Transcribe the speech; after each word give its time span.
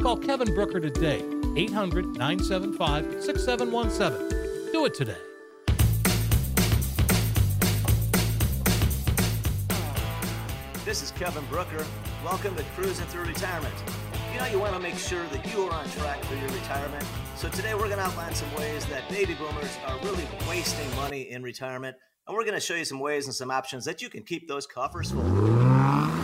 Call 0.00 0.16
Kevin 0.18 0.54
Brooker 0.54 0.80
today, 0.80 1.24
800 1.56 2.06
975 2.16 3.22
6717. 3.24 4.72
Do 4.72 4.84
it 4.84 4.94
today. 4.94 5.16
This 10.84 11.02
is 11.02 11.10
Kevin 11.12 11.44
Brooker. 11.46 11.84
Welcome 12.22 12.54
to 12.56 12.62
Cruising 12.76 13.06
Through 13.06 13.24
Retirement. 13.24 13.74
You 14.32 14.40
know, 14.40 14.46
you 14.46 14.58
want 14.58 14.74
to 14.74 14.80
make 14.80 14.96
sure 14.96 15.24
that 15.28 15.52
you 15.52 15.62
are 15.62 15.72
on 15.72 15.88
track 15.90 16.22
for 16.24 16.34
your 16.34 16.48
retirement. 16.50 17.04
So, 17.36 17.48
today 17.48 17.74
we're 17.74 17.88
going 17.88 17.98
to 17.98 18.04
outline 18.04 18.34
some 18.34 18.52
ways 18.54 18.84
that 18.86 19.08
baby 19.08 19.34
boomers 19.34 19.78
are 19.86 19.98
really 20.04 20.26
wasting 20.48 20.94
money 20.96 21.30
in 21.30 21.42
retirement. 21.42 21.96
And 22.26 22.36
we're 22.36 22.44
going 22.44 22.54
to 22.54 22.60
show 22.60 22.74
you 22.74 22.84
some 22.84 23.00
ways 23.00 23.26
and 23.26 23.34
some 23.34 23.50
options 23.50 23.84
that 23.84 24.02
you 24.02 24.08
can 24.08 24.22
keep 24.22 24.48
those 24.48 24.66
coffers 24.66 25.10
full. 25.10 26.23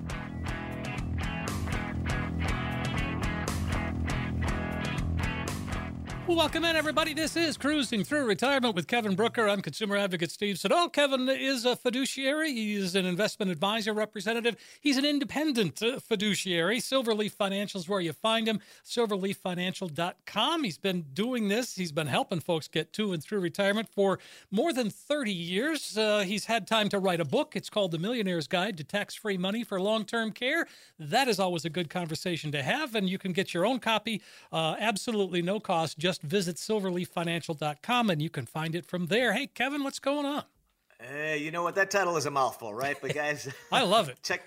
Welcome 6.31 6.63
in, 6.63 6.77
everybody. 6.77 7.13
This 7.13 7.35
is 7.35 7.57
Cruising 7.57 8.05
Through 8.05 8.25
Retirement 8.25 8.73
with 8.73 8.87
Kevin 8.87 9.15
Brooker. 9.15 9.49
I'm 9.49 9.61
consumer 9.61 9.97
advocate 9.97 10.31
Steve 10.31 10.57
Siddall. 10.57 10.87
Kevin 10.87 11.27
is 11.27 11.65
a 11.65 11.75
fiduciary. 11.75 12.53
He's 12.53 12.95
an 12.95 13.05
investment 13.05 13.51
advisor 13.51 13.93
representative. 13.93 14.55
He's 14.79 14.95
an 14.95 15.03
independent 15.05 15.83
uh, 15.83 15.99
fiduciary. 15.99 16.79
Silverleaf 16.79 17.33
Financial 17.33 17.81
is 17.81 17.89
where 17.89 17.99
you 17.99 18.13
find 18.13 18.47
him. 18.47 18.61
Silverleaffinancial.com. 18.85 20.63
He's 20.63 20.77
been 20.77 21.05
doing 21.13 21.49
this. 21.49 21.75
He's 21.75 21.91
been 21.91 22.07
helping 22.07 22.39
folks 22.39 22.69
get 22.69 22.93
to 22.93 23.11
and 23.11 23.21
through 23.21 23.41
retirement 23.41 23.89
for 23.89 24.17
more 24.49 24.71
than 24.71 24.89
30 24.89 25.33
years. 25.33 25.97
Uh, 25.97 26.19
he's 26.19 26.45
had 26.45 26.65
time 26.65 26.87
to 26.89 26.97
write 26.97 27.19
a 27.19 27.25
book. 27.25 27.57
It's 27.57 27.69
called 27.69 27.91
The 27.91 27.99
Millionaire's 27.99 28.47
Guide 28.47 28.77
to 28.77 28.85
Tax-Free 28.85 29.37
Money 29.37 29.65
for 29.65 29.81
Long-Term 29.81 30.31
Care. 30.31 30.65
That 30.97 31.27
is 31.27 31.39
always 31.39 31.65
a 31.65 31.69
good 31.69 31.89
conversation 31.89 32.53
to 32.53 32.63
have, 32.63 32.95
and 32.95 33.09
you 33.09 33.19
can 33.19 33.33
get 33.33 33.53
your 33.53 33.65
own 33.65 33.79
copy 33.79 34.21
uh, 34.53 34.75
absolutely 34.79 35.41
no 35.41 35.59
cost. 35.59 35.99
Just 35.99 36.20
visit 36.23 36.57
silverleaffinancial.com 36.57 38.09
and 38.09 38.21
you 38.21 38.29
can 38.29 38.45
find 38.45 38.75
it 38.75 38.85
from 38.85 39.07
there. 39.07 39.33
Hey, 39.33 39.47
Kevin, 39.47 39.83
what's 39.83 39.99
going 39.99 40.25
on? 40.25 40.43
Hey, 40.99 41.37
you 41.39 41.51
know 41.51 41.63
what? 41.63 41.75
That 41.75 41.89
title 41.91 42.15
is 42.17 42.25
a 42.25 42.31
mouthful, 42.31 42.73
right? 42.73 42.97
But 43.01 43.13
guys, 43.13 43.49
I 43.71 43.83
love 43.83 44.09
it. 44.09 44.19
check 44.23 44.41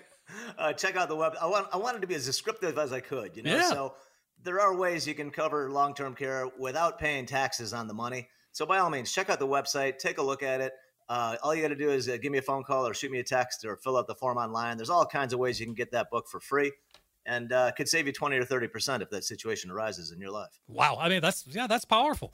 uh, 0.57 0.73
check 0.73 0.95
out 0.95 1.09
the 1.09 1.15
web. 1.15 1.33
I 1.41 1.45
want 1.47 1.67
I 1.73 1.77
wanted 1.77 2.01
to 2.01 2.07
be 2.07 2.15
as 2.15 2.25
descriptive 2.25 2.77
as 2.77 2.91
I 2.93 2.99
could. 2.99 3.35
You 3.35 3.43
know, 3.43 3.55
Yeah. 3.55 3.69
so 3.69 3.93
there 4.41 4.59
are 4.61 4.75
ways 4.75 5.07
you 5.07 5.13
can 5.15 5.31
cover 5.31 5.69
long 5.69 5.93
term 5.93 6.15
care 6.15 6.47
without 6.57 6.97
paying 6.99 7.25
taxes 7.25 7.73
on 7.73 7.87
the 7.87 7.93
money. 7.93 8.27
So 8.51 8.65
by 8.65 8.77
all 8.79 8.89
means, 8.89 9.11
check 9.11 9.29
out 9.29 9.39
the 9.39 9.47
website, 9.47 9.97
take 9.97 10.17
a 10.17 10.21
look 10.23 10.41
at 10.43 10.61
it. 10.61 10.71
Uh, 11.09 11.35
all 11.43 11.53
you 11.53 11.61
got 11.61 11.67
to 11.67 11.75
do 11.75 11.89
is 11.91 12.07
uh, 12.09 12.17
give 12.19 12.31
me 12.31 12.37
a 12.39 12.41
phone 12.41 12.63
call 12.63 12.87
or 12.87 12.93
shoot 12.93 13.11
me 13.11 13.19
a 13.19 13.23
text 13.23 13.63
or 13.65 13.75
fill 13.75 13.97
out 13.97 14.07
the 14.07 14.15
form 14.15 14.37
online. 14.37 14.77
There's 14.77 14.89
all 14.89 15.05
kinds 15.05 15.33
of 15.33 15.39
ways 15.39 15.59
you 15.59 15.65
can 15.65 15.75
get 15.75 15.91
that 15.91 16.09
book 16.09 16.27
for 16.27 16.39
free, 16.39 16.71
and 17.25 17.51
uh, 17.51 17.71
could 17.71 17.87
save 17.89 18.07
you 18.07 18.13
twenty 18.13 18.37
or 18.37 18.45
thirty 18.45 18.67
percent 18.67 19.03
if 19.03 19.09
that 19.09 19.23
situation 19.23 19.71
arises 19.71 20.11
in 20.11 20.19
your 20.19 20.31
life. 20.31 20.59
Wow. 20.67 20.97
I 20.99 21.09
mean, 21.09 21.21
that's, 21.21 21.45
yeah, 21.47 21.67
that's 21.67 21.85
powerful. 21.85 22.33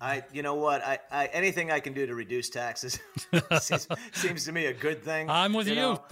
I, 0.00 0.22
you 0.32 0.42
know 0.42 0.54
what? 0.54 0.84
I, 0.84 0.98
I 1.10 1.26
anything 1.26 1.72
I 1.72 1.80
can 1.80 1.92
do 1.92 2.06
to 2.06 2.14
reduce 2.14 2.50
taxes 2.50 3.00
seems, 3.60 3.88
seems 4.12 4.44
to 4.44 4.52
me 4.52 4.66
a 4.66 4.72
good 4.72 5.02
thing. 5.02 5.28
I'm 5.28 5.52
with 5.52 5.66
you. 5.66 5.74
know? 5.74 6.04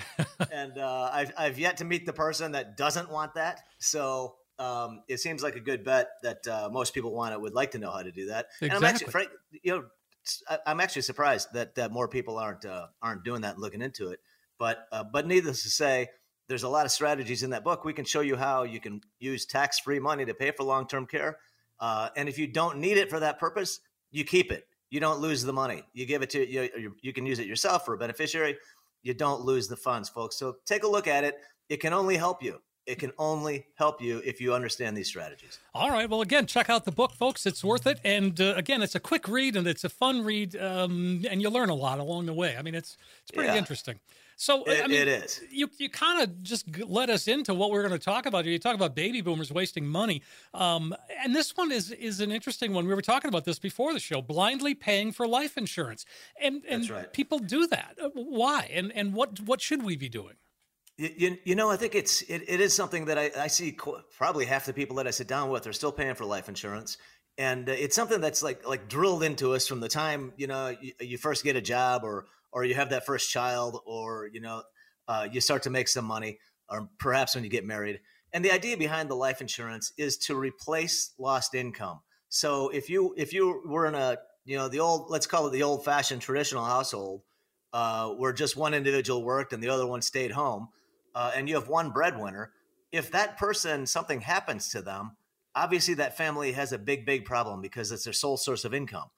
and 0.50 0.76
uh, 0.76 1.10
I've 1.12 1.32
I've 1.38 1.58
yet 1.58 1.76
to 1.76 1.84
meet 1.84 2.04
the 2.04 2.12
person 2.12 2.52
that 2.52 2.76
doesn't 2.76 3.10
want 3.10 3.34
that. 3.34 3.60
So 3.78 4.34
um, 4.58 5.02
it 5.06 5.20
seems 5.20 5.42
like 5.42 5.54
a 5.54 5.60
good 5.60 5.84
bet 5.84 6.08
that 6.22 6.46
uh, 6.48 6.68
most 6.72 6.94
people 6.94 7.14
want 7.14 7.32
it 7.32 7.40
would 7.40 7.54
like 7.54 7.72
to 7.72 7.78
know 7.78 7.92
how 7.92 8.02
to 8.02 8.10
do 8.10 8.26
that. 8.26 8.46
And 8.60 8.72
I'm 8.72 8.82
actually, 8.82 9.06
Exactly. 9.06 9.12
frank, 9.12 9.30
you 9.62 9.72
know, 9.76 9.84
I- 10.48 10.58
I'm 10.66 10.80
actually 10.80 11.02
surprised 11.02 11.52
that 11.52 11.76
that 11.76 11.92
more 11.92 12.08
people 12.08 12.38
aren't 12.38 12.64
uh, 12.64 12.86
aren't 13.00 13.22
doing 13.22 13.42
that 13.42 13.54
and 13.54 13.62
looking 13.62 13.82
into 13.82 14.08
it. 14.10 14.18
But 14.58 14.78
uh, 14.90 15.04
but 15.04 15.28
needless 15.28 15.62
to 15.62 15.70
say, 15.70 16.08
there's 16.48 16.62
a 16.62 16.68
lot 16.68 16.86
of 16.86 16.92
strategies 16.92 17.42
in 17.42 17.50
that 17.50 17.64
book. 17.64 17.84
We 17.84 17.92
can 17.92 18.04
show 18.04 18.20
you 18.20 18.36
how 18.36 18.62
you 18.62 18.80
can 18.80 19.00
use 19.18 19.46
tax 19.46 19.78
free 19.80 19.98
money 19.98 20.24
to 20.24 20.34
pay 20.34 20.50
for 20.50 20.62
long 20.62 20.86
term 20.86 21.06
care. 21.06 21.38
Uh, 21.80 22.08
and 22.16 22.28
if 22.28 22.38
you 22.38 22.46
don't 22.46 22.78
need 22.78 22.96
it 22.96 23.10
for 23.10 23.20
that 23.20 23.38
purpose, 23.38 23.80
you 24.10 24.24
keep 24.24 24.52
it. 24.52 24.66
You 24.90 25.00
don't 25.00 25.20
lose 25.20 25.42
the 25.42 25.52
money. 25.52 25.82
You 25.92 26.06
give 26.06 26.22
it 26.22 26.30
to 26.30 26.48
you. 26.48 26.68
You, 26.76 26.96
you 27.02 27.12
can 27.12 27.26
use 27.26 27.38
it 27.38 27.46
yourself 27.46 27.84
for 27.84 27.94
a 27.94 27.98
beneficiary. 27.98 28.56
You 29.02 29.14
don't 29.14 29.42
lose 29.42 29.68
the 29.68 29.76
funds, 29.76 30.08
folks. 30.08 30.38
So 30.38 30.56
take 30.64 30.84
a 30.84 30.88
look 30.88 31.06
at 31.06 31.24
it. 31.24 31.36
It 31.68 31.78
can 31.78 31.92
only 31.92 32.16
help 32.16 32.42
you. 32.42 32.60
It 32.86 32.98
can 33.00 33.12
only 33.18 33.66
help 33.74 34.00
you 34.00 34.22
if 34.24 34.40
you 34.40 34.54
understand 34.54 34.96
these 34.96 35.08
strategies. 35.08 35.58
All 35.74 35.90
right. 35.90 36.08
Well, 36.08 36.22
again, 36.22 36.46
check 36.46 36.70
out 36.70 36.84
the 36.84 36.92
book, 36.92 37.12
folks. 37.12 37.44
It's 37.44 37.64
worth 37.64 37.86
it. 37.86 37.98
And 38.04 38.40
uh, 38.40 38.54
again, 38.56 38.80
it's 38.80 38.94
a 38.94 39.00
quick 39.00 39.26
read 39.28 39.56
and 39.56 39.66
it's 39.66 39.82
a 39.84 39.88
fun 39.88 40.24
read, 40.24 40.54
um, 40.56 41.24
and 41.28 41.42
you 41.42 41.50
learn 41.50 41.68
a 41.68 41.74
lot 41.74 41.98
along 41.98 42.26
the 42.26 42.32
way. 42.32 42.56
I 42.56 42.62
mean, 42.62 42.74
it's 42.76 42.96
it's 43.22 43.32
pretty 43.32 43.48
Yeah. 43.48 43.56
interesting. 43.58 43.98
So 44.38 44.64
It- 44.64 44.84
I 44.84 44.86
mean, 44.86 45.00
it 45.00 45.08
is. 45.08 45.40
You 45.50 45.68
you 45.78 45.88
kind 45.88 46.22
of 46.22 46.42
just 46.42 46.78
let 46.86 47.08
us 47.10 47.26
into 47.26 47.54
what 47.54 47.70
we're 47.70 47.82
going 47.88 47.98
to 47.98 48.04
talk 48.04 48.26
about. 48.26 48.44
You 48.44 48.58
talk 48.58 48.74
about 48.74 48.94
baby 48.94 49.20
boomers 49.22 49.50
wasting 49.50 49.86
money, 49.86 50.22
um, 50.54 50.94
and 51.24 51.34
this 51.34 51.56
one 51.56 51.72
is 51.72 51.90
is 51.90 52.20
an 52.20 52.30
interesting 52.30 52.72
one. 52.72 52.86
We 52.86 52.94
were 52.94 53.02
talking 53.02 53.28
about 53.30 53.44
this 53.46 53.58
before 53.58 53.94
the 53.94 53.98
show. 54.00 54.20
Blindly 54.22 54.74
paying 54.74 55.10
for 55.10 55.26
life 55.26 55.56
insurance, 55.56 56.04
and 56.40 56.62
and 56.68 56.88
right. 56.88 57.12
people 57.12 57.38
do 57.40 57.66
that. 57.66 57.98
Uh, 58.00 58.10
Why? 58.14 58.70
And 58.72 58.92
and 58.92 59.12
what 59.14 59.40
what 59.40 59.60
should 59.60 59.82
we 59.82 59.96
be 59.96 60.08
doing? 60.08 60.34
You, 60.98 61.36
you, 61.44 61.54
know, 61.54 61.70
I 61.70 61.76
think 61.76 61.94
it's 61.94 62.22
it, 62.22 62.44
it 62.48 62.60
is 62.60 62.74
something 62.74 63.04
that 63.06 63.18
I, 63.18 63.30
I 63.38 63.46
see 63.48 63.72
qu- 63.72 64.00
probably 64.16 64.46
half 64.46 64.64
the 64.64 64.72
people 64.72 64.96
that 64.96 65.06
I 65.06 65.10
sit 65.10 65.28
down 65.28 65.50
with 65.50 65.66
are 65.66 65.72
still 65.74 65.92
paying 65.92 66.14
for 66.14 66.24
life 66.24 66.48
insurance, 66.48 66.96
and 67.36 67.68
uh, 67.68 67.72
it's 67.72 67.94
something 67.94 68.20
that's 68.20 68.42
like 68.42 68.66
like 68.66 68.88
drilled 68.88 69.22
into 69.22 69.52
us 69.52 69.68
from 69.68 69.80
the 69.80 69.90
time 69.90 70.32
you 70.38 70.46
know 70.46 70.74
you, 70.80 70.92
you 71.00 71.18
first 71.18 71.44
get 71.44 71.54
a 71.54 71.60
job 71.60 72.02
or 72.02 72.24
or 72.50 72.64
you 72.64 72.74
have 72.74 72.90
that 72.90 73.04
first 73.04 73.30
child 73.30 73.78
or 73.84 74.30
you 74.32 74.40
know 74.40 74.62
uh, 75.06 75.28
you 75.30 75.42
start 75.42 75.64
to 75.64 75.70
make 75.70 75.88
some 75.88 76.06
money 76.06 76.38
or 76.70 76.88
perhaps 76.98 77.34
when 77.34 77.44
you 77.44 77.50
get 77.50 77.66
married. 77.66 78.00
And 78.32 78.44
the 78.44 78.52
idea 78.52 78.76
behind 78.76 79.08
the 79.08 79.14
life 79.14 79.40
insurance 79.40 79.92
is 79.96 80.16
to 80.18 80.34
replace 80.34 81.12
lost 81.18 81.54
income. 81.54 82.00
So 82.28 82.70
if 82.70 82.90
you 82.90 83.14
if 83.16 83.32
you 83.32 83.62
were 83.66 83.86
in 83.86 83.94
a 83.94 84.18
you 84.44 84.56
know 84.56 84.68
the 84.68 84.80
old 84.80 85.10
let's 85.10 85.26
call 85.26 85.46
it 85.46 85.52
the 85.52 85.62
old 85.62 85.84
fashioned 85.84 86.22
traditional 86.22 86.64
household 86.64 87.22
uh, 87.72 88.08
where 88.10 88.32
just 88.32 88.56
one 88.56 88.74
individual 88.74 89.22
worked 89.22 89.52
and 89.52 89.62
the 89.62 89.68
other 89.68 89.86
one 89.86 90.02
stayed 90.02 90.32
home, 90.32 90.68
uh, 91.16 91.32
and 91.34 91.48
you 91.48 91.54
have 91.54 91.68
one 91.68 91.90
breadwinner, 91.90 92.52
if 92.92 93.10
that 93.10 93.38
person 93.38 93.86
something 93.86 94.20
happens 94.20 94.68
to 94.68 94.82
them, 94.82 95.16
obviously 95.54 95.94
that 95.94 96.16
family 96.16 96.52
has 96.52 96.72
a 96.72 96.78
big 96.78 97.06
big 97.06 97.24
problem 97.24 97.62
because 97.62 97.90
it's 97.90 98.04
their 98.04 98.12
sole 98.12 98.36
source 98.36 98.66
of 98.66 98.74
income. 98.74 99.08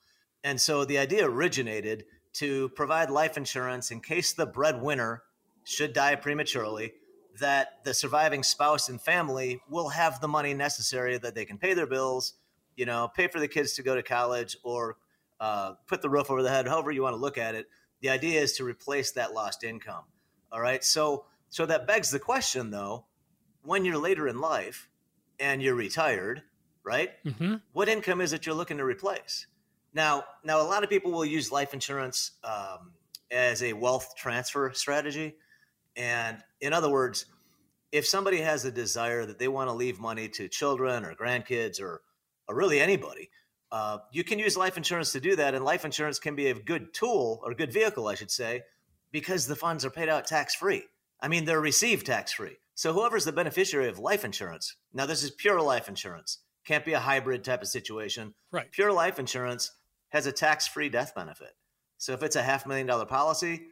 And 0.45 0.61
so 0.61 0.85
the 0.85 0.99
idea 0.99 1.29
originated 1.29 2.05
to 2.35 2.69
provide 2.71 3.11
life 3.11 3.37
insurance 3.37 3.91
in 3.91 4.01
case 4.01 4.33
the 4.33 4.47
breadwinner 4.47 5.25
should 5.65 5.93
die 5.93 6.15
prematurely, 6.15 6.93
that 7.41 7.85
the 7.85 7.93
surviving 7.93 8.45
spouse 8.45 8.89
and 8.89 9.01
family 9.01 9.61
will 9.69 9.89
have 9.89 10.21
the 10.21 10.29
money 10.29 10.55
necessary 10.55 11.19
that 11.19 11.35
they 11.35 11.45
can 11.45 11.59
pay 11.59 11.75
their 11.75 11.87
bills, 11.87 12.35
you 12.77 12.87
know, 12.87 13.11
pay 13.13 13.27
for 13.27 13.41
the 13.41 13.49
kids 13.49 13.75
to 13.75 13.83
go 13.83 13.97
to 13.97 14.03
college 14.05 14.57
or 14.63 14.97
uh, 15.41 15.73
put 15.89 16.01
the 16.01 16.09
roof 16.09 16.31
over 16.31 16.43
the 16.43 16.49
head, 16.49 16.69
however 16.69 16.93
you 16.93 17.03
want 17.03 17.15
to 17.15 17.21
look 17.21 17.39
at 17.39 17.57
it. 17.57 17.67
The 18.01 18.11
idea 18.11 18.41
is 18.41 18.53
to 18.55 18.65
replace 18.65 19.11
that 19.13 19.35
lost 19.35 19.65
income. 19.65 20.05
All 20.53 20.61
right. 20.61 20.83
So 20.85 21.25
so 21.51 21.67
that 21.67 21.87
begs 21.87 22.11
the 22.11 22.19
question 22.19 22.71
though, 22.71 23.07
when 23.63 23.85
you're 23.85 23.99
later 23.99 24.29
in 24.29 24.41
life 24.41 24.89
and 25.41 25.63
you're 25.63 25.75
retired, 25.75 26.43
right? 26.85 27.11
Mm-hmm. 27.25 27.57
What 27.73 27.89
income 27.89 28.21
is 28.21 28.33
it 28.33 28.47
you're 28.47 28.55
looking 28.55 28.79
to 28.79 28.85
replace? 28.85 29.47
Now, 29.95 30.25
now 30.45 30.61
a 30.61 30.65
lot 30.65 30.85
of 30.85 30.91
people 30.91 31.13
will 31.13 31.25
use 31.25 31.51
life 31.51 31.75
insurance 31.75 32.33
um, 32.45 32.93
as 33.31 33.63
a 33.63 33.73
wealth 33.73 34.15
transfer 34.17 34.71
strategy, 34.75 35.37
and 35.97 36.39
in 36.61 36.73
other 36.73 36.91
words, 36.91 37.27
if 37.91 38.07
somebody 38.07 38.39
has 38.39 38.65
a 38.65 38.71
desire 38.71 39.25
that 39.27 39.39
they 39.39 39.49
want 39.49 39.69
to 39.69 39.75
leave 39.75 39.99
money 39.99 40.29
to 40.29 40.49
children 40.49 41.05
or 41.05 41.15
grandkids 41.15 41.81
or 41.81 42.03
or 42.47 42.55
really 42.55 42.81
anybody, 42.81 43.29
uh, 43.71 43.99
you 44.11 44.25
can 44.25 44.39
use 44.39 44.57
life 44.57 44.77
insurance 44.77 45.13
to 45.13 45.21
do 45.21 45.37
that. 45.37 45.55
And 45.55 45.65
life 45.65 45.85
insurance 45.85 46.19
can 46.19 46.35
be 46.35 46.49
a 46.49 46.55
good 46.55 46.95
tool 46.95 47.41
or 47.45 47.53
good 47.55 47.73
vehicle, 47.73 48.09
I 48.09 48.15
should 48.15 48.31
say, 48.31 48.63
because 49.13 49.47
the 49.47 49.57
funds 49.57 49.85
are 49.85 49.91
paid 49.91 50.09
out 50.09 50.27
tax 50.27 50.55
free. 50.55 50.85
I 51.21 51.29
mean, 51.29 51.45
they're 51.45 51.61
received 51.61 52.07
tax 52.07 52.33
free. 52.33 52.57
So 52.75 52.93
whoever's 52.93 53.25
the 53.25 53.33
beneficiary 53.33 53.89
of 53.89 53.99
life 53.99 54.25
insurance, 54.25 54.77
now 54.93 55.07
this 55.07 55.23
is 55.23 55.31
pure 55.33 55.61
life 55.61 55.89
insurance, 55.89 56.39
can't 56.65 56.85
be 56.85 56.93
a 56.93 57.01
hybrid 57.01 57.43
type 57.43 57.63
of 57.63 57.69
situation. 57.69 58.35
Right. 58.53 58.71
Pure 58.71 58.93
life 58.93 59.19
insurance 59.19 59.73
has 60.11 60.27
a 60.27 60.33
tax 60.33 60.69
free 60.69 60.89
death 60.89 61.15
benefit. 61.15 61.51
So 61.97 62.13
if 62.13 62.23
it's 62.23 62.37
a 62.37 62.43
half 62.43 62.67
million 62.67 62.87
dollar 62.87 63.07
policy, 63.07 63.63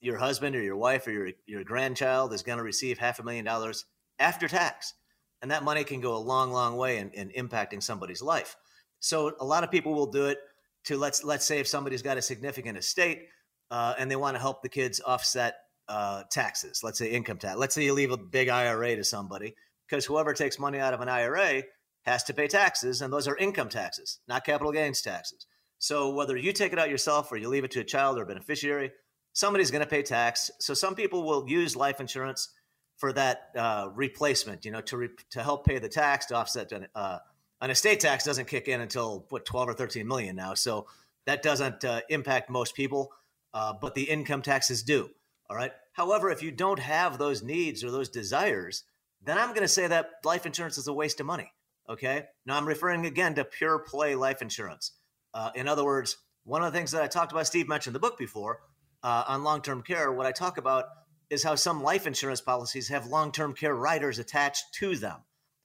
your 0.00 0.16
husband 0.16 0.56
or 0.56 0.62
your 0.62 0.76
wife 0.76 1.06
or 1.06 1.10
your, 1.10 1.30
your 1.46 1.64
grandchild 1.64 2.32
is 2.32 2.42
going 2.42 2.58
to 2.58 2.64
receive 2.64 2.98
half 2.98 3.18
a 3.18 3.22
million 3.22 3.44
dollars 3.44 3.84
after 4.18 4.48
tax. 4.48 4.94
And 5.42 5.50
that 5.50 5.64
money 5.64 5.84
can 5.84 6.00
go 6.00 6.16
a 6.16 6.18
long, 6.18 6.50
long 6.52 6.76
way 6.76 6.98
in, 6.98 7.10
in 7.10 7.30
impacting 7.30 7.82
somebody's 7.82 8.22
life. 8.22 8.56
So 9.00 9.34
a 9.40 9.44
lot 9.44 9.62
of 9.62 9.70
people 9.70 9.94
will 9.94 10.10
do 10.10 10.26
it 10.26 10.38
to 10.84 10.96
let's 10.96 11.22
let's 11.22 11.44
say 11.44 11.60
if 11.60 11.68
somebody's 11.68 12.02
got 12.02 12.16
a 12.16 12.22
significant 12.22 12.78
estate 12.78 13.26
uh, 13.70 13.94
and 13.98 14.10
they 14.10 14.16
want 14.16 14.36
to 14.36 14.40
help 14.40 14.62
the 14.62 14.68
kids 14.68 15.00
offset 15.04 15.56
uh, 15.88 16.24
taxes, 16.30 16.82
let's 16.82 16.98
say 16.98 17.10
income 17.10 17.38
tax. 17.38 17.56
Let's 17.56 17.74
say 17.74 17.84
you 17.84 17.94
leave 17.94 18.10
a 18.10 18.16
big 18.16 18.48
IRA 18.48 18.96
to 18.96 19.04
somebody 19.04 19.54
because 19.88 20.04
whoever 20.04 20.34
takes 20.34 20.58
money 20.58 20.78
out 20.78 20.94
of 20.94 21.00
an 21.00 21.08
IRA 21.08 21.62
has 22.02 22.24
to 22.24 22.34
pay 22.34 22.48
taxes, 22.48 23.02
and 23.02 23.12
those 23.12 23.28
are 23.28 23.36
income 23.36 23.68
taxes, 23.68 24.20
not 24.28 24.44
capital 24.44 24.72
gains 24.72 25.02
taxes. 25.02 25.46
So 25.78 26.10
whether 26.10 26.36
you 26.36 26.52
take 26.52 26.72
it 26.72 26.78
out 26.78 26.90
yourself 26.90 27.30
or 27.30 27.36
you 27.36 27.48
leave 27.48 27.64
it 27.64 27.70
to 27.72 27.80
a 27.80 27.84
child 27.84 28.18
or 28.18 28.22
a 28.22 28.26
beneficiary, 28.26 28.92
somebody's 29.32 29.70
going 29.70 29.84
to 29.84 29.88
pay 29.88 30.02
tax. 30.02 30.50
So 30.58 30.74
some 30.74 30.94
people 30.94 31.24
will 31.24 31.48
use 31.48 31.76
life 31.76 32.00
insurance 32.00 32.48
for 32.96 33.12
that 33.12 33.50
uh, 33.56 33.88
replacement, 33.94 34.64
you 34.64 34.72
know, 34.72 34.80
to 34.82 34.96
re- 34.96 35.08
to 35.30 35.42
help 35.42 35.64
pay 35.64 35.78
the 35.78 35.88
tax 35.88 36.26
to 36.26 36.34
offset 36.34 36.72
uh, 36.94 37.18
an 37.60 37.70
estate 37.70 38.00
tax 38.00 38.24
doesn't 38.24 38.46
kick 38.46 38.68
in 38.68 38.80
until 38.80 39.26
what 39.30 39.44
12 39.44 39.68
or 39.68 39.74
13 39.74 40.06
million 40.06 40.36
now. 40.36 40.54
So 40.54 40.86
that 41.26 41.42
doesn't 41.42 41.84
uh, 41.84 42.00
impact 42.08 42.50
most 42.50 42.74
people, 42.74 43.12
uh, 43.52 43.74
but 43.80 43.94
the 43.94 44.04
income 44.04 44.42
taxes 44.42 44.82
do. 44.82 45.10
All 45.50 45.56
right. 45.56 45.72
However, 45.92 46.30
if 46.30 46.42
you 46.42 46.50
don't 46.50 46.78
have 46.78 47.18
those 47.18 47.42
needs 47.42 47.82
or 47.82 47.90
those 47.90 48.08
desires, 48.08 48.84
then 49.22 49.38
I'm 49.38 49.50
going 49.50 49.62
to 49.62 49.68
say 49.68 49.86
that 49.86 50.10
life 50.24 50.46
insurance 50.46 50.78
is 50.78 50.88
a 50.88 50.92
waste 50.92 51.20
of 51.20 51.26
money. 51.26 51.52
Okay. 51.88 52.26
Now 52.44 52.56
I'm 52.56 52.68
referring 52.68 53.06
again 53.06 53.34
to 53.36 53.44
pure 53.44 53.78
play 53.78 54.14
life 54.14 54.42
insurance. 54.42 54.92
Uh, 55.32 55.50
in 55.54 55.66
other 55.68 55.84
words, 55.84 56.16
one 56.44 56.62
of 56.62 56.72
the 56.72 56.78
things 56.78 56.92
that 56.92 57.02
I 57.02 57.06
talked 57.06 57.32
about, 57.32 57.46
Steve 57.46 57.68
mentioned 57.68 57.94
the 57.94 58.00
book 58.00 58.18
before 58.18 58.60
uh, 59.02 59.24
on 59.26 59.44
long 59.44 59.62
term 59.62 59.82
care. 59.82 60.12
What 60.12 60.26
I 60.26 60.32
talk 60.32 60.58
about 60.58 60.84
is 61.30 61.42
how 61.42 61.54
some 61.54 61.82
life 61.82 62.06
insurance 62.06 62.40
policies 62.40 62.88
have 62.88 63.06
long 63.06 63.32
term 63.32 63.54
care 63.54 63.74
riders 63.74 64.18
attached 64.18 64.64
to 64.74 64.96
them, 64.96 65.20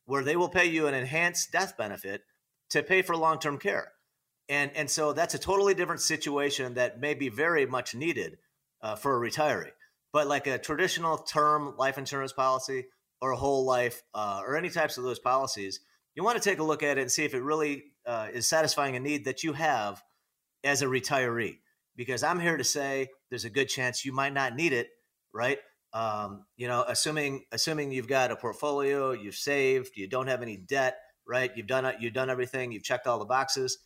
where 0.06 0.24
they 0.24 0.36
will 0.36 0.50
pay 0.50 0.66
you 0.66 0.88
an 0.88 0.94
enhanced 0.94 1.52
death 1.52 1.78
benefit 1.78 2.22
to 2.70 2.84
pay 2.84 3.02
for 3.02 3.16
long 3.16 3.40
term 3.40 3.58
care. 3.58 3.92
And, 4.50 4.72
and 4.76 4.90
so 4.90 5.14
that's 5.14 5.34
a 5.34 5.40
totally 5.40 5.74
different 5.74 6.02
situation 6.02 6.74
that 6.74 7.00
may 7.00 7.14
be 7.14 7.30
very 7.30 7.66
much 7.66 7.96
needed 7.96 8.38
uh, 8.84 8.96
for 8.96 9.18
a 9.18 9.30
retiree. 9.30 9.72
But 10.12 10.28
like 10.28 10.46
a 10.46 10.60
traditional 10.60 11.18
term 11.18 11.74
life 11.78 11.98
insurance 11.98 12.34
policy 12.34 12.86
or 13.22 13.32
a 13.32 13.38
whole 13.38 13.66
life 13.66 14.04
uh, 14.14 14.42
or 14.46 14.56
any 14.56 14.70
types 14.70 14.98
of 14.98 15.04
those 15.04 15.18
policies, 15.18 15.80
you 16.14 16.24
want 16.24 16.40
to 16.40 16.48
take 16.48 16.60
a 16.60 16.64
look 16.64 16.84
at 16.84 16.98
it 17.00 17.02
and 17.02 17.12
see 17.12 17.24
if 17.24 17.34
it 17.34 17.42
really 17.42 17.84
uh, 18.06 18.28
is 18.32 18.46
satisfying 18.46 18.96
a 18.96 19.00
need 19.00 19.26
that 19.26 19.44
you 19.44 19.54
have 19.54 20.04
as 20.64 20.84
a 20.84 20.86
retiree. 20.86 21.58
Because 21.96 22.22
I'm 22.24 22.40
here 22.40 22.58
to 22.58 22.64
say 22.64 23.08
there's 23.30 23.46
a 23.46 23.50
good 23.50 23.70
chance 23.70 24.06
you 24.06 24.14
might 24.14 24.34
not 24.34 24.56
need 24.56 24.74
it, 24.74 24.90
right? 25.34 25.60
Um, 25.94 26.46
you 26.58 26.68
know, 26.68 26.84
assuming 26.88 27.46
assuming 27.52 27.92
you've 27.92 28.08
got 28.08 28.32
a 28.32 28.36
portfolio, 28.36 29.12
you've 29.12 29.36
saved, 29.36 29.92
you 29.96 30.08
don't 30.08 30.28
have 30.28 30.42
any 30.42 30.58
debt, 30.58 30.98
right? 31.28 31.52
You've 31.56 31.68
done 31.68 31.92
you've 32.00 32.14
done 32.14 32.32
everything, 32.32 32.72
you've 32.72 32.84
checked 32.84 33.06
all 33.06 33.20
the 33.20 33.26
boxes. 33.26 33.78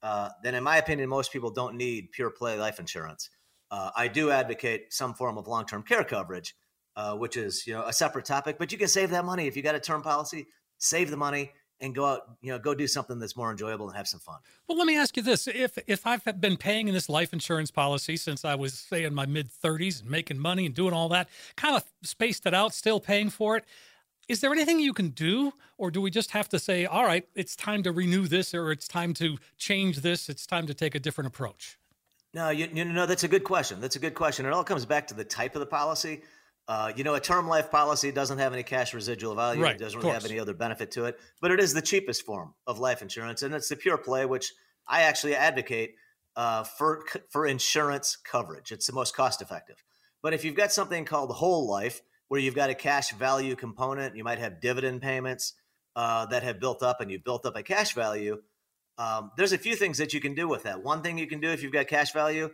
Uh, 0.00 0.28
then, 0.44 0.54
in 0.54 0.62
my 0.62 0.76
opinion, 0.76 1.08
most 1.08 1.32
people 1.32 1.50
don't 1.50 1.76
need 1.76 2.12
pure 2.12 2.30
play 2.30 2.56
life 2.56 2.78
insurance. 2.78 3.30
Uh, 3.70 3.90
I 3.96 4.08
do 4.08 4.30
advocate 4.30 4.92
some 4.92 5.14
form 5.14 5.38
of 5.38 5.46
long 5.46 5.66
term 5.66 5.82
care 5.82 6.04
coverage, 6.04 6.54
uh, 6.94 7.16
which 7.16 7.36
is 7.36 7.66
you 7.66 7.74
know 7.74 7.82
a 7.82 7.92
separate 7.92 8.24
topic. 8.24 8.58
But 8.58 8.72
you 8.72 8.78
can 8.78 8.88
save 8.88 9.10
that 9.10 9.24
money 9.24 9.46
if 9.46 9.56
you 9.56 9.62
got 9.62 9.74
a 9.74 9.80
term 9.80 10.02
policy. 10.02 10.46
Save 10.78 11.10
the 11.10 11.16
money, 11.16 11.52
and 11.80 11.94
go 11.94 12.06
out, 12.06 12.22
you 12.40 12.50
know, 12.52 12.58
go 12.58 12.74
do 12.74 12.86
something 12.86 13.18
that's 13.18 13.36
more 13.36 13.50
enjoyable 13.50 13.88
and 13.88 13.96
have 13.96 14.08
some 14.08 14.20
fun. 14.20 14.36
Well, 14.66 14.78
let 14.78 14.86
me 14.86 14.96
ask 14.96 15.16
you 15.16 15.22
this: 15.22 15.46
if 15.46 15.78
if 15.86 16.06
I've 16.06 16.24
been 16.40 16.56
paying 16.56 16.88
in 16.88 16.94
this 16.94 17.08
life 17.08 17.32
insurance 17.32 17.70
policy 17.70 18.16
since 18.16 18.44
I 18.44 18.54
was 18.54 18.74
say 18.74 19.04
in 19.04 19.14
my 19.14 19.26
mid 19.26 19.50
30s 19.50 20.00
and 20.00 20.10
making 20.10 20.38
money 20.38 20.66
and 20.66 20.74
doing 20.74 20.94
all 20.94 21.08
that, 21.10 21.28
kind 21.56 21.76
of 21.76 21.84
spaced 22.02 22.46
it 22.46 22.54
out, 22.54 22.74
still 22.74 23.00
paying 23.00 23.30
for 23.30 23.56
it. 23.56 23.64
Is 24.28 24.40
there 24.40 24.52
anything 24.52 24.80
you 24.80 24.92
can 24.92 25.10
do, 25.10 25.52
or 25.78 25.90
do 25.90 26.00
we 26.00 26.10
just 26.10 26.32
have 26.32 26.48
to 26.48 26.58
say, 26.58 26.84
all 26.84 27.04
right, 27.04 27.28
it's 27.36 27.54
time 27.54 27.84
to 27.84 27.92
renew 27.92 28.26
this, 28.26 28.54
or 28.54 28.72
it's 28.72 28.88
time 28.88 29.14
to 29.14 29.38
change 29.56 29.98
this, 29.98 30.28
it's 30.28 30.46
time 30.46 30.66
to 30.66 30.74
take 30.74 30.96
a 30.96 30.98
different 30.98 31.28
approach? 31.28 31.78
No, 32.34 32.50
you, 32.50 32.68
you 32.72 32.84
know 32.84 33.06
that's 33.06 33.24
a 33.24 33.28
good 33.28 33.44
question. 33.44 33.80
That's 33.80 33.96
a 33.96 33.98
good 33.98 34.14
question. 34.14 34.46
It 34.46 34.52
all 34.52 34.64
comes 34.64 34.84
back 34.84 35.08
to 35.08 35.14
the 35.14 35.24
type 35.24 35.54
of 35.54 35.60
the 35.60 35.66
policy. 35.66 36.22
Uh, 36.68 36.92
you 36.96 37.04
know, 37.04 37.14
a 37.14 37.20
term 37.20 37.46
life 37.46 37.70
policy 37.70 38.10
doesn't 38.10 38.38
have 38.38 38.52
any 38.52 38.64
cash 38.64 38.92
residual 38.92 39.34
value. 39.36 39.62
Right, 39.62 39.76
it 39.76 39.78
doesn't 39.78 39.98
really 40.00 40.12
have 40.12 40.24
any 40.24 40.38
other 40.38 40.54
benefit 40.54 40.90
to 40.92 41.04
it, 41.04 41.18
but 41.40 41.52
it 41.52 41.60
is 41.60 41.72
the 41.72 41.82
cheapest 41.82 42.26
form 42.26 42.54
of 42.66 42.80
life 42.80 43.02
insurance, 43.02 43.42
and 43.42 43.54
it's 43.54 43.68
the 43.68 43.76
pure 43.76 43.96
play, 43.96 44.26
which 44.26 44.52
I 44.86 45.02
actually 45.02 45.36
advocate 45.36 45.94
uh, 46.34 46.64
for 46.64 47.04
for 47.30 47.46
insurance 47.46 48.16
coverage. 48.16 48.72
It's 48.72 48.86
the 48.86 48.92
most 48.92 49.14
cost 49.16 49.40
effective. 49.40 49.76
But 50.22 50.34
if 50.34 50.44
you've 50.44 50.56
got 50.56 50.72
something 50.72 51.04
called 51.04 51.30
whole 51.30 51.68
life, 51.68 52.02
where 52.28 52.40
you've 52.40 52.54
got 52.54 52.70
a 52.70 52.74
cash 52.74 53.12
value 53.12 53.54
component, 53.54 54.16
you 54.16 54.24
might 54.24 54.38
have 54.38 54.60
dividend 54.60 55.02
payments 55.02 55.54
uh, 55.94 56.26
that 56.26 56.42
have 56.42 56.60
built 56.60 56.82
up, 56.82 57.00
and 57.00 57.10
you've 57.10 57.24
built 57.24 57.46
up 57.46 57.56
a 57.56 57.62
cash 57.62 57.94
value. 57.94 58.42
Um, 58.98 59.30
there's 59.36 59.52
a 59.52 59.58
few 59.58 59.76
things 59.76 59.98
that 59.98 60.14
you 60.14 60.20
can 60.20 60.34
do 60.34 60.48
with 60.48 60.62
that. 60.62 60.82
One 60.82 61.02
thing 61.02 61.18
you 61.18 61.26
can 61.26 61.40
do 61.40 61.50
if 61.50 61.62
you've 61.62 61.72
got 61.72 61.86
cash 61.86 62.12
value 62.12 62.50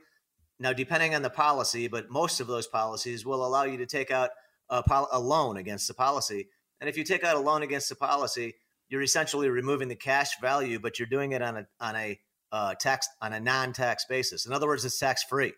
now, 0.59 0.73
depending 0.73 1.15
on 1.15 1.23
the 1.23 1.31
policy, 1.31 1.89
but 1.89 2.11
most 2.11 2.41
of 2.41 2.47
those 2.47 2.67
policies 2.67 3.25
will 3.25 3.45
allow 3.45 3.65
you 3.65 3.79
to 3.79 3.87
take 3.87 4.11
out 4.11 4.31
a, 4.69 4.83
pol- 4.83 5.09
a 5.13 5.19
loan 5.19 5.57
against 5.57 5.89
the 5.89 5.95
policy. 5.95 6.49
And 6.81 6.89
if 6.89 6.97
you 6.97 7.05
take 7.05 7.25
out 7.25 7.37
a 7.37 7.41
loan 7.41 7.63
against 7.63 7.89
the 7.89 7.97
policy, 7.97 8.55
you're 8.89 9.03
essentially 9.03 9.49
removing 9.49 9.89
the 9.89 9.97
cash 9.97 10.39
value, 10.41 10.79
but 10.79 10.99
you're 10.99 11.09
doing 11.09 11.33
it 11.33 11.43
on 11.43 11.57
a 11.57 11.67
on 11.81 11.97
a 11.97 12.19
uh, 12.53 12.75
tax 12.75 13.09
on 13.23 13.33
a 13.33 13.41
non-tax 13.41 14.05
basis. 14.09 14.47
In 14.47 14.53
other 14.53 14.67
words, 14.67 14.85
it's 14.85 14.99
tax 14.99 15.23
free. 15.23 15.55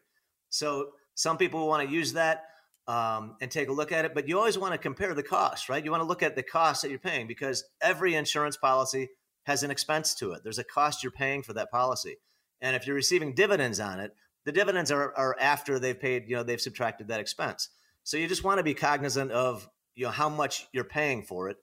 So 0.50 0.90
some 1.14 1.36
people 1.36 1.66
want 1.66 1.88
to 1.88 1.92
use 1.92 2.12
that 2.12 2.44
um, 2.86 3.36
and 3.40 3.50
take 3.50 3.68
a 3.68 3.72
look 3.72 3.90
at 3.90 4.04
it, 4.04 4.14
but 4.14 4.28
you 4.28 4.38
always 4.38 4.58
want 4.58 4.72
to 4.72 4.78
compare 4.78 5.14
the 5.14 5.22
costs, 5.22 5.68
right? 5.68 5.84
You 5.84 5.90
want 5.90 6.02
to 6.02 6.06
look 6.06 6.22
at 6.22 6.36
the 6.36 6.42
costs 6.42 6.82
that 6.82 6.90
you're 6.90 6.98
paying 6.98 7.26
because 7.26 7.64
every 7.80 8.14
insurance 8.14 8.56
policy 8.56 9.08
has 9.44 9.62
an 9.62 9.70
expense 9.70 10.14
to 10.16 10.32
it. 10.32 10.42
There's 10.42 10.58
a 10.58 10.64
cost 10.64 11.02
you're 11.02 11.12
paying 11.12 11.42
for 11.42 11.52
that 11.54 11.70
policy, 11.70 12.16
and 12.60 12.76
if 12.76 12.86
you're 12.86 12.96
receiving 12.96 13.34
dividends 13.34 13.80
on 13.80 14.00
it, 14.00 14.14
the 14.44 14.52
dividends 14.52 14.90
are, 14.90 15.16
are 15.16 15.36
after 15.40 15.78
they've 15.78 15.98
paid, 15.98 16.28
you 16.28 16.36
know, 16.36 16.42
they've 16.42 16.60
subtracted 16.60 17.08
that 17.08 17.20
expense. 17.20 17.70
So 18.02 18.16
you 18.16 18.28
just 18.28 18.44
want 18.44 18.58
to 18.58 18.64
be 18.64 18.74
cognizant 18.74 19.30
of, 19.30 19.68
you 19.94 20.04
know, 20.04 20.10
how 20.10 20.28
much 20.28 20.68
you're 20.72 20.84
paying 20.84 21.22
for 21.22 21.48
it 21.48 21.56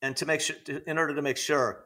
and 0.00 0.16
to 0.16 0.26
make 0.26 0.40
sure, 0.40 0.56
to, 0.66 0.88
in 0.88 0.98
order 0.98 1.14
to 1.14 1.22
make 1.22 1.36
sure 1.36 1.84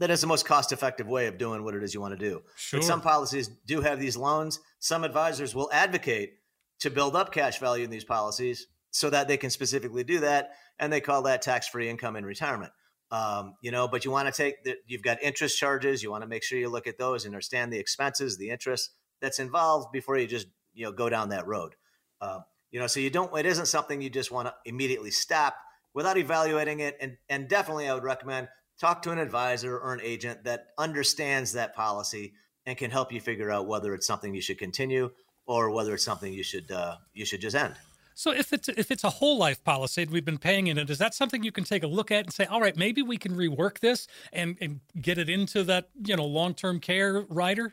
that 0.00 0.10
is 0.10 0.20
the 0.20 0.26
most 0.26 0.46
cost 0.46 0.72
effective 0.72 1.06
way 1.06 1.26
of 1.26 1.38
doing 1.38 1.62
what 1.62 1.74
it 1.74 1.82
is 1.82 1.94
you 1.94 2.00
want 2.00 2.18
to 2.18 2.28
do. 2.28 2.42
Sure. 2.56 2.80
But 2.80 2.86
some 2.86 3.00
policies 3.00 3.48
do 3.66 3.80
have 3.82 4.00
these 4.00 4.16
loans. 4.16 4.58
Some 4.78 5.04
advisors 5.04 5.54
will 5.54 5.70
advocate 5.72 6.38
to 6.80 6.90
build 6.90 7.14
up 7.14 7.32
cash 7.32 7.58
value 7.58 7.84
in 7.84 7.90
these 7.90 8.04
policies 8.04 8.66
so 8.90 9.10
that 9.10 9.28
they 9.28 9.36
can 9.36 9.50
specifically 9.50 10.02
do 10.02 10.20
that. 10.20 10.52
And 10.78 10.92
they 10.92 11.00
call 11.00 11.22
that 11.22 11.42
tax 11.42 11.68
free 11.68 11.88
income 11.88 12.16
in 12.16 12.24
retirement. 12.24 12.72
Um, 13.12 13.54
you 13.60 13.72
know, 13.72 13.88
but 13.88 14.04
you 14.04 14.10
want 14.10 14.32
to 14.32 14.42
take 14.42 14.62
that 14.64 14.76
you've 14.86 15.02
got 15.02 15.22
interest 15.22 15.58
charges. 15.58 16.02
You 16.02 16.10
want 16.10 16.22
to 16.22 16.28
make 16.28 16.44
sure 16.44 16.58
you 16.58 16.68
look 16.68 16.86
at 16.86 16.98
those, 16.98 17.26
understand 17.26 17.72
the 17.72 17.78
expenses, 17.78 18.38
the 18.38 18.50
interest 18.50 18.90
that's 19.20 19.38
involved 19.38 19.90
before 19.92 20.16
you 20.16 20.26
just 20.26 20.46
you 20.74 20.84
know 20.84 20.92
go 20.92 21.08
down 21.08 21.30
that 21.30 21.46
road. 21.46 21.74
Uh, 22.20 22.40
you 22.70 22.78
know, 22.78 22.86
so 22.86 23.00
you 23.00 23.10
don't. 23.10 23.36
It 23.36 23.46
isn't 23.46 23.66
something 23.66 24.00
you 24.00 24.10
just 24.10 24.30
want 24.30 24.48
to 24.48 24.54
immediately 24.64 25.10
stop 25.10 25.56
without 25.92 26.18
evaluating 26.18 26.80
it. 26.80 26.96
And 27.00 27.16
and 27.28 27.48
definitely, 27.48 27.88
I 27.88 27.94
would 27.94 28.04
recommend 28.04 28.48
talk 28.80 29.02
to 29.02 29.10
an 29.10 29.18
advisor 29.18 29.78
or 29.78 29.92
an 29.92 30.00
agent 30.02 30.44
that 30.44 30.68
understands 30.78 31.52
that 31.52 31.74
policy 31.74 32.32
and 32.64 32.78
can 32.78 32.90
help 32.90 33.12
you 33.12 33.20
figure 33.20 33.50
out 33.50 33.66
whether 33.66 33.94
it's 33.94 34.06
something 34.06 34.34
you 34.34 34.40
should 34.40 34.58
continue 34.58 35.10
or 35.46 35.70
whether 35.70 35.94
it's 35.94 36.04
something 36.04 36.32
you 36.32 36.44
should 36.44 36.70
uh, 36.70 36.96
you 37.12 37.24
should 37.24 37.40
just 37.40 37.56
end. 37.56 37.74
So 38.20 38.32
if 38.32 38.52
it's 38.52 38.68
if 38.68 38.90
it's 38.90 39.02
a 39.02 39.08
whole 39.08 39.38
life 39.38 39.64
policy 39.64 40.02
and 40.02 40.10
we've 40.10 40.26
been 40.26 40.36
paying 40.36 40.66
in 40.66 40.76
it, 40.76 40.90
is 40.90 40.98
that 40.98 41.14
something 41.14 41.42
you 41.42 41.52
can 41.52 41.64
take 41.64 41.82
a 41.82 41.86
look 41.86 42.10
at 42.10 42.24
and 42.26 42.32
say, 42.34 42.44
all 42.44 42.60
right, 42.60 42.76
maybe 42.76 43.00
we 43.00 43.16
can 43.16 43.34
rework 43.34 43.78
this 43.78 44.06
and, 44.30 44.58
and 44.60 44.80
get 45.00 45.16
it 45.16 45.30
into 45.30 45.64
that 45.64 45.88
you 46.04 46.14
know 46.16 46.26
long 46.26 46.52
term 46.52 46.80
care 46.80 47.22
rider? 47.30 47.72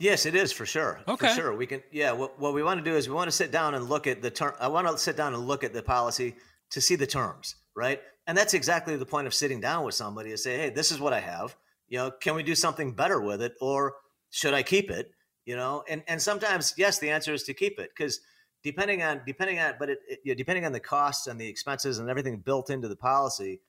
Yes, 0.00 0.26
it 0.26 0.34
is 0.34 0.50
for 0.50 0.66
sure. 0.66 1.00
Okay. 1.06 1.28
For 1.28 1.34
sure. 1.34 1.54
We 1.54 1.64
can, 1.64 1.80
yeah. 1.92 2.10
What, 2.10 2.40
what 2.40 2.54
we 2.54 2.64
want 2.64 2.84
to 2.84 2.90
do 2.90 2.96
is 2.96 3.08
we 3.08 3.14
want 3.14 3.28
to 3.28 3.36
sit 3.36 3.52
down 3.52 3.76
and 3.76 3.88
look 3.88 4.08
at 4.08 4.20
the 4.20 4.32
term. 4.32 4.52
I 4.58 4.66
want 4.66 4.88
to 4.88 4.98
sit 4.98 5.16
down 5.16 5.32
and 5.32 5.46
look 5.46 5.62
at 5.62 5.72
the 5.72 5.80
policy 5.80 6.34
to 6.70 6.80
see 6.80 6.96
the 6.96 7.06
terms, 7.06 7.54
right? 7.76 8.00
And 8.26 8.36
that's 8.36 8.52
exactly 8.52 8.96
the 8.96 9.06
point 9.06 9.28
of 9.28 9.32
sitting 9.32 9.60
down 9.60 9.84
with 9.84 9.94
somebody 9.94 10.30
to 10.30 10.36
say, 10.36 10.58
hey, 10.58 10.70
this 10.70 10.90
is 10.90 10.98
what 10.98 11.12
I 11.12 11.20
have. 11.20 11.54
You 11.86 11.98
know, 11.98 12.10
can 12.10 12.34
we 12.34 12.42
do 12.42 12.56
something 12.56 12.94
better 12.94 13.20
with 13.20 13.40
it 13.40 13.54
or 13.60 13.94
should 14.30 14.54
I 14.54 14.64
keep 14.64 14.90
it? 14.90 15.12
You 15.44 15.54
know, 15.54 15.84
and, 15.88 16.02
and 16.08 16.20
sometimes, 16.20 16.74
yes, 16.76 16.98
the 16.98 17.10
answer 17.10 17.32
is 17.32 17.44
to 17.44 17.54
keep 17.54 17.78
it 17.78 17.90
because 17.96 18.18
depending 18.66 19.00
on, 19.00 19.20
depending 19.24 19.60
on, 19.60 19.74
but 19.78 19.88
it, 19.88 20.00
it, 20.08 20.18
you 20.24 20.32
know, 20.32 20.36
depending 20.36 20.66
on 20.66 20.72
the 20.72 20.80
costs 20.80 21.28
and 21.28 21.40
the 21.40 21.46
expenses 21.46 22.00
and 22.00 22.10
everything 22.10 22.38
built 22.38 22.68
into 22.68 22.88
the 22.88 22.96
policy, 22.96 23.60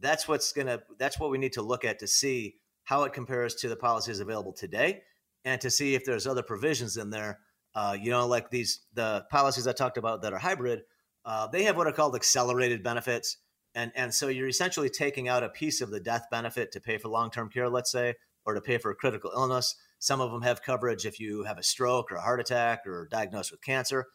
that's 0.00 0.26
what's 0.26 0.50
going 0.54 0.66
to, 0.66 0.82
that's 0.98 1.20
what 1.20 1.30
we 1.30 1.36
need 1.36 1.52
to 1.52 1.60
look 1.60 1.84
at 1.84 1.98
to 1.98 2.06
see 2.06 2.54
how 2.84 3.02
it 3.02 3.12
compares 3.12 3.54
to 3.56 3.68
the 3.68 3.76
policies 3.76 4.18
available 4.18 4.54
today 4.54 5.02
and 5.44 5.60
to 5.60 5.70
see 5.70 5.94
if 5.94 6.06
there's 6.06 6.26
other 6.26 6.42
provisions 6.42 6.96
in 6.96 7.10
there. 7.10 7.38
Uh, 7.74 7.94
you 8.00 8.10
know, 8.10 8.26
like 8.26 8.48
these 8.48 8.80
the 8.94 9.26
policies 9.30 9.66
I 9.66 9.72
talked 9.72 9.98
about 9.98 10.22
that 10.22 10.32
are 10.32 10.38
hybrid, 10.38 10.84
uh, 11.26 11.46
they 11.48 11.64
have 11.64 11.76
what 11.76 11.86
are 11.86 11.92
called 11.92 12.16
accelerated 12.16 12.82
benefits, 12.82 13.36
and 13.74 13.92
and 13.94 14.14
so 14.14 14.28
you're 14.28 14.48
essentially 14.48 14.88
taking 14.88 15.28
out 15.28 15.42
a 15.42 15.50
piece 15.50 15.82
of 15.82 15.90
the 15.90 16.00
death 16.00 16.24
benefit 16.30 16.72
to 16.72 16.80
pay 16.80 16.96
for 16.96 17.10
long 17.10 17.30
term 17.30 17.50
care, 17.50 17.68
let's 17.68 17.92
say, 17.92 18.14
or 18.46 18.54
to 18.54 18.62
pay 18.62 18.78
for 18.78 18.90
a 18.90 18.94
critical 18.94 19.30
illness. 19.34 19.74
Some 19.98 20.22
of 20.22 20.30
them 20.30 20.40
have 20.40 20.62
coverage 20.62 21.04
if 21.04 21.20
you 21.20 21.44
have 21.44 21.58
a 21.58 21.62
stroke 21.62 22.10
or 22.10 22.16
a 22.16 22.22
heart 22.22 22.40
attack 22.40 22.86
or 22.86 23.06
diagnosed 23.10 23.50
with 23.50 23.60
cancer. 23.60 24.06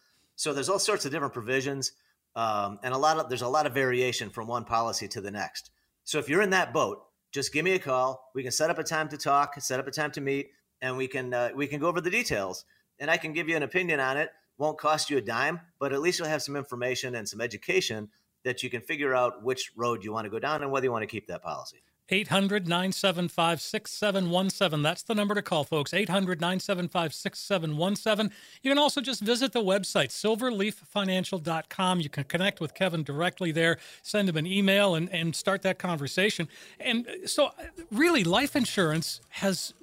So 0.42 0.54
there's 0.54 0.70
all 0.70 0.80
sorts 0.80 1.06
of 1.06 1.12
different 1.12 1.34
provisions, 1.34 1.92
um, 2.36 2.80
and 2.82 2.96
a 2.96 2.98
lot 2.98 3.20
of 3.20 3.30
there's 3.30 3.44
a 3.44 3.48
lot 3.48 3.68
of 3.68 3.76
variation 3.76 4.32
from 4.32 4.48
one 4.48 4.66
policy 4.66 5.08
to 5.10 5.22
the 5.22 5.30
next. 5.30 5.70
So 6.04 6.18
if 6.18 6.28
you're 6.28 6.42
in 6.42 6.50
that 6.50 6.74
boat, 6.74 7.04
just 7.32 7.54
give 7.54 7.64
me 7.64 7.74
a 7.74 7.80
call. 7.80 8.32
We 8.34 8.42
can 8.42 8.52
set 8.52 8.72
up 8.72 8.80
a 8.80 8.84
time 8.84 9.08
to 9.10 9.18
talk, 9.18 9.62
set 9.62 9.80
up 9.80 9.86
a 9.86 9.92
time 9.92 10.10
to 10.14 10.20
meet 10.20 10.50
and 10.82 10.98
we 10.98 11.08
can 11.08 11.32
uh, 11.32 11.52
we 11.54 11.68
can 11.68 11.80
go 11.80 11.88
over 11.88 12.02
the 12.02 12.10
details 12.10 12.66
and 12.98 13.12
I 13.12 13.18
can 13.18 13.34
give 13.34 13.50
you 13.50 13.56
an 13.56 13.62
opinion 13.62 14.00
on 14.00 14.18
it. 14.18 14.32
Won't 14.58 14.80
cost 14.80 15.12
you 15.12 15.20
a 15.20 15.22
dime, 15.22 15.60
but 15.78 15.94
at 15.94 16.02
least 16.02 16.18
you'll 16.18 16.28
have 16.28 16.42
some 16.42 16.56
information 16.56 17.14
and 17.14 17.30
some 17.30 17.40
education 17.40 18.10
that 18.44 18.64
you 18.64 18.72
can 18.72 18.82
figure 18.82 19.14
out 19.14 19.44
which 19.44 19.74
road 19.76 20.04
you 20.04 20.12
want 20.12 20.26
to 20.26 20.32
go 20.32 20.40
down 20.40 20.64
and 20.64 20.72
whether 20.72 20.86
you 20.86 20.92
want 20.92 21.04
to 21.04 21.08
keep 21.08 21.28
that 21.28 21.44
policy. 21.44 21.84
800 22.12 22.68
975 22.68 23.62
6717. 23.62 24.82
That's 24.82 25.04
the 25.04 25.16
number 25.16 25.36
to 25.36 25.42
call, 25.42 25.64
folks. 25.64 25.94
800 25.94 26.42
975 26.42 27.14
6717. 27.14 28.32
You 28.62 28.72
can 28.72 28.78
also 28.78 29.02
just 29.02 29.22
visit 29.22 29.54
the 29.54 29.62
website, 29.62 30.10
silverleaffinancial.com. 30.10 32.00
You 32.00 32.10
can 32.10 32.24
connect 32.26 32.60
with 32.60 32.74
Kevin 32.74 33.04
directly 33.04 33.52
there, 33.52 33.78
send 34.02 34.30
him 34.30 34.38
an 34.38 34.46
email, 34.46 34.96
and, 34.96 35.10
and 35.10 35.36
start 35.36 35.62
that 35.64 35.80
conversation. 35.80 36.48
And 36.80 37.08
uh, 37.08 37.28
so, 37.28 37.48
uh, 37.48 37.52
really, 37.92 38.24
life 38.24 38.56
insurance 38.56 39.22
has 39.30 39.74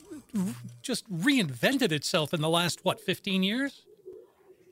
just 0.83 1.11
reinvented 1.13 1.93
itself 1.93 2.35
in 2.35 2.41
the 2.41 2.49
last 2.49 2.85
what 2.85 3.01
15 3.01 3.43
years 3.43 3.83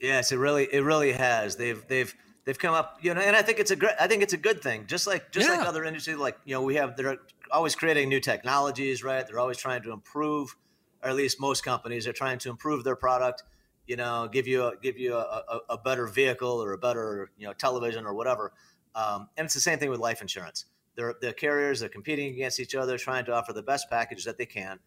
yes 0.01 0.33
it 0.33 0.37
really 0.37 0.65
it 0.73 0.81
really 0.81 1.13
has 1.13 1.57
they've 1.57 1.87
they've 1.89 2.15
they've 2.45 2.59
come 2.59 2.75
up 2.75 2.99
you 3.03 3.13
know 3.15 3.21
and 3.21 3.35
i 3.35 3.43
think 3.43 3.59
it's 3.59 3.71
a 3.71 3.77
great 3.77 3.95
i 3.99 4.07
think 4.07 4.23
it's 4.23 4.33
a 4.33 4.39
good 4.39 4.63
thing 4.63 4.85
just 4.87 5.07
like 5.07 5.31
just 5.33 5.49
yeah. 5.49 5.57
like 5.57 5.67
other 5.67 5.85
industries 5.85 6.17
like 6.17 6.37
you 6.45 6.55
know 6.55 6.63
we 6.63 6.75
have 6.75 6.97
they're 6.97 7.19
always 7.51 7.75
creating 7.75 8.09
new 8.09 8.21
technologies 8.21 9.03
right 9.03 9.27
they're 9.27 9.39
always 9.39 9.59
trying 9.59 9.83
to 9.83 9.93
improve 9.93 10.57
or 11.03 11.11
at 11.11 11.17
least 11.17 11.41
most 11.41 11.65
companies 11.65 12.07
are 12.07 12.13
trying 12.13 12.39
to 12.39 12.51
improve 12.51 12.85
their 12.85 12.97
product 12.97 13.43
you 13.87 13.97
know 13.97 14.29
give 14.31 14.47
you 14.47 14.65
a 14.65 14.73
give 14.83 14.99
you 14.99 15.15
a, 15.15 15.43
a, 15.49 15.61
a 15.71 15.79
better 15.79 16.07
vehicle 16.07 16.63
or 16.63 16.73
a 16.73 16.79
better 16.79 17.31
you 17.37 17.47
know 17.47 17.53
television 17.53 18.07
or 18.07 18.15
whatever 18.15 18.53
um, 18.95 19.29
and 19.37 19.45
it's 19.45 19.55
the 19.55 19.61
same 19.61 19.79
thing 19.79 19.91
with 19.91 20.01
life 20.01 20.21
insurance 20.21 20.67
they're, 20.97 21.15
the 21.21 21.33
carriers 21.33 21.83
are 21.83 21.89
competing 21.89 22.33
against 22.33 22.59
each 22.59 22.75
other 22.75 22.97
trying 22.97 23.25
to 23.25 23.33
offer 23.33 23.53
the 23.53 23.63
best 23.63 23.91
package 23.91 24.25
that 24.25 24.39
they 24.39 24.47
can 24.47 24.79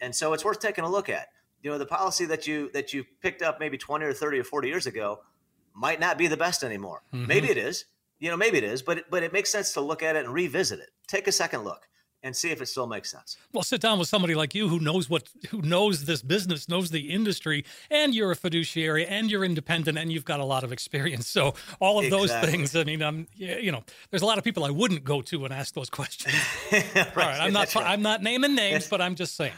and 0.00 0.14
so 0.14 0.32
it's 0.32 0.44
worth 0.44 0.60
taking 0.60 0.84
a 0.84 0.90
look 0.90 1.08
at. 1.08 1.28
You 1.62 1.70
know, 1.70 1.78
the 1.78 1.86
policy 1.86 2.26
that 2.26 2.46
you 2.46 2.70
that 2.72 2.92
you 2.92 3.04
picked 3.22 3.42
up 3.42 3.58
maybe 3.58 3.78
20 3.78 4.04
or 4.04 4.12
30 4.12 4.40
or 4.40 4.44
40 4.44 4.68
years 4.68 4.86
ago 4.86 5.20
might 5.74 6.00
not 6.00 6.18
be 6.18 6.26
the 6.26 6.36
best 6.36 6.62
anymore. 6.62 7.02
Mm-hmm. 7.12 7.26
Maybe 7.26 7.50
it 7.50 7.56
is. 7.56 7.86
You 8.18 8.30
know, 8.30 8.36
maybe 8.36 8.56
it 8.58 8.64
is, 8.64 8.82
but 8.82 8.98
it, 8.98 9.04
but 9.10 9.22
it 9.22 9.32
makes 9.32 9.50
sense 9.50 9.74
to 9.74 9.80
look 9.80 10.02
at 10.02 10.16
it 10.16 10.24
and 10.24 10.32
revisit 10.32 10.80
it. 10.80 10.90
Take 11.06 11.26
a 11.26 11.32
second 11.32 11.64
look 11.64 11.86
and 12.26 12.36
see 12.36 12.50
if 12.50 12.60
it 12.60 12.66
still 12.66 12.86
makes 12.86 13.10
sense. 13.10 13.36
Well, 13.52 13.62
sit 13.62 13.80
down 13.80 13.98
with 13.98 14.08
somebody 14.08 14.34
like 14.34 14.54
you 14.54 14.68
who 14.68 14.80
knows 14.80 15.08
what 15.08 15.28
who 15.50 15.62
knows 15.62 16.04
this 16.04 16.22
business, 16.22 16.68
knows 16.68 16.90
the 16.90 17.10
industry, 17.10 17.64
and 17.90 18.14
you're 18.14 18.32
a 18.32 18.36
fiduciary 18.36 19.06
and 19.06 19.30
you're 19.30 19.44
independent 19.44 19.96
and 19.96 20.12
you've 20.12 20.24
got 20.24 20.40
a 20.40 20.44
lot 20.44 20.64
of 20.64 20.72
experience. 20.72 21.28
So 21.28 21.54
all 21.80 21.98
of 21.98 22.06
exactly. 22.06 22.26
those 22.26 22.50
things, 22.50 22.76
I 22.76 22.84
mean, 22.84 23.02
I'm 23.02 23.28
you 23.36 23.70
know, 23.72 23.84
there's 24.10 24.22
a 24.22 24.26
lot 24.26 24.38
of 24.38 24.44
people 24.44 24.64
I 24.64 24.70
wouldn't 24.70 25.04
go 25.04 25.22
to 25.22 25.44
and 25.44 25.54
ask 25.54 25.74
those 25.74 25.90
questions. 25.98 26.34
right. 26.72 26.96
All 26.96 27.12
right, 27.16 27.40
I'm 27.40 27.52
not 27.52 27.74
right. 27.74 27.86
I'm 27.86 28.02
not 28.02 28.22
naming 28.22 28.54
names, 28.54 28.88
but 28.88 29.00
I'm 29.00 29.14
just 29.14 29.36
saying 29.36 29.52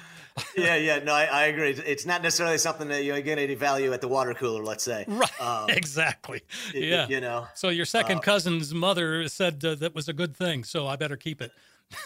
yeah, 0.56 0.76
yeah, 0.76 0.98
no, 0.98 1.14
I, 1.14 1.24
I, 1.24 1.44
agree. 1.46 1.70
It's 1.70 2.06
not 2.06 2.22
necessarily 2.22 2.58
something 2.58 2.88
that 2.88 3.04
you're 3.04 3.20
getting 3.20 3.44
any 3.44 3.54
value 3.54 3.92
at 3.92 4.00
the 4.00 4.08
water 4.08 4.34
cooler, 4.34 4.62
let's 4.62 4.84
say. 4.84 5.04
Right. 5.06 5.40
Um, 5.40 5.70
exactly. 5.70 6.42
Yeah. 6.74 7.06
You 7.08 7.20
know. 7.20 7.46
So 7.54 7.68
your 7.68 7.84
second 7.84 8.18
uh, 8.18 8.20
cousin's 8.20 8.72
mother 8.74 9.26
said 9.28 9.64
uh, 9.64 9.74
that 9.76 9.94
was 9.94 10.08
a 10.08 10.12
good 10.12 10.36
thing, 10.36 10.64
so 10.64 10.86
I 10.86 10.96
better 10.96 11.16
keep 11.16 11.40
it. 11.42 11.52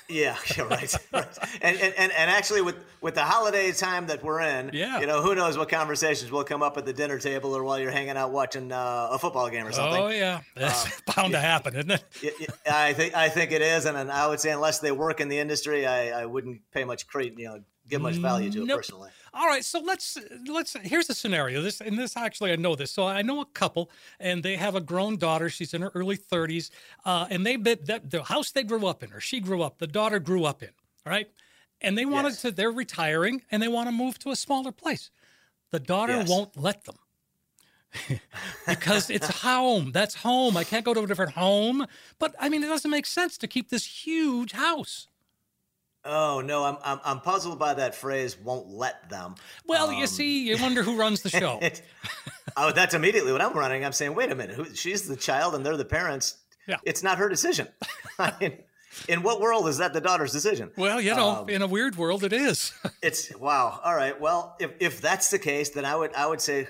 Yeah, 0.08 0.36
yeah, 0.56 0.64
right, 0.64 0.94
right. 1.12 1.38
And, 1.60 1.76
and 1.78 2.12
and 2.12 2.30
actually, 2.30 2.62
with 2.62 2.76
with 3.00 3.14
the 3.14 3.22
holiday 3.22 3.72
time 3.72 4.06
that 4.06 4.22
we're 4.22 4.40
in, 4.40 4.70
yeah, 4.72 5.00
you 5.00 5.06
know, 5.06 5.22
who 5.22 5.34
knows 5.34 5.58
what 5.58 5.68
conversations 5.68 6.30
will 6.30 6.44
come 6.44 6.62
up 6.62 6.76
at 6.76 6.86
the 6.86 6.92
dinner 6.92 7.18
table 7.18 7.56
or 7.56 7.64
while 7.64 7.78
you're 7.78 7.90
hanging 7.90 8.16
out 8.16 8.30
watching 8.30 8.70
uh, 8.70 9.08
a 9.10 9.18
football 9.18 9.48
game 9.50 9.66
or 9.66 9.72
something. 9.72 10.02
Oh 10.02 10.08
yeah, 10.08 10.40
that's 10.54 10.86
uh, 10.86 10.90
bound 11.16 11.32
yeah, 11.32 11.40
to 11.40 11.46
happen, 11.46 11.76
isn't 11.76 11.90
it? 11.90 12.50
I 12.70 12.92
think 12.92 13.16
I 13.16 13.28
think 13.28 13.52
it 13.52 13.62
is, 13.62 13.86
and, 13.86 13.96
and 13.96 14.10
I 14.10 14.28
would 14.28 14.40
say 14.40 14.50
unless 14.50 14.78
they 14.78 14.92
work 14.92 15.20
in 15.20 15.28
the 15.28 15.38
industry, 15.38 15.86
I, 15.86 16.22
I 16.22 16.26
wouldn't 16.26 16.60
pay 16.72 16.84
much 16.84 17.06
credit, 17.06 17.38
you 17.38 17.46
know, 17.46 17.60
give 17.88 18.00
much 18.00 18.16
value 18.16 18.50
to 18.50 18.58
nope. 18.60 18.68
it 18.68 18.76
personally. 18.76 19.10
All 19.34 19.46
right, 19.46 19.64
so 19.64 19.80
let's 19.80 20.18
let's 20.46 20.74
here's 20.82 21.08
a 21.08 21.14
scenario. 21.14 21.62
This 21.62 21.80
and 21.80 21.98
this 21.98 22.16
actually 22.16 22.52
I 22.52 22.56
know 22.56 22.74
this. 22.74 22.90
So 22.90 23.06
I 23.06 23.22
know 23.22 23.40
a 23.40 23.46
couple, 23.46 23.90
and 24.20 24.42
they 24.42 24.56
have 24.56 24.74
a 24.74 24.80
grown 24.80 25.16
daughter. 25.16 25.48
She's 25.48 25.72
in 25.72 25.80
her 25.80 25.90
early 25.94 26.18
30s, 26.18 26.70
uh, 27.06 27.26
and 27.30 27.46
they 27.46 27.56
bet 27.56 27.86
that 27.86 28.10
the 28.10 28.24
house 28.24 28.50
they 28.50 28.62
grew 28.62 28.86
up 28.86 29.02
in, 29.02 29.10
or 29.12 29.20
she 29.20 29.40
grew 29.40 29.62
up, 29.62 29.78
the 29.78 29.86
daughter 29.86 30.18
grew 30.18 30.44
up 30.44 30.62
in. 30.62 30.70
Right, 31.06 31.30
and 31.80 31.96
they 31.96 32.04
wanted 32.04 32.30
yes. 32.30 32.42
to. 32.42 32.50
They're 32.50 32.70
retiring, 32.70 33.42
and 33.50 33.62
they 33.62 33.68
want 33.68 33.88
to 33.88 33.92
move 33.92 34.18
to 34.20 34.30
a 34.30 34.36
smaller 34.36 34.70
place. 34.70 35.10
The 35.70 35.80
daughter 35.80 36.16
yes. 36.16 36.28
won't 36.28 36.54
let 36.56 36.84
them. 36.84 36.96
because 38.66 39.08
it's 39.08 39.28
home. 39.42 39.92
That's 39.92 40.16
home. 40.16 40.58
I 40.58 40.64
can't 40.64 40.84
go 40.84 40.92
to 40.92 41.00
a 41.00 41.06
different 41.06 41.32
home. 41.32 41.86
But 42.18 42.34
I 42.38 42.50
mean, 42.50 42.62
it 42.62 42.68
doesn't 42.68 42.90
make 42.90 43.06
sense 43.06 43.38
to 43.38 43.48
keep 43.48 43.70
this 43.70 44.04
huge 44.04 44.52
house. 44.52 45.08
Oh 46.04 46.40
no, 46.40 46.64
I'm, 46.64 46.76
I'm 46.84 47.00
I'm 47.04 47.20
puzzled 47.20 47.58
by 47.58 47.74
that 47.74 47.94
phrase. 47.94 48.36
Won't 48.38 48.68
let 48.68 49.08
them. 49.08 49.36
Well, 49.66 49.90
um, 49.90 49.94
you 49.94 50.06
see, 50.06 50.48
you 50.48 50.60
wonder 50.60 50.82
who 50.82 50.96
runs 50.96 51.22
the 51.22 51.30
show. 51.30 51.60
oh, 52.56 52.72
that's 52.72 52.94
immediately 52.94 53.30
what 53.30 53.40
I'm 53.40 53.52
running. 53.52 53.84
I'm 53.84 53.92
saying, 53.92 54.14
wait 54.14 54.30
a 54.32 54.34
minute, 54.34 54.56
who, 54.56 54.74
she's 54.74 55.06
the 55.06 55.16
child 55.16 55.54
and 55.54 55.64
they're 55.64 55.76
the 55.76 55.84
parents. 55.84 56.38
Yeah, 56.66 56.78
it's 56.84 57.02
not 57.02 57.18
her 57.18 57.28
decision. 57.28 57.68
I 58.18 58.34
mean, 58.40 58.58
in 59.08 59.22
what 59.22 59.40
world 59.40 59.68
is 59.68 59.78
that 59.78 59.92
the 59.92 60.00
daughter's 60.00 60.32
decision? 60.32 60.70
Well, 60.76 61.00
you 61.00 61.14
know, 61.14 61.30
um, 61.30 61.48
in 61.48 61.62
a 61.62 61.66
weird 61.66 61.96
world, 61.96 62.24
it 62.24 62.32
is. 62.32 62.72
it's 63.02 63.34
wow. 63.36 63.80
All 63.84 63.94
right. 63.94 64.20
Well, 64.20 64.56
if 64.58 64.72
if 64.80 65.00
that's 65.00 65.30
the 65.30 65.38
case, 65.38 65.70
then 65.70 65.84
I 65.84 65.94
would 65.94 66.14
I 66.14 66.26
would 66.26 66.40
say, 66.40 66.68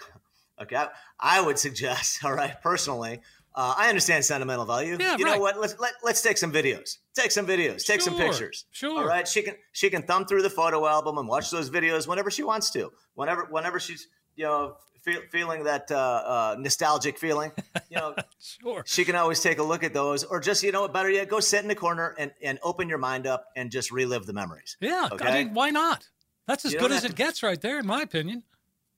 okay, 0.62 0.76
I, 0.76 0.88
I 1.20 1.40
would 1.40 1.58
suggest, 1.58 2.24
all 2.24 2.32
right, 2.32 2.60
personally, 2.62 3.20
uh, 3.54 3.74
I 3.76 3.88
understand 3.88 4.24
sentimental 4.24 4.64
value. 4.64 4.96
Yeah, 4.98 5.16
you 5.18 5.24
right. 5.24 5.34
know 5.34 5.40
what? 5.40 5.60
Let's 5.60 5.78
let, 5.78 5.92
let's 6.02 6.22
take 6.22 6.38
some 6.38 6.52
videos. 6.52 6.98
Take 7.14 7.30
some 7.30 7.46
videos. 7.46 7.84
Take 7.84 8.00
sure, 8.00 8.12
some 8.12 8.16
pictures. 8.16 8.64
Sure. 8.70 8.98
All 8.98 9.06
right. 9.06 9.28
She 9.28 9.42
can 9.42 9.56
she 9.72 9.90
can 9.90 10.02
thumb 10.02 10.24
through 10.24 10.40
the 10.40 10.50
photo 10.50 10.86
album 10.86 11.18
and 11.18 11.28
watch 11.28 11.50
those 11.50 11.68
videos 11.68 12.08
whenever 12.08 12.30
she 12.30 12.42
wants 12.42 12.70
to. 12.70 12.90
Whenever 13.14 13.46
whenever 13.50 13.78
she's 13.78 14.08
you 14.36 14.44
know 14.44 14.76
feel, 15.02 15.20
feeling 15.30 15.64
that 15.64 15.90
uh, 15.90 15.96
uh, 15.96 16.56
nostalgic 16.58 17.18
feeling, 17.18 17.52
you 17.90 17.98
know, 17.98 18.14
sure. 18.40 18.82
She 18.86 19.04
can 19.04 19.16
always 19.16 19.40
take 19.40 19.58
a 19.58 19.62
look 19.62 19.84
at 19.84 19.92
those, 19.92 20.24
or 20.24 20.40
just 20.40 20.62
you 20.62 20.72
know, 20.72 20.88
better 20.88 21.10
yet, 21.10 21.28
go 21.28 21.40
sit 21.40 21.62
in 21.62 21.68
the 21.68 21.74
corner 21.74 22.14
and 22.18 22.32
and 22.42 22.58
open 22.62 22.88
your 22.88 22.98
mind 22.98 23.26
up 23.26 23.46
and 23.54 23.70
just 23.70 23.90
relive 23.90 24.24
the 24.26 24.32
memories. 24.32 24.76
Yeah. 24.80 25.08
Okay? 25.12 25.26
I 25.26 25.44
mean, 25.44 25.54
why 25.54 25.70
not? 25.70 26.08
That's 26.46 26.64
as 26.64 26.74
good 26.74 26.90
as 26.90 27.04
it 27.04 27.10
to, 27.10 27.14
gets, 27.14 27.42
right 27.42 27.60
there, 27.60 27.78
in 27.78 27.86
my 27.86 28.02
opinion. 28.02 28.42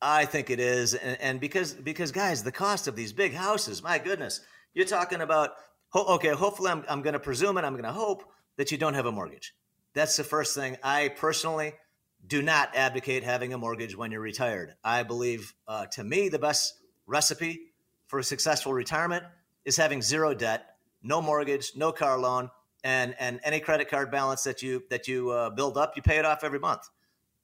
I 0.06 0.26
think 0.26 0.50
it 0.50 0.60
is, 0.60 0.94
and, 0.94 1.20
and 1.20 1.40
because 1.40 1.72
because 1.72 2.12
guys, 2.12 2.42
the 2.42 2.52
cost 2.52 2.86
of 2.86 2.94
these 2.94 3.12
big 3.12 3.34
houses, 3.34 3.82
my 3.82 3.98
goodness 3.98 4.40
you're 4.74 4.84
talking 4.84 5.20
about, 5.20 5.52
okay, 5.94 6.30
hopefully 6.30 6.70
I'm, 6.70 6.84
I'm 6.88 7.02
going 7.02 7.14
to 7.14 7.20
presume 7.20 7.56
and 7.56 7.64
I'm 7.64 7.74
going 7.74 7.84
to 7.84 7.92
hope 7.92 8.24
that 8.56 8.70
you 8.70 8.78
don't 8.78 8.94
have 8.94 9.06
a 9.06 9.12
mortgage. 9.12 9.54
That's 9.94 10.16
the 10.16 10.24
first 10.24 10.54
thing. 10.54 10.76
I 10.82 11.08
personally 11.08 11.74
do 12.26 12.42
not 12.42 12.74
advocate 12.74 13.22
having 13.22 13.52
a 13.52 13.58
mortgage 13.58 13.96
when 13.96 14.10
you're 14.10 14.20
retired. 14.20 14.74
I 14.82 15.04
believe, 15.04 15.54
uh, 15.68 15.86
to 15.92 16.02
me, 16.02 16.28
the 16.28 16.38
best 16.38 16.74
recipe 17.06 17.72
for 18.06 18.18
a 18.18 18.24
successful 18.24 18.72
retirement 18.72 19.24
is 19.64 19.76
having 19.76 20.02
zero 20.02 20.34
debt, 20.34 20.76
no 21.02 21.22
mortgage, 21.22 21.72
no 21.76 21.92
car 21.92 22.18
loan, 22.18 22.50
and 22.82 23.14
and 23.18 23.40
any 23.44 23.60
credit 23.60 23.88
card 23.88 24.10
balance 24.10 24.42
that 24.42 24.62
you 24.62 24.82
that 24.90 25.06
you 25.08 25.30
uh, 25.30 25.50
build 25.50 25.78
up, 25.78 25.92
you 25.96 26.02
pay 26.02 26.18
it 26.18 26.24
off 26.24 26.44
every 26.44 26.58
month. 26.58 26.88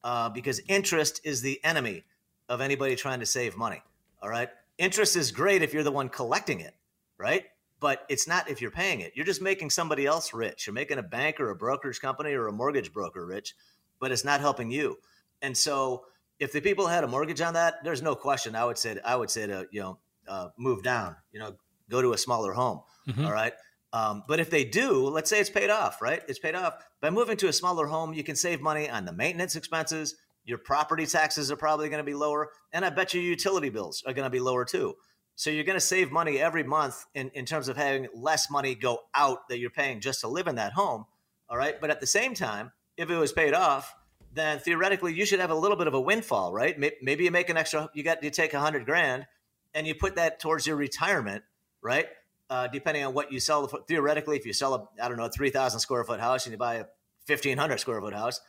Uh, 0.03 0.31
because 0.31 0.61
interest 0.67 1.21
is 1.25 1.43
the 1.43 1.63
enemy 1.63 2.03
of 2.51 2.61
anybody 2.61 2.97
trying 2.97 3.21
to 3.21 3.27
save 3.27 3.57
money. 3.57 3.83
All 4.23 4.29
right, 4.29 4.51
interest 4.77 5.17
is 5.17 5.31
great 5.33 5.63
if 5.63 5.73
you're 5.73 5.83
the 5.83 5.91
one 5.91 6.11
collecting 6.11 6.61
it 6.61 6.75
right? 7.21 7.45
But 7.79 8.05
it's 8.09 8.27
not 8.27 8.51
if 8.51 8.61
you're 8.61 8.71
paying 8.71 9.01
it. 9.01 9.13
You're 9.15 9.27
just 9.27 9.43
making 9.43 9.71
somebody 9.71 10.07
else 10.07 10.35
rich. 10.35 10.67
You're 10.67 10.75
making 10.75 10.99
a 10.99 11.03
bank 11.03 11.39
or 11.39 11.51
a 11.51 11.55
brokerage 11.57 12.01
company 12.01 12.33
or 12.33 12.49
a 12.49 12.53
mortgage 12.53 12.93
broker 12.93 13.25
rich, 13.25 13.55
but 14.01 14.11
it's 14.11 14.25
not 14.25 14.41
helping 14.41 14.71
you. 14.71 14.99
And 15.43 15.57
so 15.57 16.05
if 16.39 16.53
the 16.53 16.61
people 16.61 16.87
had 16.87 17.05
a 17.05 17.09
mortgage 17.09 17.41
on 17.41 17.55
that, 17.55 17.85
there's 17.85 18.03
no 18.03 18.15
question. 18.15 18.57
I 18.57 18.65
would 18.65 18.79
say 18.79 18.99
I 19.05 19.17
would 19.17 19.31
say 19.31 19.47
to 19.47 19.67
you 19.71 19.81
know 19.81 19.99
uh, 20.27 20.49
move 20.59 20.83
down. 20.83 21.17
You 21.33 21.41
know, 21.41 21.53
go 21.89 22.03
to 22.03 22.13
a 22.13 22.19
smaller 22.19 22.53
home. 22.53 22.81
Mhm. 23.09 23.25
all 23.25 23.33
right. 23.33 23.53
Um, 23.93 24.23
but 24.29 24.39
if 24.39 24.51
they 24.51 24.65
do, 24.65 25.09
let's 25.09 25.29
say 25.29 25.41
it's 25.41 25.51
paid 25.51 25.69
off, 25.69 26.01
right? 26.01 26.23
It's 26.29 26.39
paid 26.39 26.55
off. 26.55 26.75
By 27.01 27.11
moving 27.11 27.37
to 27.39 27.49
a 27.49 27.53
smaller 27.53 27.87
home, 27.87 28.13
you 28.13 28.23
can 28.23 28.37
save 28.37 28.61
money 28.61 28.89
on 28.89 29.05
the 29.05 29.13
maintenance 29.13 29.57
expenses. 29.57 30.15
Your 30.51 30.59
property 30.59 31.07
taxes 31.07 31.51
are 31.51 31.57
probably 31.57 31.89
going 31.89 32.05
to 32.05 32.05
be 32.05 32.15
lower. 32.15 32.51
And 32.73 32.85
I 32.85 32.91
bet 32.91 33.15
your 33.15 33.23
utility 33.23 33.71
bills 33.71 34.03
are 34.07 34.13
going 34.13 34.27
to 34.27 34.31
be 34.31 34.41
lower 34.41 34.67
too. 34.67 34.95
So 35.37 35.49
you're 35.49 35.65
going 35.65 35.79
to 35.79 35.81
save 35.81 36.13
money 36.13 36.39
every 36.39 36.63
month 36.63 37.07
in, 37.15 37.31
in 37.31 37.47
terms 37.47 37.69
of 37.69 37.79
having 37.79 38.09
less 38.15 38.51
money 38.51 38.75
go 38.75 38.99
out 39.15 39.49
that 39.49 39.59
you're 39.59 39.71
paying 39.71 40.01
just 40.01 40.21
to 40.21 40.29
live 40.29 40.47
in 40.47 40.57
that 40.57 40.73
home. 40.73 41.07
All 41.49 41.57
right. 41.57 41.81
But 41.81 41.91
at 41.91 42.01
the 42.01 42.07
same 42.07 42.35
time, 42.35 42.73
if 42.99 43.09
it 43.09 43.17
was 43.17 43.33
paid 43.33 43.55
off, 43.55 43.95
then 44.35 44.59
theoretically 44.59 45.15
you 45.15 45.25
should 45.25 45.41
have 45.41 45.51
a 45.51 45.55
little 45.55 45.79
bit 45.79 45.87
of 45.87 45.95
a 45.95 46.01
windfall, 46.01 46.53
right? 46.53 46.79
Maybe 46.79 47.25
you 47.25 47.31
make 47.31 47.49
an 47.49 47.57
extra, 47.57 47.89
you 47.95 48.03
got, 48.03 48.23
you 48.23 48.31
take 48.31 48.53
a 48.53 48.61
hundred 48.61 48.85
grand 48.85 49.27
and 49.73 49.87
you 49.87 49.95
put 49.95 50.17
that 50.17 50.41
towards 50.41 50.67
your 50.67 50.77
retirement, 50.77 51.43
right? 51.83 52.07
uh, 52.51 52.67
depending 52.67 53.05
on 53.05 53.15
what 53.15 53.33
you 53.33 53.41
sell. 53.41 53.67
Theoretically, 53.67 54.37
if 54.37 54.45
you 54.45 54.53
sell 54.53 54.75
a, 54.75 55.03
I 55.03 55.09
don't 55.09 55.17
know, 55.17 55.27
a 55.27 55.31
3,000 55.31 55.81
square 55.81 56.05
foot 56.05 56.21
house 56.21 56.45
and 56.45 56.53
you 56.53 56.59
buy 56.59 56.75
a 56.75 56.85
1,500 57.27 57.79
square 57.79 58.01
foot 58.01 58.13
house, 58.13 58.41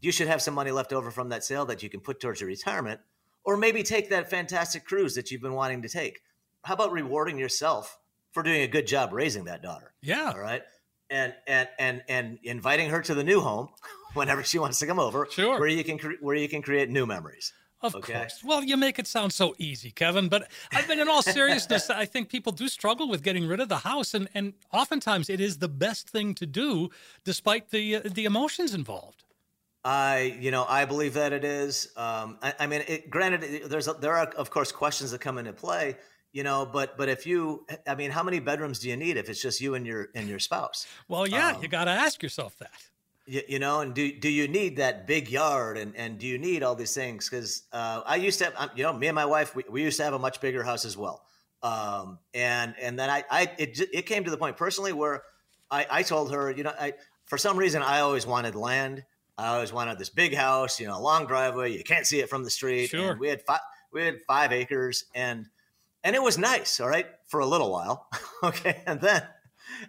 you 0.00 0.12
should 0.12 0.28
have 0.28 0.42
some 0.42 0.54
money 0.54 0.70
left 0.70 0.92
over 0.92 1.10
from 1.10 1.28
that 1.30 1.44
sale 1.44 1.64
that 1.66 1.82
you 1.82 1.88
can 1.90 2.00
put 2.00 2.20
towards 2.20 2.40
your 2.40 2.48
retirement, 2.48 3.00
or 3.44 3.56
maybe 3.56 3.82
take 3.82 4.10
that 4.10 4.30
fantastic 4.30 4.84
cruise 4.84 5.14
that 5.14 5.30
you've 5.30 5.42
been 5.42 5.54
wanting 5.54 5.82
to 5.82 5.88
take. 5.88 6.20
How 6.64 6.74
about 6.74 6.92
rewarding 6.92 7.38
yourself 7.38 7.98
for 8.32 8.42
doing 8.42 8.62
a 8.62 8.66
good 8.68 8.86
job 8.86 9.12
raising 9.12 9.44
that 9.44 9.62
daughter? 9.62 9.92
Yeah. 10.02 10.30
All 10.34 10.40
right. 10.40 10.62
And, 11.08 11.34
and, 11.46 11.68
and, 11.78 12.02
and 12.08 12.38
inviting 12.44 12.90
her 12.90 13.00
to 13.02 13.14
the 13.14 13.24
new 13.24 13.40
home 13.40 13.68
whenever 14.14 14.42
she 14.44 14.58
wants 14.58 14.78
to 14.80 14.86
come 14.86 14.98
over, 15.00 15.26
Sure. 15.30 15.58
where 15.58 15.68
you 15.68 15.82
can, 15.82 15.98
cre- 15.98 16.20
where 16.20 16.36
you 16.36 16.48
can 16.48 16.62
create 16.62 16.88
new 16.90 17.06
memories. 17.06 17.52
Of 17.82 17.94
Okay. 17.96 18.12
course. 18.12 18.42
Well, 18.44 18.62
you 18.62 18.76
make 18.76 18.98
it 18.98 19.06
sound 19.06 19.32
so 19.32 19.54
easy, 19.56 19.90
Kevin. 19.90 20.28
But 20.28 20.50
I 20.70 20.86
mean, 20.86 21.00
in 21.00 21.08
all 21.08 21.22
seriousness, 21.38 21.88
I 21.88 22.04
think 22.04 22.28
people 22.28 22.52
do 22.52 22.68
struggle 22.68 23.08
with 23.08 23.22
getting 23.22 23.46
rid 23.48 23.58
of 23.58 23.70
the 23.70 23.78
house, 23.78 24.12
and 24.12 24.28
and 24.34 24.52
oftentimes 24.70 25.30
it 25.30 25.40
is 25.40 25.56
the 25.58 25.68
best 25.68 26.06
thing 26.10 26.34
to 26.34 26.44
do, 26.44 26.90
despite 27.24 27.70
the 27.70 27.96
uh, 27.96 28.00
the 28.04 28.26
emotions 28.26 28.74
involved. 28.74 29.24
I, 29.84 30.36
you 30.40 30.50
know, 30.50 30.64
I 30.68 30.84
believe 30.84 31.14
that 31.14 31.32
it 31.32 31.44
is. 31.44 31.92
Um, 31.96 32.38
I, 32.42 32.54
I 32.60 32.66
mean, 32.66 32.82
it, 32.86 33.08
granted, 33.10 33.42
it- 33.44 33.68
there's 33.70 33.88
a, 33.88 33.94
there 33.94 34.14
are 34.14 34.26
of 34.36 34.50
course 34.50 34.72
questions 34.72 35.10
that 35.12 35.20
come 35.20 35.38
into 35.38 35.52
play. 35.52 35.96
You 36.32 36.44
know, 36.44 36.64
but 36.64 36.96
but 36.96 37.08
if 37.08 37.26
you, 37.26 37.66
I 37.88 37.96
mean, 37.96 38.12
how 38.12 38.22
many 38.22 38.38
bedrooms 38.38 38.78
do 38.78 38.88
you 38.88 38.96
need 38.96 39.16
if 39.16 39.28
it's 39.28 39.42
just 39.42 39.60
you 39.60 39.74
and 39.74 39.84
your 39.84 40.10
and 40.14 40.28
your 40.28 40.38
spouse? 40.38 40.86
Well, 41.08 41.26
yeah, 41.26 41.54
Um, 41.56 41.62
you 41.62 41.66
got 41.66 41.86
to 41.86 41.90
ask 41.90 42.22
yourself 42.22 42.56
that. 42.58 42.70
You, 43.26 43.42
you 43.48 43.58
know, 43.58 43.80
and 43.80 43.92
do 43.94 44.12
do 44.16 44.28
you 44.28 44.46
need 44.46 44.76
that 44.76 45.08
big 45.08 45.28
yard 45.28 45.76
and 45.76 45.96
and 45.96 46.18
do 46.20 46.28
you 46.28 46.38
need 46.38 46.62
all 46.62 46.76
these 46.76 46.94
things? 46.94 47.28
Because 47.28 47.64
uh, 47.72 48.02
I 48.06 48.14
used 48.14 48.38
to 48.38 48.44
have, 48.44 48.70
you 48.76 48.84
know, 48.84 48.92
me 48.92 49.08
and 49.08 49.14
my 49.16 49.26
wife, 49.26 49.56
we, 49.56 49.64
we 49.68 49.82
used 49.82 49.96
to 49.96 50.04
have 50.04 50.14
a 50.14 50.20
much 50.20 50.40
bigger 50.40 50.62
house 50.62 50.84
as 50.84 50.96
well. 50.96 51.24
Um, 51.64 52.20
and 52.32 52.76
and 52.80 52.96
then 52.96 53.10
I 53.10 53.24
I 53.28 53.50
it 53.58 53.80
it 53.92 54.02
came 54.06 54.22
to 54.22 54.30
the 54.30 54.36
point 54.38 54.56
personally 54.56 54.92
where 54.92 55.24
I 55.68 55.84
I 55.90 56.02
told 56.04 56.32
her, 56.32 56.48
you 56.52 56.62
know, 56.62 56.72
I 56.78 56.94
for 57.26 57.38
some 57.38 57.56
reason 57.56 57.82
I 57.82 58.00
always 58.00 58.24
wanted 58.24 58.54
land. 58.54 59.04
I 59.40 59.54
always 59.54 59.72
wanted 59.72 59.98
this 59.98 60.10
big 60.10 60.34
house, 60.34 60.78
you 60.78 60.86
know, 60.86 60.98
a 60.98 61.00
long 61.00 61.26
driveway. 61.26 61.76
You 61.76 61.82
can't 61.82 62.06
see 62.06 62.20
it 62.20 62.28
from 62.28 62.44
the 62.44 62.50
street. 62.50 62.88
Sure. 62.88 63.12
And 63.12 63.20
we 63.20 63.28
had 63.28 63.42
five 63.42 63.60
we 63.92 64.04
had 64.04 64.20
five 64.26 64.52
acres 64.52 65.06
and 65.14 65.46
and 66.04 66.14
it 66.14 66.22
was 66.22 66.38
nice, 66.38 66.80
all 66.80 66.88
right, 66.88 67.06
for 67.26 67.40
a 67.40 67.46
little 67.46 67.70
while. 67.70 68.08
okay. 68.44 68.82
And 68.86 69.00
then 69.00 69.22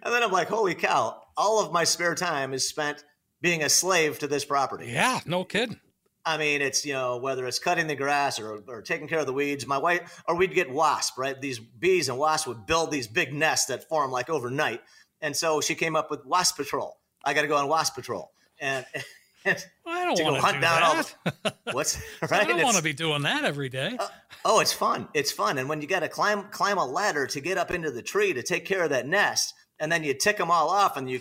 and 0.02 0.12
then 0.12 0.22
I'm 0.22 0.32
like, 0.32 0.48
holy 0.48 0.74
cow, 0.74 1.22
all 1.36 1.62
of 1.64 1.72
my 1.72 1.84
spare 1.84 2.14
time 2.14 2.54
is 2.54 2.66
spent 2.66 3.04
being 3.42 3.62
a 3.62 3.68
slave 3.68 4.18
to 4.20 4.26
this 4.26 4.44
property. 4.44 4.86
Yeah, 4.86 5.20
no 5.26 5.44
kidding. 5.44 5.78
I 6.24 6.38
mean, 6.38 6.62
it's 6.62 6.86
you 6.86 6.94
know 6.94 7.18
whether 7.18 7.46
it's 7.46 7.58
cutting 7.58 7.88
the 7.88 7.96
grass 7.96 8.38
or, 8.38 8.62
or 8.68 8.80
taking 8.80 9.08
care 9.08 9.18
of 9.18 9.26
the 9.26 9.32
weeds. 9.32 9.66
My 9.66 9.78
wife, 9.78 10.22
or 10.26 10.36
we'd 10.36 10.54
get 10.54 10.70
wasp, 10.70 11.18
right? 11.18 11.38
These 11.38 11.58
bees 11.58 12.08
and 12.08 12.16
wasps 12.16 12.46
would 12.46 12.64
build 12.64 12.90
these 12.90 13.08
big 13.08 13.34
nests 13.34 13.66
that 13.66 13.88
form 13.88 14.10
like 14.10 14.30
overnight, 14.30 14.80
and 15.20 15.36
so 15.36 15.60
she 15.60 15.74
came 15.74 15.96
up 15.96 16.10
with 16.10 16.24
wasp 16.24 16.56
patrol. 16.56 16.98
I 17.24 17.34
got 17.34 17.42
to 17.42 17.48
go 17.48 17.56
on 17.56 17.68
wasp 17.68 17.96
patrol, 17.96 18.32
and, 18.60 18.86
and 19.44 19.64
I 19.86 20.04
don't 20.04 20.16
To 20.16 20.22
go 20.22 20.30
want 20.32 20.40
to 20.40 20.46
hunt 20.46 20.56
do 20.56 20.60
down 20.60 20.82
all 20.82 20.94
that. 20.94 21.56
what's 21.72 22.00
right? 22.22 22.32
I 22.32 22.44
don't 22.44 22.62
want 22.62 22.76
to 22.76 22.82
be 22.82 22.92
doing 22.92 23.22
that 23.22 23.44
every 23.44 23.68
day. 23.68 23.96
Uh, 23.98 24.08
oh, 24.44 24.60
it's 24.60 24.72
fun. 24.72 25.08
It's 25.14 25.32
fun. 25.32 25.58
And 25.58 25.68
when 25.68 25.80
you 25.80 25.86
got 25.86 26.00
to 26.00 26.08
climb 26.08 26.44
climb 26.50 26.78
a 26.78 26.86
ladder 26.86 27.26
to 27.28 27.40
get 27.40 27.58
up 27.58 27.70
into 27.70 27.90
the 27.90 28.02
tree 28.02 28.32
to 28.32 28.42
take 28.42 28.64
care 28.64 28.84
of 28.84 28.90
that 28.90 29.06
nest, 29.06 29.54
and 29.78 29.90
then 29.90 30.04
you 30.04 30.14
tick 30.14 30.36
them 30.36 30.50
all 30.50 30.68
off 30.70 30.96
and 30.96 31.10
you 31.10 31.20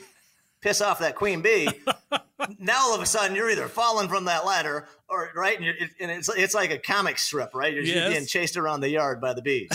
piss 0.61 0.81
off 0.81 0.99
that 0.99 1.15
queen 1.15 1.41
bee, 1.41 1.69
now 2.59 2.77
all 2.79 2.95
of 2.95 3.01
a 3.01 3.05
sudden 3.05 3.35
you're 3.35 3.49
either 3.49 3.67
falling 3.67 4.07
from 4.07 4.25
that 4.25 4.45
ladder 4.45 4.87
or 5.09 5.29
right, 5.35 5.59
and, 5.59 5.67
and 5.99 6.11
it's 6.11 6.29
it's 6.29 6.53
like 6.53 6.71
a 6.71 6.77
comic 6.77 7.17
strip, 7.17 7.53
right? 7.55 7.73
You're, 7.73 7.83
you're 7.83 8.09
being 8.09 8.25
chased 8.25 8.57
around 8.57 8.81
the 8.81 8.89
yard 8.89 9.19
by 9.21 9.33
the 9.33 9.41
bees. 9.41 9.69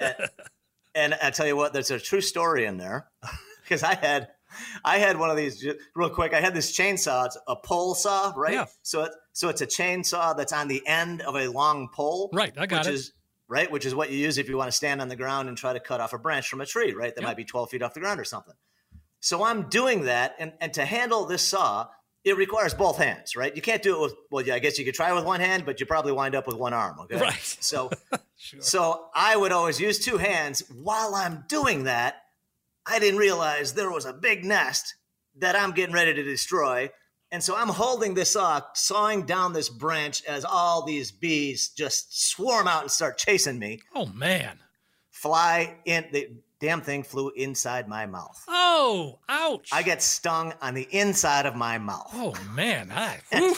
and, 0.00 0.16
and 0.94 1.14
I 1.22 1.30
tell 1.30 1.46
you 1.46 1.56
what, 1.56 1.72
there's 1.72 1.90
a 1.90 1.98
true 1.98 2.20
story 2.20 2.64
in 2.64 2.78
there 2.78 3.08
because 3.62 3.82
I 3.82 3.94
had. 3.94 4.28
I 4.84 4.98
had 4.98 5.18
one 5.18 5.30
of 5.30 5.36
these 5.36 5.64
real 5.94 6.10
quick. 6.10 6.32
I 6.34 6.40
had 6.40 6.54
this 6.54 6.76
chainsaw. 6.76 7.26
It's 7.26 7.38
a 7.46 7.56
pole 7.56 7.94
saw, 7.94 8.32
right? 8.36 8.54
Yeah. 8.54 8.66
So 8.82 9.04
it, 9.04 9.12
so 9.32 9.48
it's 9.48 9.60
a 9.60 9.66
chainsaw 9.66 10.36
that's 10.36 10.52
on 10.52 10.68
the 10.68 10.82
end 10.86 11.22
of 11.22 11.34
a 11.36 11.48
long 11.48 11.88
pole, 11.92 12.30
Right, 12.32 12.52
I 12.58 12.66
got 12.66 12.80
which 12.80 12.88
it. 12.88 12.94
is 12.94 13.12
right, 13.48 13.70
which 13.70 13.84
is 13.86 13.94
what 13.94 14.10
you 14.10 14.18
use 14.18 14.38
if 14.38 14.48
you 14.48 14.56
want 14.56 14.68
to 14.68 14.76
stand 14.76 15.00
on 15.00 15.08
the 15.08 15.16
ground 15.16 15.48
and 15.48 15.56
try 15.58 15.72
to 15.72 15.80
cut 15.80 16.00
off 16.00 16.12
a 16.12 16.18
branch 16.18 16.48
from 16.48 16.60
a 16.60 16.66
tree, 16.66 16.92
right? 16.92 17.14
That 17.14 17.22
might 17.22 17.36
be 17.36 17.44
12 17.44 17.70
feet 17.70 17.82
off 17.82 17.94
the 17.94 18.00
ground 18.00 18.18
or 18.20 18.24
something. 18.24 18.54
So 19.20 19.44
I'm 19.44 19.68
doing 19.68 20.04
that, 20.04 20.34
and 20.38 20.52
and 20.60 20.72
to 20.74 20.84
handle 20.84 21.26
this 21.26 21.46
saw, 21.46 21.88
it 22.24 22.36
requires 22.36 22.74
both 22.74 22.98
hands, 22.98 23.36
right? 23.36 23.54
You 23.54 23.62
can't 23.62 23.82
do 23.82 23.96
it 23.96 24.00
with 24.00 24.14
well, 24.30 24.44
yeah, 24.44 24.54
I 24.54 24.58
guess 24.58 24.78
you 24.78 24.84
could 24.84 24.94
try 24.94 25.12
with 25.12 25.24
one 25.24 25.40
hand, 25.40 25.64
but 25.64 25.78
you 25.80 25.86
probably 25.86 26.12
wind 26.12 26.34
up 26.34 26.46
with 26.46 26.56
one 26.56 26.72
arm, 26.72 26.98
okay? 27.00 27.16
Right. 27.20 27.56
So 27.60 27.90
Sure. 28.36 28.60
so 28.60 29.06
I 29.14 29.36
would 29.36 29.52
always 29.52 29.78
use 29.80 30.04
two 30.04 30.16
hands. 30.18 30.64
While 30.74 31.14
I'm 31.14 31.44
doing 31.48 31.84
that, 31.84 32.21
I 32.86 32.98
didn't 32.98 33.18
realize 33.18 33.74
there 33.74 33.90
was 33.90 34.06
a 34.06 34.12
big 34.12 34.44
nest 34.44 34.94
that 35.36 35.56
I'm 35.56 35.72
getting 35.72 35.94
ready 35.94 36.14
to 36.14 36.22
destroy. 36.22 36.90
And 37.30 37.42
so 37.42 37.56
I'm 37.56 37.68
holding 37.68 38.14
this 38.14 38.32
saw, 38.32 38.60
sawing 38.74 39.24
down 39.24 39.52
this 39.52 39.68
branch 39.68 40.22
as 40.24 40.44
all 40.44 40.84
these 40.84 41.10
bees 41.10 41.70
just 41.70 42.28
swarm 42.28 42.68
out 42.68 42.82
and 42.82 42.90
start 42.90 43.16
chasing 43.18 43.58
me. 43.58 43.80
Oh 43.94 44.06
man. 44.06 44.58
Fly 45.10 45.76
in, 45.84 46.06
the 46.12 46.28
damn 46.60 46.80
thing 46.82 47.02
flew 47.02 47.30
inside 47.36 47.88
my 47.88 48.06
mouth. 48.06 48.44
Oh, 48.48 49.18
ouch. 49.28 49.70
I 49.72 49.82
get 49.82 50.02
stung 50.02 50.52
on 50.60 50.74
the 50.74 50.86
inside 50.90 51.46
of 51.46 51.54
my 51.54 51.78
mouth. 51.78 52.10
Oh 52.12 52.34
man. 52.52 52.90
I. 52.92 53.20
whew. 53.32 53.56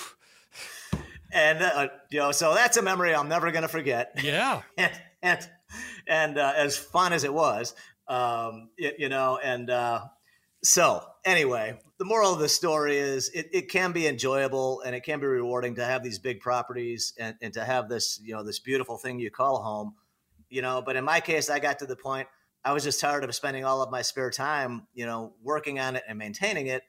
And, 1.33 1.63
uh, 1.63 1.89
you 2.11 2.21
know, 2.21 2.31
so 2.31 2.55
that's 2.55 2.77
a 2.77 2.83
memory 2.83 3.13
I'm 3.13 3.29
never 3.29 3.51
going 3.51 3.63
to 3.63 3.69
forget. 3.69 4.13
Yeah. 4.23 4.63
and 4.79 4.93
and, 5.25 5.49
and 6.07 6.39
uh, 6.39 6.53
as 6.55 6.77
fun 6.77 7.13
as 7.13 7.25
it 7.25 7.33
was, 7.33 7.75
um, 8.09 8.71
you 8.77 9.09
know, 9.09 9.39
and 9.43 9.71
uh, 9.71 10.05
so 10.63 11.03
anyway, 11.25 11.79
the 11.99 12.05
moral 12.05 12.33
of 12.33 12.39
the 12.39 12.49
story 12.49 12.97
is 12.97 13.29
it, 13.31 13.49
it 13.53 13.71
can 13.71 13.93
be 13.93 14.07
enjoyable 14.07 14.81
and 14.81 14.95
it 14.95 15.03
can 15.03 15.21
be 15.21 15.27
rewarding 15.27 15.75
to 15.77 15.85
have 15.85 16.03
these 16.03 16.19
big 16.19 16.41
properties 16.41 17.13
and, 17.19 17.37
and 17.41 17.53
to 17.55 17.65
have 17.65 17.89
this, 17.89 18.21
you 18.23 18.35
know, 18.35 18.43
this 18.43 18.59
beautiful 18.59 18.97
thing 18.97 19.19
you 19.19 19.31
call 19.31 19.63
home, 19.63 19.95
you 20.49 20.63
know. 20.63 20.83
But 20.85 20.97
in 20.97 21.05
my 21.05 21.21
case, 21.21 21.51
I 21.51 21.59
got 21.59 21.79
to 21.81 21.87
the 21.87 21.97
point 21.97 22.29
I 22.65 22.73
was 22.73 22.83
just 22.83 22.99
tired 22.99 23.25
of 23.25 23.35
spending 23.35 23.65
all 23.65 23.83
of 23.83 23.91
my 23.91 24.01
spare 24.03 24.31
time, 24.31 24.87
you 24.95 25.05
know, 25.05 25.35
working 25.43 25.79
on 25.79 25.97
it 25.97 26.03
and 26.09 26.19
maintaining 26.19 26.69
it. 26.69 26.83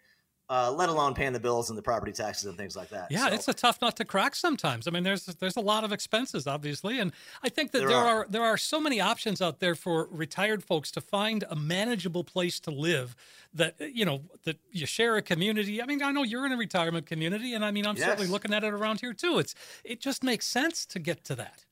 Uh, 0.48 0.72
let 0.72 0.90
alone 0.90 1.16
paying 1.16 1.34
the 1.34 1.40
bills 1.40 1.70
and 1.72 1.78
the 1.78 1.82
property 1.82 2.12
taxes 2.12 2.46
and 2.46 2.56
things 2.56 2.76
like 2.76 2.90
that. 2.90 3.08
Yeah, 3.10 3.30
So- 3.30 3.34
it's 3.34 3.48
a 3.48 3.54
tough 3.54 3.82
nut 3.82 3.96
to 3.96 4.06
crack 4.06 4.36
sometimes. 4.36 4.88
I 4.88 4.92
mean, 4.92 5.02
there's 5.02 5.26
there's 5.26 5.56
a 5.58 5.62
lot 5.62 5.84
of 5.84 5.92
expenses, 5.92 6.46
obviously, 6.46 7.00
and 7.00 7.12
I 7.42 7.50
think 7.50 7.72
that 7.72 7.80
There 7.80 7.88
there, 7.88 7.98
are. 7.98 8.20
are. 8.20 8.28
there 8.30 8.44
are 8.44 8.56
so 8.58 8.80
many 8.80 9.02
options 9.02 9.42
out 9.42 9.60
there 9.60 9.74
for 9.74 10.08
retired 10.12 10.64
folks 10.64 10.92
to 10.92 11.02
find 11.02 11.44
a 11.50 11.56
manageable 11.56 12.24
place 12.24 12.60
to 12.60 12.70
live. 12.70 13.16
That 13.56 13.76
you 13.80 14.06
know 14.06 14.22
that 14.44 14.60
you 14.72 14.86
share 14.86 15.16
a 15.16 15.24
community. 15.24 15.82
I 15.82 15.88
mean, 15.88 16.04
I 16.04 16.12
know 16.12 16.22
you're 16.22 16.46
in 16.46 16.52
a 16.52 16.58
retirement 16.58 17.08
community, 17.08 17.56
and 17.56 17.66
I 17.66 17.72
mean, 17.72 17.88
I'm 17.88 17.98
certainly 17.98 18.28
looking 18.28 18.54
at 18.54 18.64
it 18.64 18.72
around 18.72 19.02
here 19.02 19.14
too. 19.14 19.40
It's 19.40 19.56
it 19.84 20.00
just 20.00 20.24
makes 20.24 20.46
sense 20.46 20.86
to 20.88 21.00
get 21.00 21.24
to 21.26 21.36
that. 21.36 21.66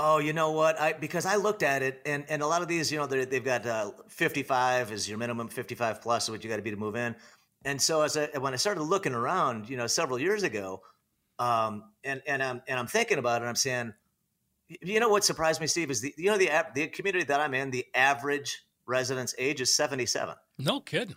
Oh, 0.00 0.18
you 0.18 0.32
know 0.32 0.52
what? 0.52 0.80
I 0.80 0.92
because 0.92 1.26
I 1.26 1.36
looked 1.36 1.62
at 1.62 1.82
it, 1.82 2.00
and 2.06 2.24
and 2.28 2.40
a 2.42 2.46
lot 2.46 2.62
of 2.62 2.68
these, 2.68 2.90
you 2.90 2.98
know, 2.98 3.06
they've 3.06 3.44
got 3.44 3.66
uh, 3.66 3.90
55 4.08 4.90
is 4.92 5.08
your 5.08 5.18
minimum, 5.18 5.48
55 5.48 6.00
plus 6.00 6.24
is 6.24 6.30
what 6.30 6.42
you 6.44 6.50
got 6.50 6.56
to 6.56 6.62
be 6.62 6.70
to 6.70 6.76
move 6.76 6.96
in. 6.96 7.14
And 7.64 7.80
so 7.80 8.02
as 8.02 8.16
I 8.16 8.26
when 8.38 8.52
I 8.52 8.56
started 8.56 8.82
looking 8.82 9.14
around, 9.14 9.68
you 9.68 9.76
know, 9.76 9.86
several 9.86 10.18
years 10.18 10.42
ago, 10.42 10.82
um, 11.38 11.84
and 12.04 12.22
and 12.26 12.42
I'm 12.42 12.62
and 12.68 12.78
I'm 12.78 12.86
thinking 12.86 13.18
about 13.18 13.42
it, 13.42 13.46
I'm 13.46 13.56
saying, 13.56 13.92
you 14.68 15.00
know, 15.00 15.08
what 15.08 15.24
surprised 15.24 15.60
me, 15.60 15.66
Steve, 15.66 15.90
is 15.90 16.00
the 16.00 16.14
you 16.16 16.30
know 16.30 16.38
the 16.38 16.50
the 16.74 16.86
community 16.88 17.24
that 17.26 17.40
I'm 17.40 17.54
in, 17.54 17.70
the 17.70 17.86
average 17.94 18.64
residence 18.86 19.34
age 19.38 19.60
is 19.60 19.74
77. 19.74 20.34
No 20.58 20.80
kidding. 20.80 21.16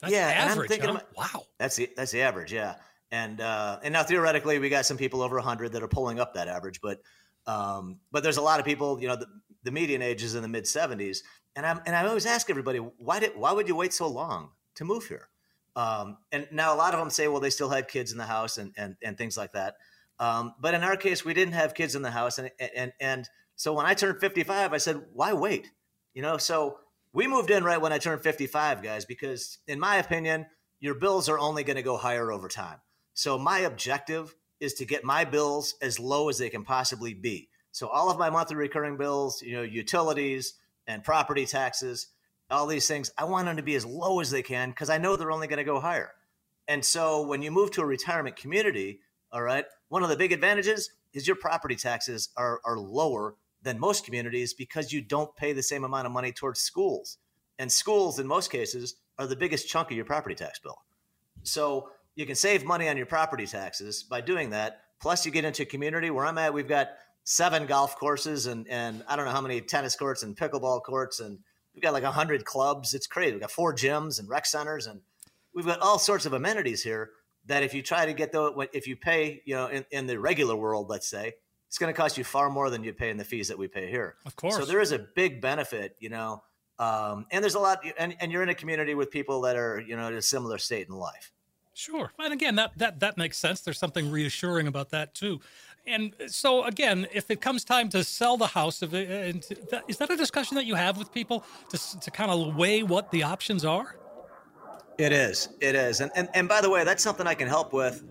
That's 0.00 0.12
Yeah, 0.12 0.28
average. 0.28 0.68
thinking 0.68 0.88
huh? 0.90 0.96
about- 0.96 1.16
wow. 1.16 1.46
That's 1.58 1.76
the 1.76 1.90
that's 1.96 2.12
the 2.12 2.22
average, 2.22 2.52
yeah. 2.52 2.76
And 3.10 3.40
uh, 3.40 3.78
and 3.82 3.92
now 3.92 4.02
theoretically, 4.02 4.58
we 4.58 4.68
got 4.68 4.86
some 4.86 4.96
people 4.96 5.22
over 5.22 5.36
100 5.36 5.72
that 5.72 5.82
are 5.82 5.88
pulling 5.88 6.18
up 6.18 6.34
that 6.34 6.48
average, 6.48 6.80
but 6.80 7.00
um, 7.46 7.98
but 8.10 8.22
there's 8.22 8.38
a 8.38 8.42
lot 8.42 8.58
of 8.58 8.66
people. 8.66 9.00
You 9.00 9.08
know, 9.08 9.16
the, 9.16 9.26
the 9.62 9.70
median 9.70 10.02
age 10.02 10.22
is 10.22 10.34
in 10.34 10.42
the 10.42 10.48
mid 10.48 10.64
70s, 10.64 11.18
and 11.56 11.64
I'm 11.64 11.80
and 11.86 11.94
I 11.94 12.04
always 12.06 12.26
ask 12.26 12.50
everybody, 12.50 12.78
why 12.78 13.20
did 13.20 13.32
why 13.36 13.52
would 13.52 13.68
you 13.68 13.76
wait 13.76 13.92
so 13.92 14.08
long 14.08 14.50
to 14.76 14.84
move 14.84 15.06
here? 15.06 15.28
Um, 15.76 16.18
and 16.30 16.46
now 16.52 16.74
a 16.74 16.76
lot 16.76 16.94
of 16.94 17.00
them 17.00 17.10
say, 17.10 17.28
well, 17.28 17.40
they 17.40 17.50
still 17.50 17.68
had 17.68 17.88
kids 17.88 18.12
in 18.12 18.18
the 18.18 18.24
house 18.24 18.58
and 18.58 18.72
and 18.76 18.96
and 19.02 19.18
things 19.18 19.36
like 19.36 19.52
that. 19.52 19.74
Um, 20.18 20.54
but 20.60 20.74
in 20.74 20.84
our 20.84 20.96
case, 20.96 21.24
we 21.24 21.34
didn't 21.34 21.54
have 21.54 21.74
kids 21.74 21.94
in 21.94 22.02
the 22.02 22.10
house, 22.10 22.38
and 22.38 22.50
and 22.58 22.92
and 23.00 23.28
so 23.56 23.72
when 23.72 23.86
I 23.86 23.94
turned 23.94 24.20
55, 24.20 24.72
I 24.72 24.76
said, 24.78 25.02
why 25.12 25.32
wait? 25.32 25.70
You 26.12 26.22
know, 26.22 26.38
so 26.38 26.78
we 27.12 27.26
moved 27.26 27.50
in 27.50 27.64
right 27.64 27.80
when 27.80 27.92
I 27.92 27.98
turned 27.98 28.22
55, 28.22 28.82
guys, 28.82 29.04
because 29.04 29.58
in 29.68 29.78
my 29.78 29.96
opinion, 29.96 30.46
your 30.80 30.94
bills 30.94 31.28
are 31.28 31.38
only 31.38 31.64
going 31.64 31.76
to 31.76 31.82
go 31.82 31.96
higher 31.96 32.32
over 32.32 32.48
time. 32.48 32.78
So 33.14 33.38
my 33.38 33.60
objective 33.60 34.34
is 34.60 34.74
to 34.74 34.84
get 34.84 35.04
my 35.04 35.24
bills 35.24 35.74
as 35.80 36.00
low 36.00 36.28
as 36.28 36.38
they 36.38 36.50
can 36.50 36.64
possibly 36.64 37.14
be. 37.14 37.48
So 37.70 37.88
all 37.88 38.10
of 38.10 38.18
my 38.18 38.30
monthly 38.30 38.56
recurring 38.56 38.96
bills, 38.96 39.42
you 39.42 39.54
know, 39.54 39.62
utilities 39.62 40.54
and 40.86 41.02
property 41.02 41.46
taxes, 41.46 42.08
all 42.50 42.66
these 42.66 42.86
things, 42.86 43.10
I 43.16 43.24
want 43.24 43.46
them 43.46 43.56
to 43.56 43.62
be 43.62 43.74
as 43.74 43.86
low 43.86 44.20
as 44.20 44.30
they 44.30 44.42
can 44.42 44.70
because 44.70 44.90
I 44.90 44.98
know 44.98 45.16
they're 45.16 45.32
only 45.32 45.46
going 45.46 45.58
to 45.58 45.64
go 45.64 45.80
higher. 45.80 46.12
And 46.68 46.84
so 46.84 47.26
when 47.26 47.42
you 47.42 47.50
move 47.50 47.70
to 47.72 47.82
a 47.82 47.86
retirement 47.86 48.36
community, 48.36 49.00
all 49.32 49.42
right, 49.42 49.64
one 49.88 50.02
of 50.02 50.08
the 50.08 50.16
big 50.16 50.32
advantages 50.32 50.90
is 51.12 51.26
your 51.26 51.36
property 51.36 51.76
taxes 51.76 52.30
are, 52.36 52.60
are 52.64 52.78
lower 52.78 53.36
than 53.62 53.78
most 53.78 54.04
communities 54.04 54.54
because 54.54 54.92
you 54.92 55.00
don't 55.00 55.34
pay 55.36 55.52
the 55.52 55.62
same 55.62 55.84
amount 55.84 56.06
of 56.06 56.12
money 56.12 56.32
towards 56.32 56.60
schools. 56.60 57.18
And 57.58 57.70
schools, 57.70 58.18
in 58.18 58.26
most 58.26 58.50
cases, 58.50 58.96
are 59.18 59.26
the 59.26 59.36
biggest 59.36 59.68
chunk 59.68 59.90
of 59.90 59.96
your 59.96 60.04
property 60.04 60.34
tax 60.34 60.58
bill. 60.58 60.78
So 61.42 61.90
you 62.14 62.26
can 62.26 62.34
save 62.34 62.64
money 62.64 62.88
on 62.88 62.96
your 62.96 63.06
property 63.06 63.46
taxes 63.46 64.02
by 64.02 64.20
doing 64.20 64.50
that. 64.50 64.80
Plus, 65.00 65.24
you 65.24 65.32
get 65.32 65.44
into 65.44 65.62
a 65.62 65.66
community 65.66 66.10
where 66.10 66.24
I'm 66.24 66.38
at, 66.38 66.54
we've 66.54 66.68
got 66.68 66.90
seven 67.24 67.66
golf 67.66 67.96
courses 67.96 68.46
and, 68.46 68.68
and 68.68 69.02
I 69.08 69.16
don't 69.16 69.24
know 69.24 69.32
how 69.32 69.40
many 69.40 69.60
tennis 69.60 69.96
courts 69.96 70.22
and 70.22 70.36
pickleball 70.36 70.82
courts. 70.82 71.20
And 71.20 71.38
we've 71.74 71.82
got 71.82 71.92
like 71.92 72.02
100 72.02 72.44
clubs. 72.44 72.94
It's 72.94 73.06
crazy. 73.06 73.32
We've 73.32 73.40
got 73.40 73.50
four 73.50 73.74
gyms 73.74 74.18
and 74.18 74.28
rec 74.28 74.46
centers. 74.46 74.86
And 74.86 75.00
we've 75.54 75.66
got 75.66 75.80
all 75.80 75.98
sorts 75.98 76.26
of 76.26 76.32
amenities 76.32 76.82
here 76.82 77.10
that 77.46 77.62
if 77.62 77.74
you 77.74 77.82
try 77.82 78.06
to 78.06 78.12
get 78.12 78.32
the, 78.32 78.68
if 78.72 78.86
you 78.86 78.96
pay, 78.96 79.42
you 79.44 79.54
know, 79.54 79.66
in, 79.66 79.84
in 79.90 80.06
the 80.06 80.18
regular 80.18 80.56
world, 80.56 80.88
let's 80.88 81.08
say, 81.08 81.34
it's 81.68 81.78
going 81.78 81.92
to 81.92 81.96
cost 81.96 82.16
you 82.16 82.24
far 82.24 82.50
more 82.50 82.70
than 82.70 82.84
you 82.84 82.92
pay 82.92 83.10
in 83.10 83.16
the 83.16 83.24
fees 83.24 83.48
that 83.48 83.58
we 83.58 83.66
pay 83.68 83.90
here. 83.90 84.14
Of 84.24 84.36
course. 84.36 84.56
So 84.56 84.64
there 84.64 84.80
is 84.80 84.92
a 84.92 84.98
big 84.98 85.40
benefit, 85.40 85.96
you 85.98 86.08
know, 86.08 86.42
um, 86.78 87.26
and 87.30 87.42
there's 87.42 87.54
a 87.54 87.60
lot, 87.60 87.84
and, 87.98 88.14
and 88.20 88.32
you're 88.32 88.42
in 88.42 88.48
a 88.48 88.54
community 88.54 88.94
with 88.94 89.10
people 89.10 89.42
that 89.42 89.56
are, 89.56 89.80
you 89.80 89.96
know, 89.96 90.08
in 90.08 90.14
a 90.14 90.22
similar 90.22 90.58
state 90.58 90.88
in 90.88 90.94
life. 90.94 91.32
Sure, 91.76 92.12
and 92.20 92.32
again, 92.32 92.54
that 92.54 92.78
that 92.78 93.00
that 93.00 93.18
makes 93.18 93.36
sense. 93.36 93.60
There's 93.60 93.78
something 93.78 94.08
reassuring 94.08 94.68
about 94.68 94.90
that 94.90 95.12
too. 95.12 95.40
And 95.86 96.14
so, 96.28 96.64
again, 96.64 97.06
if 97.12 97.30
it 97.30 97.40
comes 97.40 97.64
time 97.64 97.88
to 97.90 98.02
sell 98.04 98.36
the 98.36 98.46
house, 98.46 98.82
if 98.82 98.94
it, 98.94 99.50
is 99.86 99.98
that 99.98 100.10
a 100.10 100.16
discussion 100.16 100.54
that 100.56 100.64
you 100.64 100.74
have 100.74 100.96
with 100.96 101.12
people 101.12 101.44
to 101.70 102.00
to 102.00 102.10
kind 102.10 102.30
of 102.30 102.56
weigh 102.56 102.82
what 102.82 103.10
the 103.10 103.22
options 103.22 103.64
are? 103.64 103.96
It 104.96 105.12
is. 105.12 105.48
It 105.60 105.74
is. 105.74 106.00
And, 106.00 106.10
and 106.14 106.28
and 106.34 106.48
by 106.48 106.60
the 106.60 106.70
way, 106.70 106.84
that's 106.84 107.02
something 107.02 107.26
I 107.26 107.34
can 107.34 107.48
help 107.48 107.72
with, 107.72 108.02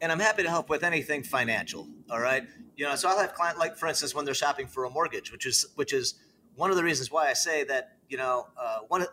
and 0.00 0.12
I'm 0.12 0.20
happy 0.20 0.42
to 0.42 0.50
help 0.50 0.68
with 0.68 0.84
anything 0.84 1.22
financial. 1.22 1.88
All 2.10 2.20
right 2.20 2.44
you 2.76 2.84
know 2.84 2.94
so 2.94 3.08
i'll 3.08 3.18
have 3.18 3.34
client 3.34 3.58
like 3.58 3.76
for 3.76 3.86
instance 3.86 4.14
when 4.14 4.24
they're 4.24 4.34
shopping 4.34 4.66
for 4.66 4.84
a 4.84 4.90
mortgage 4.90 5.32
which 5.32 5.46
is 5.46 5.66
which 5.74 5.92
is 5.92 6.14
one 6.56 6.70
of 6.70 6.76
the 6.76 6.82
reasons 6.82 7.10
why 7.10 7.28
i 7.28 7.32
say 7.32 7.64
that 7.64 7.96
you 8.08 8.16
know 8.16 8.46
uh, 8.60 8.78
one 8.88 9.04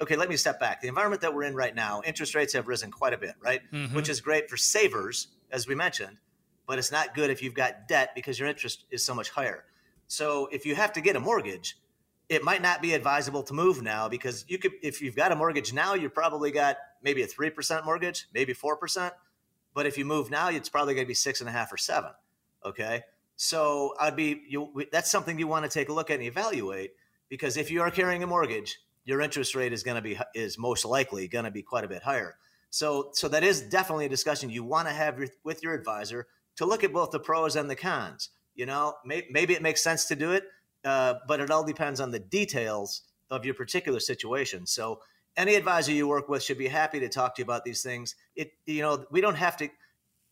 okay 0.00 0.16
let 0.16 0.28
me 0.28 0.36
step 0.36 0.58
back 0.60 0.80
the 0.80 0.88
environment 0.88 1.22
that 1.22 1.32
we're 1.32 1.44
in 1.44 1.54
right 1.54 1.74
now 1.74 2.02
interest 2.04 2.34
rates 2.34 2.52
have 2.52 2.68
risen 2.68 2.90
quite 2.90 3.12
a 3.12 3.18
bit 3.18 3.34
right 3.40 3.60
mm-hmm. 3.72 3.94
which 3.94 4.08
is 4.08 4.20
great 4.20 4.48
for 4.50 4.56
savers 4.56 5.28
as 5.50 5.66
we 5.66 5.74
mentioned 5.74 6.18
but 6.66 6.78
it's 6.78 6.92
not 6.92 7.14
good 7.14 7.30
if 7.30 7.42
you've 7.42 7.54
got 7.54 7.88
debt 7.88 8.10
because 8.14 8.38
your 8.38 8.48
interest 8.48 8.84
is 8.90 9.04
so 9.04 9.14
much 9.14 9.30
higher 9.30 9.64
so 10.06 10.48
if 10.52 10.66
you 10.66 10.74
have 10.74 10.92
to 10.92 11.00
get 11.00 11.16
a 11.16 11.20
mortgage 11.20 11.78
it 12.28 12.42
might 12.42 12.62
not 12.62 12.80
be 12.80 12.94
advisable 12.94 13.42
to 13.42 13.52
move 13.52 13.82
now 13.82 14.08
because 14.08 14.44
you 14.48 14.58
could 14.58 14.72
if 14.82 15.02
you've 15.02 15.16
got 15.16 15.32
a 15.32 15.36
mortgage 15.36 15.72
now 15.72 15.94
you've 15.94 16.14
probably 16.14 16.50
got 16.50 16.76
maybe 17.02 17.22
a 17.22 17.26
3% 17.26 17.84
mortgage 17.84 18.26
maybe 18.34 18.54
4% 18.54 19.10
but 19.74 19.86
if 19.86 19.98
you 19.98 20.04
move 20.04 20.30
now 20.30 20.48
it's 20.48 20.68
probably 20.68 20.94
going 20.94 21.06
to 21.06 21.08
be 21.08 21.14
six 21.14 21.40
and 21.40 21.48
a 21.48 21.52
half 21.52 21.72
or 21.72 21.76
seven 21.76 22.10
Okay. 22.64 23.02
So 23.36 23.94
I'd 24.00 24.16
be 24.16 24.42
you. 24.48 24.84
That's 24.92 25.10
something 25.10 25.38
you 25.38 25.48
want 25.48 25.64
to 25.64 25.70
take 25.70 25.88
a 25.88 25.92
look 25.92 26.10
at 26.10 26.14
and 26.14 26.22
evaluate 26.22 26.92
because 27.28 27.56
if 27.56 27.70
you 27.70 27.82
are 27.82 27.90
carrying 27.90 28.22
a 28.22 28.26
mortgage, 28.26 28.78
your 29.04 29.20
interest 29.20 29.54
rate 29.54 29.72
is 29.72 29.82
going 29.82 29.96
to 29.96 30.02
be 30.02 30.18
is 30.34 30.56
most 30.58 30.84
likely 30.84 31.28
going 31.28 31.44
to 31.44 31.50
be 31.50 31.62
quite 31.62 31.84
a 31.84 31.88
bit 31.88 32.02
higher. 32.02 32.36
So 32.70 33.10
so 33.12 33.28
that 33.28 33.42
is 33.42 33.60
definitely 33.60 34.06
a 34.06 34.08
discussion 34.08 34.50
you 34.50 34.64
want 34.64 34.88
to 34.88 34.94
have 34.94 35.20
with 35.42 35.62
your 35.62 35.74
advisor 35.74 36.28
to 36.56 36.66
look 36.66 36.84
at 36.84 36.92
both 36.92 37.10
the 37.10 37.20
pros 37.20 37.56
and 37.56 37.68
the 37.68 37.76
cons. 37.76 38.30
You 38.54 38.66
know, 38.66 38.94
may, 39.04 39.26
maybe 39.30 39.54
it 39.54 39.62
makes 39.62 39.82
sense 39.82 40.04
to 40.06 40.16
do 40.16 40.32
it, 40.32 40.44
uh, 40.84 41.14
but 41.26 41.40
it 41.40 41.50
all 41.50 41.64
depends 41.64 42.00
on 42.00 42.10
the 42.10 42.20
details 42.20 43.02
of 43.30 43.44
your 43.44 43.54
particular 43.54 44.00
situation. 44.00 44.66
So 44.66 45.00
any 45.36 45.54
advisor 45.54 45.92
you 45.92 46.06
work 46.06 46.28
with 46.28 46.42
should 46.42 46.58
be 46.58 46.68
happy 46.68 47.00
to 47.00 47.08
talk 47.08 47.34
to 47.36 47.40
you 47.40 47.44
about 47.44 47.64
these 47.64 47.82
things. 47.82 48.14
It 48.36 48.52
you 48.66 48.82
know 48.82 49.04
we 49.10 49.20
don't 49.20 49.34
have 49.36 49.56
to 49.58 49.68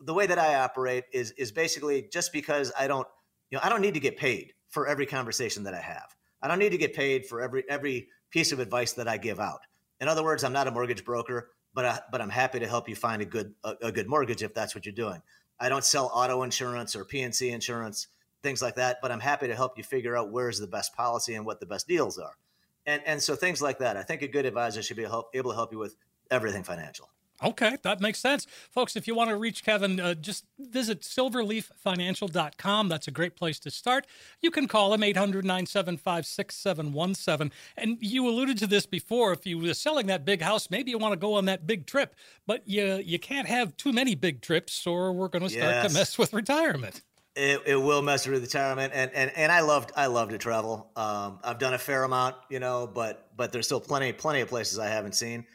the 0.01 0.15
way 0.15 0.27
that 0.27 0.39
I 0.39 0.57
operate 0.57 1.05
is 1.13 1.33
is 1.33 1.53
basically 1.53 2.09
just 2.13 2.33
because 2.33 2.73
I 2.79 2.87
don't 2.87 3.07
you 3.51 3.57
know 3.57 3.63
I 3.65 3.69
don't 3.69 3.81
need 3.81 3.95
to 3.95 4.01
get 4.01 4.17
paid 4.17 4.53
for 4.69 4.87
every 4.87 5.07
conversation 5.07 5.65
that 5.65 5.75
I 5.75 5.81
have. 5.81 6.15
I 6.41 6.49
don't 6.49 6.59
need 6.59 6.73
to 6.73 6.79
get 6.79 6.95
paid 6.95 7.27
for 7.27 7.41
every 7.41 7.65
every 7.69 8.09
piece 8.31 8.53
of 8.53 8.61
advice 8.61 8.93
that 8.95 9.09
I 9.09 9.17
give 9.17 9.41
out. 9.41 9.61
In 10.01 10.09
other 10.09 10.25
words, 10.25 10.45
I'm 10.45 10.53
not 10.53 10.67
a 10.67 10.71
mortgage 10.71 11.05
broker, 11.05 11.51
but 11.75 11.85
I, 11.85 12.01
but 12.11 12.21
I'm 12.21 12.31
happy 12.31 12.61
to 12.61 12.67
help 12.67 12.89
you 12.89 12.97
find 12.97 13.23
a 13.23 13.27
good 13.27 13.55
a, 13.65 13.75
a 13.83 13.93
good 13.93 14.09
mortgage 14.09 14.43
if 14.43 14.55
that's 14.55 14.75
what 14.75 14.87
you're 14.87 14.95
doing. 14.95 15.23
I 15.63 15.69
don't 15.69 15.85
sell 15.85 16.11
auto 16.13 16.43
insurance 16.43 16.97
or 16.97 17.05
P&C 17.05 17.51
insurance, 17.51 18.09
things 18.43 18.61
like 18.61 18.75
that, 18.75 18.99
but 19.01 19.13
I'm 19.13 19.21
happy 19.21 19.47
to 19.47 19.55
help 19.55 19.79
you 19.79 19.85
figure 19.85 20.17
out 20.17 20.33
where's 20.33 20.59
the 20.59 20.67
best 20.67 20.93
policy 20.97 21.37
and 21.37 21.47
what 21.47 21.61
the 21.61 21.67
best 21.67 21.87
deals 21.87 22.19
are. 22.19 22.37
And 22.85 23.01
and 23.07 23.23
so 23.23 23.37
things 23.37 23.63
like 23.63 23.79
that. 23.79 23.97
I 23.97 24.03
think 24.03 24.23
a 24.23 24.27
good 24.27 24.45
advisor 24.45 24.83
should 24.83 24.97
be 24.97 25.05
able 25.05 25.51
to 25.53 25.57
help 25.57 25.73
you 25.73 25.79
with 25.79 25.95
everything 26.33 26.65
financial. 26.65 27.11
Okay, 27.43 27.77
that 27.83 28.01
makes 28.01 28.19
sense. 28.19 28.47
Folks, 28.71 28.97
if 28.97 29.07
you 29.07 29.15
want 29.15 29.31
to 29.31 29.37
reach 29.37 29.65
Kevin, 29.65 29.99
uh, 29.99 30.15
just 30.15 30.45
visit 30.59 31.01
silverleaffinancial.com. 31.01 32.89
That's 32.89 33.09
a 33.09 33.11
great 33.11 33.37
place 33.37 33.59
to 33.61 33.71
start. 33.71 34.07
You 34.41 34.51
can 34.51 34.69
call 34.69 34.95
him 34.95 35.03
800 35.03 35.45
975 35.45 36.27
6717. 36.27 37.53
And 37.77 37.99
you 38.01 38.29
alluded 38.29 38.59
to 38.59 38.67
this 38.67 38.87
before. 38.87 39.33
If 39.33 39.47
you 39.47 39.59
were 39.59 39.75
selling 39.75 40.07
that 40.07 40.25
big 40.25 40.43
house, 40.43 40.71
maybe 40.71 40.91
you 40.91 40.99
want 40.99 41.13
to 41.13 41.19
go 41.19 41.35
on 41.35 41.47
that 41.47 41.67
big 41.67 41.87
trip, 41.87 42.15
but 42.47 42.67
you, 42.67 43.03
you 43.05 43.19
can't 43.19 43.49
have 43.49 43.77
too 43.77 43.93
many 43.93 44.15
big 44.15 44.41
trips 44.41 44.87
or 44.87 45.13
we're 45.13 45.29
going 45.29 45.43
to 45.43 45.51
start 45.51 45.71
yes. 45.71 45.93
to 45.93 45.99
mess 45.99 46.19
with 46.19 46.33
retirement. 46.33 47.03
It, 47.35 47.63
it 47.65 47.77
will 47.77 48.03
mess 48.03 48.27
with 48.27 48.43
retirement, 48.43 48.93
and, 48.95 49.11
and 49.15 49.33
and 49.35 49.51
I 49.51 49.61
loved 49.61 49.91
I 49.97 50.05
love 50.09 50.29
to 50.31 50.39
travel. 50.39 50.91
Um, 50.97 51.39
I've 51.43 51.59
done 51.59 51.73
a 51.73 51.79
fair 51.79 52.05
amount, 52.05 52.37
you 52.51 52.61
know, 52.61 52.87
but 52.87 53.27
but 53.35 53.53
there's 53.53 53.65
still 53.65 53.81
plenty 53.81 54.13
plenty 54.13 54.43
of 54.43 54.49
places 54.49 54.79
I 54.79 54.89
haven't 54.89 55.15
seen. 55.15 55.47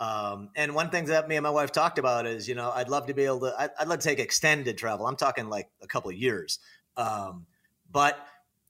Um, 0.00 0.50
and 0.56 0.74
one 0.74 0.90
thing 0.90 1.06
that 1.06 1.28
me 1.28 1.36
and 1.36 1.42
my 1.42 1.50
wife 1.50 1.70
talked 1.70 1.98
about 1.98 2.26
is, 2.26 2.48
you 2.48 2.54
know, 2.54 2.70
I'd 2.70 2.88
love 2.88 3.06
to 3.06 3.14
be 3.14 3.24
able 3.24 3.40
to, 3.40 3.54
I'd, 3.56 3.70
I'd 3.78 3.88
love 3.88 4.00
to 4.00 4.08
take 4.08 4.18
extended 4.18 4.76
travel. 4.76 5.06
I'm 5.06 5.16
talking 5.16 5.48
like 5.48 5.70
a 5.82 5.86
couple 5.86 6.10
of 6.10 6.16
years. 6.16 6.58
Um, 6.96 7.46
but 7.90 8.18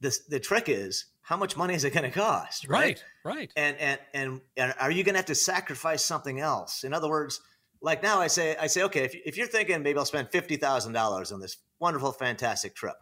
the 0.00 0.16
the 0.28 0.40
trick 0.40 0.68
is, 0.68 1.06
how 1.24 1.38
much 1.38 1.56
money 1.56 1.74
is 1.74 1.84
it 1.84 1.90
going 1.94 2.04
to 2.04 2.10
cost? 2.10 2.68
Right, 2.68 3.02
right. 3.24 3.36
right. 3.36 3.52
And, 3.56 3.76
and, 3.78 4.00
and, 4.12 4.40
and 4.58 4.74
are 4.78 4.90
you 4.90 5.02
going 5.04 5.14
to 5.14 5.18
have 5.18 5.26
to 5.26 5.34
sacrifice 5.34 6.04
something 6.04 6.38
else? 6.38 6.84
In 6.84 6.92
other 6.92 7.08
words, 7.08 7.40
like 7.80 8.02
now 8.02 8.20
I 8.20 8.26
say, 8.26 8.56
I 8.56 8.66
say, 8.66 8.82
okay, 8.84 9.04
if, 9.04 9.14
if 9.24 9.36
you're 9.38 9.46
thinking 9.46 9.82
maybe 9.82 9.98
I'll 9.98 10.04
spend 10.04 10.28
$50,000 10.30 11.32
on 11.32 11.40
this 11.40 11.56
wonderful, 11.78 12.12
fantastic 12.12 12.74
trip, 12.74 12.96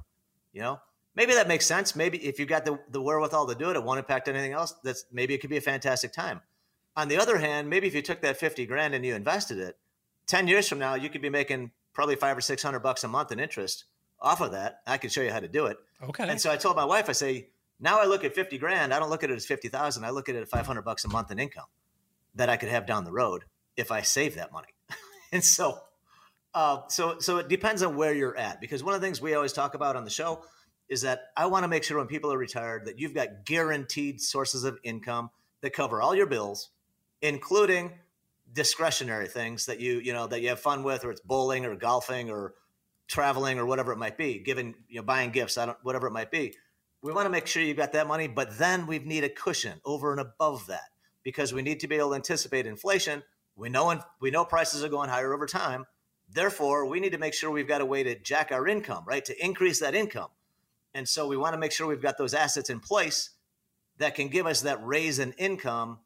you 0.52 0.62
know, 0.62 0.80
maybe 1.16 1.34
that 1.34 1.48
makes 1.48 1.66
sense. 1.66 1.96
Maybe 1.96 2.18
if 2.18 2.38
you've 2.38 2.48
got 2.48 2.64
the, 2.64 2.78
the 2.90 3.02
wherewithal 3.02 3.48
to 3.48 3.56
do 3.56 3.70
it, 3.70 3.76
it 3.76 3.82
won't 3.82 3.98
impact 3.98 4.28
anything 4.28 4.52
else. 4.52 4.72
That's 4.84 5.04
maybe 5.10 5.34
it 5.34 5.38
could 5.40 5.50
be 5.50 5.56
a 5.56 5.62
fantastic 5.62 6.12
time. 6.12 6.40
On 6.96 7.08
the 7.08 7.18
other 7.18 7.38
hand, 7.38 7.70
maybe 7.70 7.86
if 7.86 7.94
you 7.94 8.02
took 8.02 8.20
that 8.22 8.36
50 8.36 8.66
grand 8.66 8.94
and 8.94 9.04
you 9.04 9.14
invested 9.14 9.58
it, 9.58 9.78
10 10.26 10.46
years 10.48 10.68
from 10.68 10.78
now, 10.78 10.94
you 10.94 11.08
could 11.08 11.22
be 11.22 11.30
making 11.30 11.70
probably 11.92 12.16
five 12.16 12.36
or 12.36 12.40
600 12.40 12.80
bucks 12.80 13.04
a 13.04 13.08
month 13.08 13.32
in 13.32 13.40
interest 13.40 13.84
off 14.20 14.40
of 14.40 14.52
that. 14.52 14.80
I 14.86 14.98
can 14.98 15.10
show 15.10 15.22
you 15.22 15.30
how 15.30 15.40
to 15.40 15.48
do 15.48 15.66
it. 15.66 15.78
Okay. 16.02 16.28
And 16.28 16.40
so 16.40 16.50
I 16.50 16.56
told 16.56 16.76
my 16.76 16.84
wife, 16.84 17.08
I 17.08 17.12
say, 17.12 17.48
now 17.80 18.00
I 18.00 18.06
look 18.06 18.24
at 18.24 18.34
50 18.34 18.58
grand. 18.58 18.94
I 18.94 18.98
don't 18.98 19.10
look 19.10 19.24
at 19.24 19.30
it 19.30 19.34
as 19.34 19.46
50,000. 19.46 20.04
I 20.04 20.10
look 20.10 20.28
at 20.28 20.36
it 20.36 20.42
at 20.42 20.48
500 20.48 20.82
bucks 20.82 21.04
a 21.04 21.08
month 21.08 21.30
in 21.30 21.38
income 21.38 21.66
that 22.34 22.48
I 22.48 22.56
could 22.56 22.68
have 22.68 22.86
down 22.86 23.04
the 23.04 23.12
road 23.12 23.44
if 23.76 23.90
I 23.90 24.02
save 24.02 24.36
that 24.36 24.52
money. 24.52 24.68
and 25.32 25.42
so, 25.42 25.78
uh, 26.54 26.82
so, 26.88 27.18
so 27.18 27.38
it 27.38 27.48
depends 27.48 27.82
on 27.82 27.96
where 27.96 28.14
you're 28.14 28.36
at 28.36 28.60
because 28.60 28.84
one 28.84 28.94
of 28.94 29.00
the 29.00 29.06
things 29.06 29.20
we 29.20 29.34
always 29.34 29.52
talk 29.52 29.74
about 29.74 29.96
on 29.96 30.04
the 30.04 30.10
show 30.10 30.44
is 30.88 31.02
that 31.02 31.30
I 31.36 31.46
want 31.46 31.64
to 31.64 31.68
make 31.68 31.84
sure 31.84 31.98
when 31.98 32.06
people 32.06 32.32
are 32.32 32.38
retired 32.38 32.86
that 32.86 32.98
you've 32.98 33.14
got 33.14 33.44
guaranteed 33.44 34.20
sources 34.20 34.64
of 34.64 34.78
income 34.82 35.30
that 35.62 35.72
cover 35.72 36.02
all 36.02 36.14
your 36.14 36.26
bills 36.26 36.70
including 37.22 37.92
discretionary 38.52 39.28
things 39.28 39.66
that 39.66 39.80
you 39.80 40.00
you 40.00 40.12
know 40.12 40.26
that 40.26 40.42
you 40.42 40.48
have 40.48 40.60
fun 40.60 40.82
with, 40.82 41.04
or 41.04 41.10
it's 41.10 41.20
bowling 41.20 41.64
or 41.64 41.74
golfing 41.76 42.30
or 42.30 42.54
traveling 43.08 43.58
or 43.58 43.66
whatever 43.66 43.92
it 43.92 43.98
might 43.98 44.18
be, 44.18 44.38
giving 44.38 44.74
you 44.88 44.96
know 44.96 45.02
buying 45.02 45.30
gifts, 45.30 45.56
I 45.56 45.66
don't 45.66 45.78
whatever 45.82 46.06
it 46.08 46.12
might 46.12 46.30
be. 46.30 46.54
We 47.02 47.12
want 47.12 47.26
to 47.26 47.30
make 47.30 47.46
sure 47.46 47.62
you've 47.62 47.76
got 47.76 47.92
that 47.92 48.06
money, 48.06 48.28
but 48.28 48.58
then 48.58 48.86
we 48.86 48.98
need 48.98 49.24
a 49.24 49.28
cushion 49.28 49.80
over 49.84 50.12
and 50.12 50.20
above 50.20 50.66
that 50.66 50.90
because 51.24 51.52
we 51.52 51.62
need 51.62 51.80
to 51.80 51.88
be 51.88 51.96
able 51.96 52.10
to 52.10 52.16
anticipate 52.16 52.66
inflation. 52.66 53.22
We 53.56 53.68
know 53.68 54.00
we 54.20 54.30
know 54.30 54.44
prices 54.44 54.84
are 54.84 54.88
going 54.88 55.08
higher 55.08 55.32
over 55.32 55.46
time. 55.46 55.86
Therefore, 56.28 56.86
we 56.86 57.00
need 57.00 57.12
to 57.12 57.18
make 57.18 57.34
sure 57.34 57.50
we've 57.50 57.68
got 57.68 57.82
a 57.82 57.86
way 57.86 58.02
to 58.02 58.18
jack 58.18 58.52
our 58.52 58.66
income, 58.66 59.04
right? 59.06 59.24
To 59.24 59.44
increase 59.44 59.80
that 59.80 59.94
income. 59.94 60.30
And 60.94 61.08
so 61.08 61.26
we 61.26 61.36
want 61.36 61.54
to 61.54 61.58
make 61.58 61.72
sure 61.72 61.86
we've 61.86 62.00
got 62.00 62.16
those 62.18 62.34
assets 62.34 62.70
in 62.70 62.80
place 62.80 63.30
that 63.98 64.14
can 64.14 64.28
give 64.28 64.46
us 64.46 64.62
that 64.62 64.84
raise 64.84 65.18
in 65.18 65.32
income 65.32 65.98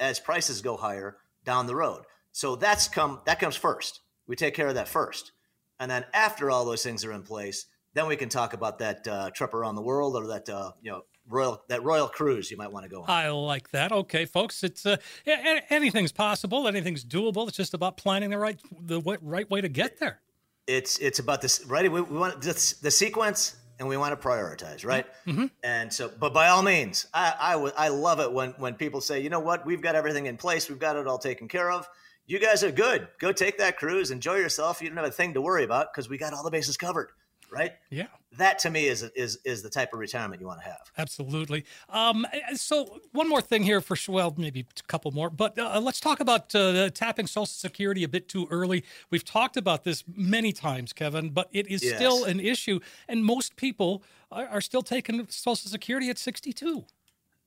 as 0.00 0.18
prices 0.18 0.62
go 0.62 0.76
higher 0.76 1.18
down 1.44 1.66
the 1.66 1.76
road. 1.76 2.02
So 2.32 2.56
that's 2.56 2.88
come 2.88 3.20
that 3.26 3.38
comes 3.38 3.56
first. 3.56 4.00
We 4.26 4.34
take 4.34 4.54
care 4.54 4.68
of 4.68 4.74
that 4.74 4.88
first. 4.88 5.32
And 5.78 5.90
then 5.90 6.04
after 6.12 6.50
all 6.50 6.64
those 6.64 6.82
things 6.82 7.04
are 7.04 7.12
in 7.12 7.22
place, 7.22 7.66
then 7.94 8.06
we 8.06 8.16
can 8.16 8.28
talk 8.28 8.52
about 8.52 8.78
that 8.78 9.06
uh, 9.06 9.30
trip 9.30 9.54
around 9.54 9.74
the 9.74 9.82
world 9.82 10.16
or 10.16 10.26
that 10.28 10.48
uh, 10.48 10.72
you 10.82 10.90
know 10.90 11.02
royal 11.28 11.62
that 11.68 11.82
royal 11.82 12.08
cruise 12.08 12.50
you 12.50 12.56
might 12.56 12.72
want 12.72 12.84
to 12.84 12.88
go 12.88 13.02
on. 13.02 13.10
I 13.10 13.28
like 13.30 13.70
that. 13.70 13.92
Okay, 13.92 14.24
folks, 14.24 14.62
it's 14.62 14.86
uh, 14.86 14.96
anything's 15.26 16.12
possible, 16.12 16.66
anything's 16.68 17.04
doable. 17.04 17.48
It's 17.48 17.56
just 17.56 17.74
about 17.74 17.96
planning 17.96 18.30
the 18.30 18.38
right 18.38 18.60
the 18.80 19.00
right 19.00 19.50
way 19.50 19.60
to 19.60 19.68
get 19.68 19.98
there. 19.98 20.20
It's 20.66 20.98
it's 20.98 21.18
about 21.18 21.42
this 21.42 21.64
right. 21.66 21.90
We, 21.90 22.00
we 22.00 22.18
want 22.18 22.40
this, 22.40 22.74
the 22.74 22.90
sequence 22.90 23.56
and 23.80 23.88
we 23.88 23.96
want 23.96 24.18
to 24.18 24.28
prioritize, 24.28 24.86
right? 24.86 25.06
Mm-hmm. 25.26 25.46
And 25.64 25.92
so, 25.92 26.08
but 26.20 26.32
by 26.32 26.48
all 26.48 26.62
means, 26.62 27.06
I, 27.12 27.34
I, 27.40 27.52
w- 27.54 27.72
I 27.76 27.88
love 27.88 28.20
it 28.20 28.32
when 28.32 28.50
when 28.58 28.74
people 28.74 29.00
say, 29.00 29.20
you 29.20 29.30
know 29.30 29.40
what, 29.40 29.66
we've 29.66 29.82
got 29.82 29.96
everything 29.96 30.26
in 30.26 30.36
place, 30.36 30.68
we've 30.68 30.78
got 30.78 30.94
it 30.94 31.08
all 31.08 31.18
taken 31.18 31.48
care 31.48 31.72
of. 31.72 31.88
You 32.26 32.38
guys 32.38 32.62
are 32.62 32.70
good. 32.70 33.08
Go 33.18 33.32
take 33.32 33.58
that 33.58 33.76
cruise, 33.76 34.12
enjoy 34.12 34.36
yourself. 34.36 34.80
You 34.80 34.88
don't 34.88 34.98
have 34.98 35.06
a 35.06 35.10
thing 35.10 35.34
to 35.34 35.42
worry 35.42 35.64
about 35.64 35.88
because 35.92 36.08
we 36.08 36.16
got 36.16 36.32
all 36.32 36.44
the 36.44 36.50
bases 36.52 36.76
covered 36.76 37.08
right? 37.50 37.72
Yeah. 37.90 38.06
That 38.38 38.60
to 38.60 38.70
me 38.70 38.86
is 38.86 39.02
is 39.16 39.38
is 39.44 39.62
the 39.62 39.70
type 39.70 39.92
of 39.92 39.98
retirement 39.98 40.40
you 40.40 40.46
want 40.46 40.60
to 40.60 40.66
have. 40.66 40.92
Absolutely. 40.96 41.64
Um, 41.88 42.24
so 42.54 43.00
one 43.10 43.28
more 43.28 43.40
thing 43.40 43.64
here 43.64 43.80
for 43.80 43.96
well, 44.10 44.32
maybe 44.36 44.60
a 44.60 44.82
couple 44.86 45.10
more, 45.10 45.30
but 45.30 45.58
uh, 45.58 45.80
let's 45.80 45.98
talk 45.98 46.20
about 46.20 46.54
uh, 46.54 46.90
tapping 46.90 47.26
Social 47.26 47.46
Security 47.46 48.04
a 48.04 48.08
bit 48.08 48.28
too 48.28 48.46
early. 48.50 48.84
We've 49.10 49.24
talked 49.24 49.56
about 49.56 49.82
this 49.82 50.04
many 50.14 50.52
times, 50.52 50.92
Kevin, 50.92 51.30
but 51.30 51.48
it 51.50 51.66
is 51.66 51.82
yes. 51.82 51.96
still 51.96 52.24
an 52.24 52.38
issue, 52.38 52.78
and 53.08 53.24
most 53.24 53.56
people 53.56 54.04
are, 54.30 54.46
are 54.46 54.60
still 54.60 54.82
taking 54.82 55.26
Social 55.28 55.68
Security 55.68 56.08
at 56.08 56.18
62. 56.18 56.84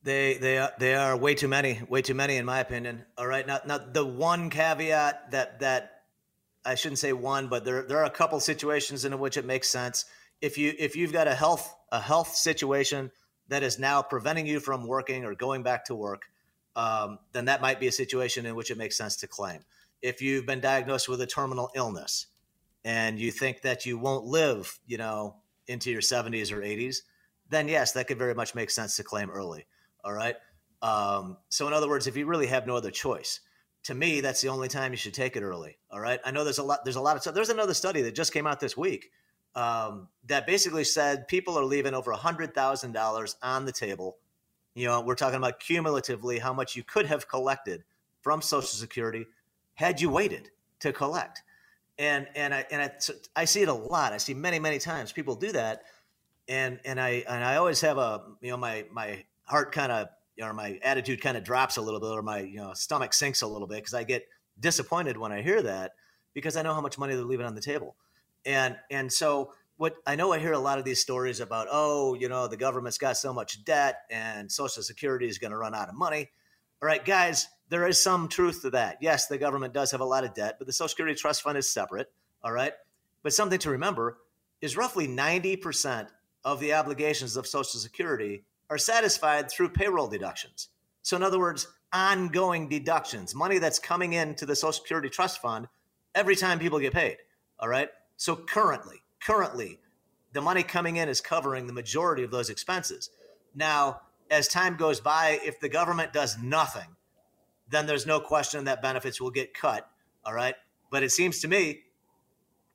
They 0.04 0.34
they 0.34 0.58
are, 0.58 0.74
they 0.80 0.96
are 0.96 1.16
way 1.16 1.34
too 1.34 1.48
many, 1.48 1.82
way 1.88 2.02
too 2.02 2.14
many 2.14 2.36
in 2.36 2.46
my 2.46 2.60
opinion. 2.60 3.06
All 3.18 3.26
right, 3.26 3.48
now 3.48 3.62
now 3.66 3.78
the 3.78 4.06
one 4.06 4.50
caveat 4.50 5.32
that 5.32 5.62
that 5.62 6.04
I 6.66 6.76
shouldn't 6.76 7.00
say 7.00 7.14
one, 7.14 7.48
but 7.48 7.64
there 7.64 7.84
there 7.84 8.00
are 8.00 8.06
a 8.06 8.10
couple 8.10 8.40
situations 8.42 9.06
in 9.06 9.18
which 9.18 9.38
it 9.38 9.46
makes 9.46 9.70
sense. 9.70 10.06
If 10.44 10.58
you 10.58 10.74
if 10.78 10.98
you've 10.98 11.14
got 11.14 11.30
a 11.30 11.34
health 11.34 11.74
a 11.90 12.02
health 12.02 12.36
situation 12.36 13.12
that 13.48 13.64
is 13.64 13.80
now 13.80 14.02
preventing 14.02 14.46
you 14.46 14.60
from 14.60 14.86
working 14.86 15.24
or 15.24 15.34
going 15.36 15.64
back 15.64 15.86
to 15.86 15.96
work, 15.96 16.24
um, 16.76 17.18
then 17.32 17.46
that 17.46 17.62
might 17.62 17.80
be 17.80 17.88
a 17.88 17.94
situation 17.94 18.46
in 18.46 18.54
which 18.54 18.70
it 18.70 18.78
makes 18.78 18.98
sense 18.98 19.16
to 19.18 19.28
claim. 19.28 19.62
If 20.02 20.22
you've 20.22 20.46
been 20.46 20.60
diagnosed 20.60 21.08
with 21.08 21.22
a 21.22 21.26
terminal 21.26 21.70
illness 21.76 22.28
and 22.84 23.18
you 23.18 23.32
think 23.32 23.62
that 23.62 23.86
you 23.86 23.98
won't 23.98 24.26
live, 24.26 24.80
you 24.86 24.98
know, 24.98 25.38
into 25.68 25.92
your 25.92 26.02
70s 26.02 26.52
or 26.52 26.60
80s, 26.60 26.98
then 27.50 27.70
yes, 27.70 27.94
that 27.94 28.08
could 28.08 28.18
very 28.18 28.36
much 28.36 28.54
make 28.54 28.70
sense 28.70 28.98
to 28.98 29.04
claim 29.04 29.30
early. 29.30 29.66
All 30.04 30.12
right. 30.12 30.36
Um, 30.82 31.38
so 31.48 31.68
in 31.68 31.74
other 31.74 31.88
words, 31.88 32.06
if 32.06 32.18
you 32.18 32.26
really 32.26 32.48
have 32.48 32.68
no 32.68 32.76
other 32.76 32.92
choice, 32.92 33.40
to 33.84 33.96
me, 33.96 34.20
that's 34.20 34.42
the 34.42 34.50
only 34.50 34.68
time 34.68 34.92
you 34.92 34.98
should 34.98 35.14
take 35.14 35.38
it 35.38 35.44
early. 35.44 35.78
All 35.90 36.02
right. 36.02 36.20
I 36.26 36.32
know 36.32 36.44
there's 36.44 36.58
a 36.58 36.64
lot. 36.64 36.84
There's 36.84 36.98
a 36.98 37.02
lot 37.02 37.26
of. 37.26 37.34
There's 37.34 37.50
another 37.50 37.74
study 37.74 38.02
that 38.02 38.14
just 38.14 38.34
came 38.34 38.46
out 38.46 38.60
this 38.60 38.76
week 38.76 39.12
um, 39.56 40.08
that 40.28 40.48
basically 40.48 40.84
said 40.84 41.28
people 41.28 41.58
are 41.58 41.66
leaving 41.66 41.94
over 41.94 42.12
a 42.12 42.18
hundred 42.18 42.54
thousand 42.54 42.94
dollars 42.94 43.36
on 43.42 43.66
the 43.66 43.72
table. 43.72 44.18
You 44.76 44.88
know, 44.88 45.02
we're 45.02 45.16
talking 45.16 45.38
about 45.38 45.60
cumulatively 45.60 46.40
how 46.40 46.54
much 46.54 46.76
you 46.76 46.84
could 46.84 47.06
have 47.06 47.28
collected 47.28 47.84
from 48.22 48.42
Social 48.42 48.68
Security 48.68 49.28
had 49.76 50.02
you 50.02 50.10
waited 50.10 50.50
to 50.80 50.92
collect. 50.92 51.44
And 52.00 52.28
and 52.36 52.54
I 52.54 52.66
and 52.72 52.82
I, 52.82 52.92
I 53.36 53.46
see 53.46 53.62
it 53.62 53.68
a 53.68 53.74
lot. 53.74 54.14
I 54.14 54.18
see 54.18 54.34
many 54.34 54.58
many 54.60 54.80
times 54.80 55.12
people 55.12 55.36
do 55.36 55.52
that, 55.52 55.84
and 56.48 56.80
and 56.86 57.00
I 57.00 57.24
and 57.30 57.44
I 57.44 57.58
always 57.58 57.82
have 57.82 58.00
a 58.00 58.24
you 58.42 58.50
know 58.50 58.58
my 58.58 58.86
my 58.92 59.24
heart 59.46 59.72
kind 59.72 59.92
of 59.92 60.08
or 60.42 60.54
my 60.54 60.80
attitude 60.82 61.22
kind 61.22 61.38
of 61.38 61.44
drops 61.44 61.78
a 61.78 61.82
little 61.82 62.00
bit 62.00 62.10
or 62.10 62.24
my 62.24 62.40
you 62.40 62.58
know 62.58 62.74
stomach 62.74 63.14
sinks 63.14 63.44
a 63.44 63.48
little 63.48 63.68
bit 63.68 63.78
because 63.78 63.94
I 63.94 64.04
get 64.04 64.28
disappointed 64.60 65.18
when 65.18 65.32
I 65.32 65.44
hear 65.44 65.62
that 65.62 65.92
because 66.34 66.56
I 66.56 66.64
know 66.64 66.74
how 66.74 66.82
much 66.82 66.98
money 66.98 67.14
they're 67.14 67.24
leaving 67.24 67.46
on 67.46 67.54
the 67.54 67.62
table. 67.62 67.96
And 68.46 68.78
and 68.92 69.12
so 69.12 69.54
what 69.78 69.96
I 70.06 70.16
know 70.16 70.34
I 70.34 70.40
hear 70.40 70.54
a 70.54 70.60
lot 70.60 70.80
of 70.80 70.86
these 70.86 71.02
stories 71.02 71.40
about 71.40 71.68
oh 71.72 72.14
you 72.14 72.30
know 72.30 72.48
the 72.48 72.58
government's 72.58 72.98
got 72.98 73.18
so 73.18 73.34
much 73.34 73.64
debt 73.64 74.02
and 74.10 74.52
social 74.52 74.84
security 74.84 75.28
is 75.28 75.38
going 75.38 75.52
to 75.52 75.58
run 75.58 75.76
out 75.76 75.90
of 75.90 75.96
money. 75.96 76.30
All 76.82 76.88
right 76.88 77.04
guys, 77.04 77.48
there 77.70 77.88
is 77.88 78.02
some 78.02 78.28
truth 78.28 78.62
to 78.62 78.70
that. 78.72 78.98
Yes, 79.02 79.28
the 79.28 79.38
government 79.38 79.74
does 79.74 79.92
have 79.92 80.02
a 80.02 80.06
lot 80.06 80.24
of 80.24 80.34
debt, 80.34 80.56
but 80.60 80.68
the 80.68 80.74
social 80.74 80.90
security 80.90 81.18
trust 81.18 81.42
fund 81.42 81.58
is 81.58 81.72
separate, 81.72 82.12
all 82.44 82.52
right? 82.52 82.74
But 83.24 83.34
something 83.34 83.60
to 83.60 83.72
remember 83.72 84.18
is 84.62 84.78
roughly 84.78 85.08
90% 85.08 86.08
of 86.44 86.60
the 86.60 86.74
obligations 86.74 87.38
of 87.38 87.48
social 87.48 87.80
security 87.80 88.44
are 88.70 88.78
satisfied 88.78 89.50
through 89.50 89.70
payroll 89.70 90.08
deductions. 90.08 90.70
So, 91.02 91.16
in 91.16 91.24
other 91.24 91.40
words, 91.40 91.68
ongoing 91.92 92.70
deductions, 92.70 93.36
money 93.36 93.60
that's 93.60 93.80
coming 93.80 94.14
into 94.14 94.46
the 94.46 94.56
Social 94.56 94.74
Security 94.74 95.10
Trust 95.10 95.42
Fund 95.42 95.68
every 96.16 96.36
time 96.36 96.60
people 96.60 96.80
get 96.80 96.94
paid. 96.94 97.18
All 97.60 97.68
right. 97.68 97.90
So, 98.24 98.38
currently, 98.38 99.02
currently, 99.22 99.80
the 100.32 100.40
money 100.40 100.64
coming 100.64 100.96
in 100.96 101.10
is 101.10 101.20
covering 101.20 101.68
the 101.68 101.74
majority 101.74 102.24
of 102.24 102.32
those 102.32 102.50
expenses. 102.50 103.10
Now, 103.54 104.00
as 104.32 104.48
time 104.48 104.78
goes 104.78 105.02
by, 105.02 105.42
if 105.44 105.60
the 105.60 105.68
government 105.68 106.14
does 106.14 106.38
nothing, 106.42 106.96
then 107.70 107.86
there's 107.86 108.06
no 108.06 108.22
question 108.22 108.64
that 108.64 108.82
benefits 108.82 109.20
will 109.20 109.30
get 109.30 109.54
cut. 109.54 109.90
All 110.24 110.34
right. 110.34 110.56
But 110.90 111.04
it 111.04 111.12
seems 111.12 111.42
to 111.42 111.50
me 111.50 111.82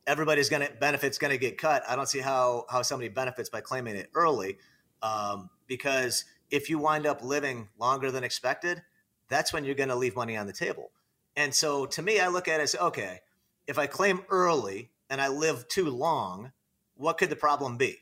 everybody's 0.06 0.50
going 0.50 0.68
to 0.68 0.74
benefits 0.74 1.16
going 1.16 1.30
to 1.30 1.38
get 1.38 1.56
cut. 1.56 1.82
I 1.88 1.96
don't 1.96 2.10
see 2.10 2.20
how 2.20 2.66
how 2.68 2.82
somebody 2.82 3.08
benefits 3.08 3.48
by 3.48 3.62
claiming 3.62 3.96
it 3.96 4.10
early. 4.14 4.58
Um, 5.00 5.48
because 5.66 6.26
if 6.50 6.68
you 6.68 6.78
wind 6.78 7.06
up 7.06 7.22
living 7.22 7.68
longer 7.78 8.10
than 8.10 8.22
expected, 8.22 8.82
that's 9.30 9.54
when 9.54 9.64
you're 9.64 9.74
going 9.74 9.88
to 9.88 9.96
leave 9.96 10.14
money 10.14 10.36
on 10.36 10.46
the 10.46 10.52
table. 10.52 10.90
And 11.36 11.54
so 11.54 11.86
to 11.86 12.02
me, 12.02 12.20
I 12.20 12.28
look 12.28 12.48
at 12.48 12.60
it 12.60 12.64
as 12.64 12.74
okay, 12.74 13.20
if 13.66 13.78
I 13.78 13.86
claim 13.86 14.20
early 14.28 14.90
and 15.10 15.20
I 15.20 15.28
live 15.28 15.68
too 15.68 15.90
long, 15.90 16.52
what 16.94 17.18
could 17.18 17.30
the 17.30 17.36
problem 17.36 17.76
be? 17.76 17.96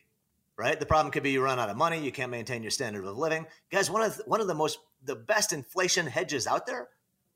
Right? 0.57 0.79
The 0.81 0.87
problem 0.87 1.13
could 1.13 1.23
be 1.23 1.33
you 1.33 1.43
run 1.43 1.59
out 1.59 1.69
of 1.69 1.77
money, 1.77 2.03
you 2.03 2.13
can't 2.13 2.31
maintain 2.31 2.63
your 2.63 2.71
standard 2.71 3.05
of 3.05 3.19
living. 3.19 3.47
Guys, 3.71 3.91
one 3.91 4.03
of 4.03 4.17
the, 4.17 4.23
one 4.25 4.41
of 4.41 4.47
the 4.47 4.55
most 4.55 4.79
the 5.05 5.17
best 5.17 5.53
inflation 5.53 6.07
hedges 6.07 6.47
out 6.47 6.67
there 6.67 6.89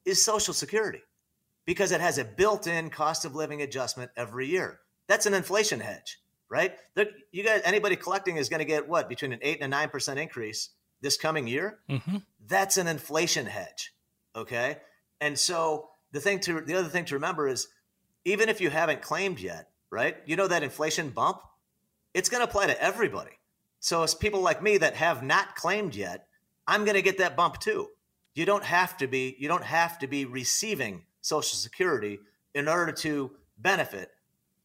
is 0.04 0.24
social 0.24 0.54
security 0.54 1.02
because 1.66 1.92
it 1.92 2.00
has 2.00 2.16
a 2.16 2.24
built-in 2.24 2.88
cost 2.88 3.24
of 3.24 3.34
living 3.34 3.60
adjustment 3.60 4.10
every 4.16 4.46
year. 4.46 4.80
That's 5.06 5.26
an 5.26 5.34
inflation 5.34 5.80
hedge 5.80 6.18
right? 6.50 6.74
you 7.32 7.44
guys, 7.44 7.62
anybody 7.64 7.96
collecting 7.96 8.36
is 8.36 8.50
going 8.50 8.58
to 8.58 8.66
get 8.66 8.88
what 8.88 9.08
between 9.08 9.32
an 9.32 9.38
eight 9.40 9.58
and 9.62 9.72
a 9.72 9.76
nine 9.76 9.88
percent 9.88 10.18
increase 10.18 10.70
this 11.00 11.16
coming 11.16 11.46
year. 11.46 11.78
Mm-hmm. 11.88 12.16
That's 12.46 12.76
an 12.76 12.88
inflation 12.88 13.46
hedge, 13.46 13.94
okay? 14.36 14.78
And 15.20 15.38
so 15.38 15.88
the 16.12 16.20
thing 16.20 16.40
to 16.40 16.60
the 16.60 16.74
other 16.74 16.88
thing 16.88 17.06
to 17.06 17.14
remember 17.14 17.48
is 17.48 17.68
even 18.24 18.48
if 18.48 18.60
you 18.60 18.70
haven't 18.70 19.02
claimed 19.02 19.40
yet, 19.40 19.68
right? 19.90 20.16
You 20.26 20.36
know 20.36 20.48
that 20.48 20.62
inflation 20.62 21.10
bump, 21.10 21.40
it's 22.14 22.28
going 22.28 22.42
to 22.42 22.48
apply 22.48 22.66
to 22.66 22.82
everybody. 22.82 23.32
So 23.80 24.02
as 24.02 24.14
people 24.14 24.40
like 24.40 24.62
me 24.62 24.78
that 24.78 24.94
have 24.94 25.22
not 25.22 25.56
claimed 25.56 25.94
yet, 25.94 26.26
I'm 26.66 26.84
going 26.84 26.96
to 26.96 27.02
get 27.02 27.18
that 27.18 27.36
bump 27.36 27.58
too. 27.58 27.88
You 28.34 28.44
don't 28.44 28.64
have 28.64 28.96
to 28.98 29.06
be 29.06 29.36
you 29.38 29.48
don't 29.48 29.64
have 29.64 29.98
to 30.00 30.06
be 30.06 30.24
receiving 30.24 31.04
Social 31.20 31.56
Security 31.56 32.20
in 32.54 32.68
order 32.68 32.92
to 32.92 33.32
benefit 33.58 34.10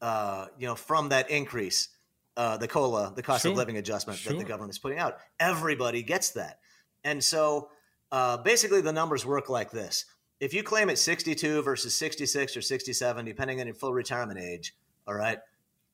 uh, 0.00 0.46
you 0.58 0.66
know, 0.66 0.74
from 0.74 1.08
that 1.10 1.30
increase, 1.30 1.88
uh, 2.36 2.56
the 2.56 2.68
COLA, 2.68 3.12
the 3.16 3.22
cost 3.22 3.42
sure. 3.42 3.52
of 3.52 3.56
living 3.56 3.76
adjustment 3.76 4.18
sure. 4.18 4.32
that 4.32 4.38
the 4.38 4.44
government 4.44 4.72
is 4.72 4.78
putting 4.78 4.98
out. 4.98 5.18
Everybody 5.40 6.02
gets 6.02 6.30
that. 6.30 6.58
And 7.04 7.22
so 7.22 7.70
uh, 8.12 8.36
basically 8.38 8.80
the 8.80 8.92
numbers 8.92 9.24
work 9.24 9.48
like 9.48 9.70
this. 9.70 10.04
If 10.38 10.52
you 10.52 10.62
claim 10.62 10.90
at 10.90 10.98
62 10.98 11.62
versus 11.62 11.94
66 11.96 12.56
or 12.56 12.62
67, 12.62 13.24
depending 13.24 13.60
on 13.60 13.66
your 13.66 13.74
full 13.74 13.92
retirement 13.92 14.38
age, 14.38 14.74
all 15.06 15.14
right, 15.14 15.38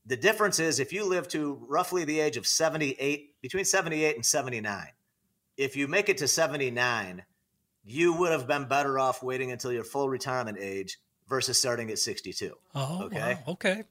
the 0.06 0.16
difference 0.16 0.58
is 0.58 0.80
if 0.80 0.92
you 0.92 1.04
live 1.04 1.28
to 1.28 1.64
roughly 1.68 2.04
the 2.04 2.18
age 2.18 2.36
of 2.36 2.46
78, 2.46 3.40
between 3.40 3.64
78 3.64 4.16
and 4.16 4.26
79, 4.26 4.86
if 5.56 5.76
you 5.76 5.86
make 5.86 6.08
it 6.08 6.18
to 6.18 6.28
79, 6.28 7.22
you 7.84 8.12
would 8.14 8.32
have 8.32 8.46
been 8.46 8.66
better 8.66 8.98
off 8.98 9.22
waiting 9.22 9.52
until 9.52 9.72
your 9.72 9.84
full 9.84 10.08
retirement 10.08 10.58
age 10.60 10.98
versus 11.28 11.58
starting 11.58 11.90
at 11.90 11.98
62. 11.98 12.54
Oh, 12.74 13.04
okay. 13.04 13.38
Wow. 13.46 13.52
Okay. 13.52 13.82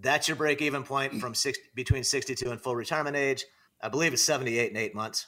That's 0.00 0.26
your 0.26 0.36
break 0.36 0.62
even 0.62 0.84
point 0.84 1.20
from 1.20 1.34
six, 1.34 1.58
between 1.74 2.02
62 2.02 2.50
and 2.50 2.60
full 2.60 2.74
retirement 2.74 3.16
age. 3.16 3.44
I 3.80 3.88
believe 3.88 4.12
it's 4.12 4.22
78 4.22 4.68
and 4.68 4.78
eight 4.78 4.94
months. 4.94 5.26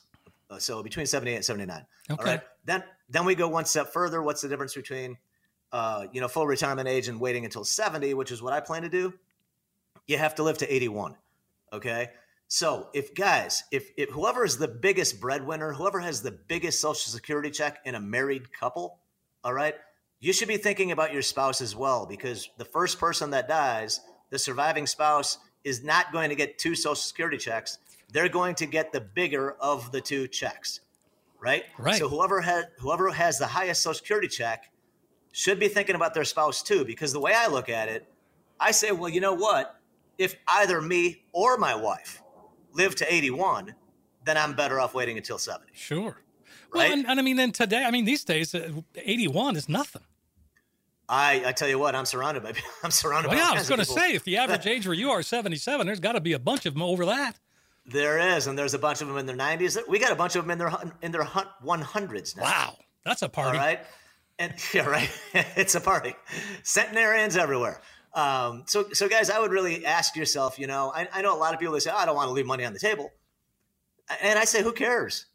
Uh, 0.51 0.59
so 0.59 0.83
between 0.83 1.07
78 1.07 1.37
and 1.37 1.45
79. 1.45 1.87
Okay. 2.11 2.21
All 2.21 2.27
right. 2.27 2.41
Then, 2.65 2.83
then 3.09 3.25
we 3.25 3.35
go 3.35 3.49
one 3.49 3.65
step 3.65 3.93
further. 3.93 4.23
What's 4.23 4.43
the 4.43 4.49
difference 4.49 4.75
between, 4.75 5.19
uh, 5.73 6.07
you 6.13 6.21
know, 6.21 6.29
full 6.29 6.47
retirement 6.47 6.89
age 6.89 7.09
and 7.09 7.21
waiting 7.21 7.45
until 7.45 7.65
70, 7.65 8.15
which 8.15 8.33
is 8.33 8.43
what 8.43 8.53
I 8.53 8.61
plan 8.61 8.83
to 8.83 8.89
do? 8.89 9.15
You 10.07 10.19
have 10.19 10.35
to 10.37 10.43
live 10.43 10.59
to 10.59 10.75
81. 10.75 11.17
Okay. 11.73 12.09
So 12.49 12.89
if 12.93 13.15
guys, 13.15 13.65
if, 13.73 13.91
if 13.97 14.11
whoever 14.11 14.45
is 14.45 14.59
the 14.59 14.69
biggest 14.69 15.21
breadwinner, 15.21 15.73
whoever 15.73 16.01
has 16.01 16.23
the 16.23 16.31
biggest 16.31 16.81
social 16.81 17.11
security 17.11 17.51
check 17.51 17.79
in 17.85 17.95
a 17.95 18.01
married 18.01 18.53
couple, 18.53 18.99
all 19.43 19.55
right, 19.55 19.75
you 20.21 20.33
should 20.33 20.49
be 20.49 20.57
thinking 20.57 20.93
about 20.93 21.13
your 21.13 21.23
spouse 21.23 21.61
as 21.61 21.75
well 21.75 22.07
because 22.07 22.49
the 22.57 22.65
first 22.65 22.99
person 22.99 23.31
that 23.31 23.49
dies, 23.49 24.01
the 24.31 24.39
surviving 24.39 24.87
spouse 24.87 25.39
is 25.65 25.83
not 25.83 26.13
going 26.13 26.29
to 26.29 26.35
get 26.35 26.59
two 26.59 26.75
social 26.75 26.95
security 26.95 27.39
checks. 27.39 27.79
They're 28.13 28.29
going 28.29 28.55
to 28.57 28.67
get 28.67 28.93
the 28.93 29.01
bigger 29.01 29.53
of 29.61 29.91
the 29.91 30.01
two 30.01 30.29
checks. 30.29 30.81
Right? 31.45 31.65
Right. 31.79 31.97
So 31.97 32.09
whoever 32.09 32.41
has 32.41 32.65
whoever 32.79 33.11
has 33.11 33.39
the 33.39 33.47
highest 33.47 33.83
social 33.83 33.99
security 33.99 34.29
check 34.29 34.71
should 35.33 35.61
be 35.61 35.69
thinking 35.69 35.95
about 35.95 36.15
their 36.15 36.25
spouse 36.25 36.63
too 36.63 36.85
because 36.85 37.13
the 37.13 37.21
way 37.21 37.35
I 37.37 37.49
look 37.49 37.69
at 37.69 37.89
it, 37.89 38.07
I 38.59 38.71
say, 38.71 38.91
well, 38.93 39.11
you 39.11 39.21
know 39.21 39.35
what? 39.35 39.79
if 40.19 40.37
either 40.47 40.81
me 40.81 41.25
or 41.33 41.57
my 41.57 41.75
wife 41.75 42.23
live 42.73 42.95
to 42.97 43.13
81, 43.13 43.75
then 44.25 44.37
I'm 44.37 44.55
better 44.55 44.81
off 44.81 44.95
waiting 44.95 45.17
until 45.17 45.39
70. 45.39 45.73
Sure. 45.75 46.05
Right? 46.05 46.15
Well, 46.73 46.93
and, 46.93 47.07
and 47.09 47.19
I 47.19 47.23
mean, 47.23 47.37
then 47.37 47.53
today, 47.53 47.85
I 47.85 47.91
mean, 47.91 48.05
these 48.05 48.25
days, 48.25 48.55
uh, 48.55 48.71
81 48.97 49.57
is 49.57 49.69
nothing. 49.69 50.03
I, 51.09 51.43
I 51.47 51.53
tell 51.53 51.69
you 51.69 51.79
what, 51.79 51.95
I'm 51.95 52.07
surrounded 52.07 52.43
by 52.43 52.53
I'm 52.85 52.91
surrounded 52.91 53.29
Well, 53.31 53.39
by. 53.39 53.45
yeah, 53.45 53.51
I 53.51 53.59
was 53.59 53.69
going 53.69 53.81
to 53.81 53.85
say, 53.85 54.15
if 54.15 54.25
the 54.25 54.37
average 54.39 54.67
age 54.75 54.87
where 54.87 54.95
you 54.95 55.11
are 55.11 55.23
77, 55.23 55.87
there's 55.87 56.01
got 56.01 56.13
to 56.13 56.21
be 56.21 56.33
a 56.33 56.39
bunch 56.39 56.65
of 56.65 56.75
them 56.75 56.83
over 56.83 57.05
that. 57.07 57.35
There 57.87 58.19
is, 58.19 58.47
and 58.47 58.59
there's 58.59 58.75
a 58.75 58.79
bunch 58.79 59.03
of 59.03 59.09
them 59.09 59.19
in 59.19 59.27
their 59.27 59.37
90s. 59.37 59.79
We 59.87 59.99
got 59.99 60.11
a 60.11 60.17
bunch 60.17 60.37
of 60.37 60.45
them 60.45 60.51
in 60.51 60.59
their 60.59 60.73
in 61.03 61.13
their 61.13 61.25
100s 61.25 62.37
now. 62.37 62.43
Wow. 62.43 62.77
That's 63.05 63.23
a 63.23 63.29
party. 63.29 63.59
right, 63.59 63.81
and 64.39 64.55
yeah, 64.75 64.87
right. 64.87 65.11
it's 65.57 65.75
a 65.75 65.81
party. 65.81 66.15
Centenarians 66.63 67.37
everywhere. 67.37 67.81
Um, 68.15 68.63
so, 68.67 68.87
so 68.93 69.09
guys, 69.09 69.29
I 69.29 69.41
would 69.41 69.51
really 69.51 69.85
ask 69.85 70.17
yourself. 70.17 70.59
You 70.59 70.67
know, 70.67 70.93
I, 70.95 71.09
I 71.13 71.23
know 71.23 71.37
a 71.37 71.39
lot 71.39 71.53
of 71.53 71.61
people 71.61 71.75
that 71.75 71.83
say, 71.83 71.91
oh, 71.93 71.97
"I 71.97 72.07
don't 72.07 72.17
want 72.17 72.29
to 72.29 72.33
leave 72.33 72.47
money 72.47 72.65
on 72.65 72.73
the 72.73 72.79
table," 72.79 73.11
and 74.23 74.39
I 74.39 74.45
say, 74.45 74.63
"Who 74.63 74.73
cares? 74.73 75.27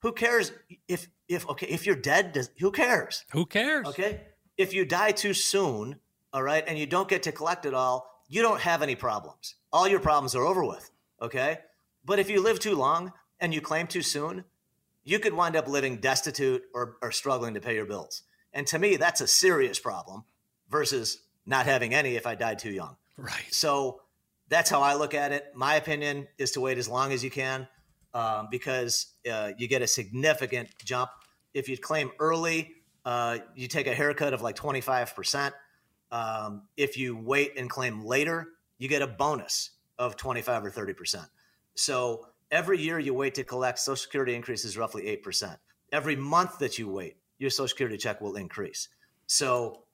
Who 0.00 0.12
cares 0.12 0.52
if 0.88 1.08
if 1.28 1.48
okay 1.48 1.66
if 1.66 1.86
you're 1.86 1.96
dead? 1.96 2.32
Does, 2.32 2.50
who 2.58 2.72
cares? 2.72 3.24
Who 3.32 3.46
cares? 3.46 3.86
Okay, 3.88 4.22
if 4.56 4.74
you 4.74 4.84
die 4.84 5.12
too 5.12 5.34
soon, 5.34 6.00
all 6.32 6.42
right, 6.42 6.64
and 6.66 6.78
you 6.78 6.86
don't 6.86 7.08
get 7.08 7.22
to 7.24 7.32
collect 7.32 7.66
it 7.66 7.74
all, 7.74 8.22
you 8.28 8.42
don't 8.42 8.60
have 8.60 8.82
any 8.82 8.96
problems. 8.96 9.54
All 9.72 9.86
your 9.86 10.00
problems 10.00 10.34
are 10.34 10.44
over 10.44 10.64
with. 10.64 10.90
Okay, 11.22 11.58
but 12.04 12.18
if 12.18 12.30
you 12.30 12.42
live 12.42 12.58
too 12.58 12.74
long 12.74 13.12
and 13.40 13.54
you 13.54 13.60
claim 13.60 13.86
too 13.86 14.02
soon, 14.02 14.44
you 15.04 15.18
could 15.18 15.34
wind 15.34 15.56
up 15.56 15.68
living 15.68 15.96
destitute 15.98 16.62
or, 16.74 16.96
or 17.02 17.12
struggling 17.12 17.54
to 17.54 17.60
pay 17.60 17.74
your 17.74 17.86
bills. 17.86 18.22
And 18.52 18.66
to 18.68 18.78
me, 18.78 18.96
that's 18.96 19.20
a 19.20 19.26
serious 19.26 19.78
problem 19.78 20.24
versus 20.70 21.18
not 21.44 21.66
having 21.66 21.94
any 21.94 22.16
if 22.16 22.26
I 22.26 22.34
died 22.34 22.58
too 22.58 22.70
young. 22.70 22.96
Right. 23.16 23.44
So 23.50 24.00
that's 24.48 24.70
how 24.70 24.80
I 24.80 24.94
look 24.94 25.14
at 25.14 25.32
it. 25.32 25.52
My 25.54 25.74
opinion 25.74 26.26
is 26.38 26.52
to 26.52 26.60
wait 26.60 26.78
as 26.78 26.88
long 26.88 27.12
as 27.12 27.22
you 27.22 27.30
can 27.30 27.68
um, 28.14 28.48
because 28.50 29.06
uh, 29.30 29.52
you 29.58 29.68
get 29.68 29.82
a 29.82 29.86
significant 29.86 30.68
jump. 30.84 31.10
If 31.52 31.68
you 31.68 31.76
claim 31.76 32.10
early, 32.18 32.72
uh, 33.04 33.38
you 33.54 33.68
take 33.68 33.86
a 33.86 33.94
haircut 33.94 34.32
of 34.32 34.42
like 34.42 34.56
25%. 34.56 35.52
Um, 36.10 36.62
if 36.76 36.96
you 36.96 37.16
wait 37.16 37.52
and 37.58 37.68
claim 37.68 38.04
later, 38.04 38.48
you 38.78 38.88
get 38.88 39.02
a 39.02 39.06
bonus 39.06 39.70
of 39.98 40.16
25 40.16 40.64
or 40.64 40.70
30%. 40.70 41.26
So 41.74 42.26
every 42.50 42.80
year 42.80 42.98
you 42.98 43.14
wait 43.14 43.34
to 43.34 43.44
collect, 43.44 43.78
Social 43.78 43.96
Security 43.96 44.34
increases 44.34 44.76
roughly 44.76 45.04
8%. 45.24 45.56
Every 45.92 46.16
month 46.16 46.58
that 46.58 46.78
you 46.78 46.88
wait, 46.88 47.16
your 47.38 47.50
Social 47.50 47.68
Security 47.68 47.96
check 47.96 48.20
will 48.20 48.36
increase. 48.36 48.88
So 49.26 49.84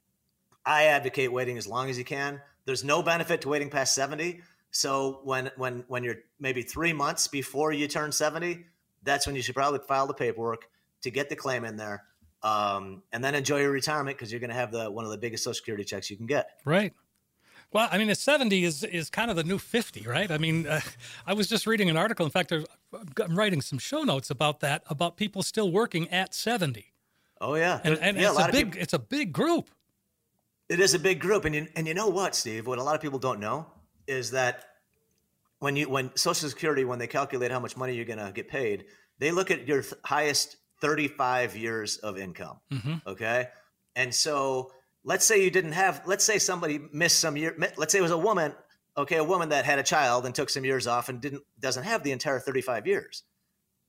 I 0.64 0.84
advocate 0.84 1.32
waiting 1.32 1.58
as 1.58 1.66
long 1.66 1.90
as 1.90 1.98
you 1.98 2.04
can. 2.04 2.40
There's 2.64 2.84
no 2.84 3.02
benefit 3.02 3.40
to 3.42 3.48
waiting 3.48 3.70
past 3.70 3.94
70. 3.94 4.40
So 4.70 5.20
when 5.24 5.50
when 5.56 5.84
when 5.88 6.04
you're 6.04 6.18
maybe 6.38 6.62
three 6.62 6.92
months 6.92 7.26
before 7.26 7.72
you 7.72 7.88
turn 7.88 8.12
70, 8.12 8.64
that's 9.02 9.26
when 9.26 9.34
you 9.34 9.42
should 9.42 9.54
probably 9.54 9.80
file 9.80 10.06
the 10.06 10.14
paperwork 10.14 10.68
to 11.02 11.10
get 11.10 11.28
the 11.28 11.36
claim 11.36 11.64
in 11.64 11.76
there, 11.76 12.04
um, 12.42 13.02
and 13.12 13.24
then 13.24 13.34
enjoy 13.34 13.60
your 13.60 13.70
retirement 13.70 14.16
because 14.16 14.30
you're 14.30 14.40
going 14.40 14.50
to 14.50 14.56
have 14.56 14.70
the 14.70 14.90
one 14.90 15.04
of 15.04 15.10
the 15.10 15.18
biggest 15.18 15.42
Social 15.42 15.54
Security 15.54 15.84
checks 15.84 16.10
you 16.10 16.16
can 16.16 16.26
get. 16.26 16.50
Right. 16.64 16.92
Well, 17.72 17.88
I 17.92 17.98
mean, 17.98 18.10
a 18.10 18.14
70 18.14 18.64
is 18.64 18.82
is 18.84 19.10
kind 19.10 19.30
of 19.30 19.36
the 19.36 19.44
new 19.44 19.58
50, 19.58 20.02
right? 20.06 20.30
I 20.30 20.38
mean, 20.38 20.66
uh, 20.66 20.80
I 21.26 21.34
was 21.34 21.46
just 21.48 21.66
reading 21.66 21.88
an 21.88 21.96
article. 21.96 22.26
In 22.26 22.32
fact, 22.32 22.52
I'm 22.52 23.36
writing 23.38 23.60
some 23.60 23.78
show 23.78 24.02
notes 24.02 24.30
about 24.30 24.60
that, 24.60 24.82
about 24.88 25.16
people 25.16 25.42
still 25.42 25.70
working 25.70 26.08
at 26.08 26.34
70. 26.34 26.86
Oh 27.40 27.54
yeah, 27.54 27.80
And, 27.84 27.96
and 27.98 28.16
yeah, 28.18 28.30
it's 28.30 28.38
a 28.38 28.42
a 28.48 28.52
big 28.52 28.66
people- 28.72 28.82
it's 28.82 28.92
a 28.92 28.98
big 28.98 29.32
group. 29.32 29.70
It 30.68 30.78
is 30.78 30.94
a 30.94 30.98
big 30.98 31.20
group, 31.20 31.44
and 31.46 31.54
you, 31.54 31.66
and 31.74 31.86
you 31.88 31.94
know 31.94 32.08
what, 32.08 32.34
Steve? 32.36 32.66
What 32.66 32.78
a 32.78 32.82
lot 32.82 32.94
of 32.94 33.00
people 33.00 33.18
don't 33.18 33.40
know 33.40 33.66
is 34.06 34.30
that 34.32 34.64
when 35.58 35.74
you 35.76 35.88
when 35.88 36.10
Social 36.16 36.48
Security 36.48 36.84
when 36.84 36.98
they 36.98 37.06
calculate 37.06 37.50
how 37.50 37.60
much 37.60 37.76
money 37.76 37.94
you're 37.94 38.04
going 38.04 38.18
to 38.24 38.32
get 38.32 38.48
paid, 38.48 38.84
they 39.18 39.30
look 39.30 39.50
at 39.50 39.66
your 39.66 39.82
th- 39.82 39.94
highest 40.04 40.56
35 40.80 41.56
years 41.56 41.96
of 41.98 42.18
income. 42.18 42.58
hmm 42.70 42.94
Okay, 43.06 43.48
and 43.96 44.14
so 44.14 44.72
let's 45.04 45.24
say 45.24 45.42
you 45.42 45.50
didn't 45.50 45.72
have, 45.72 46.02
let's 46.06 46.24
say 46.24 46.38
somebody 46.38 46.80
missed 46.92 47.18
some 47.18 47.36
year. 47.36 47.56
Let's 47.76 47.92
say 47.92 47.98
it 47.98 48.02
was 48.02 48.10
a 48.10 48.18
woman, 48.18 48.54
okay, 48.96 49.16
a 49.16 49.24
woman 49.24 49.48
that 49.50 49.64
had 49.64 49.78
a 49.78 49.82
child 49.82 50.26
and 50.26 50.34
took 50.34 50.50
some 50.50 50.64
years 50.64 50.86
off 50.86 51.08
and 51.08 51.20
didn't 51.20 51.42
doesn't 51.58 51.84
have 51.84 52.02
the 52.02 52.12
entire 52.12 52.38
35 52.38 52.86
years. 52.86 53.24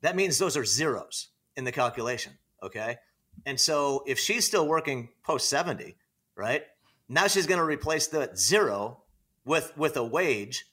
That 0.02 0.15
means 0.15 0.38
those 0.38 0.58
are 0.58 0.65
zeros 0.65 1.28
in 1.56 1.63
the 1.63 1.71
calculation. 1.71 2.34
Okay, 2.63 2.97
and 3.45 3.60
so 3.60 4.04
if 4.08 4.19
she's 4.19 4.45
still 4.45 4.67
working 4.67 5.10
post 5.24 5.50
70, 5.50 5.95
right 6.36 6.63
now 7.10 7.28
she's 7.28 7.47
going 7.47 7.60
to 7.60 7.65
replace 7.65 8.08
the 8.08 8.32
zero 8.36 9.04
with 9.45 9.76
with 9.78 9.97
a 9.97 10.04
wage, 10.04 10.65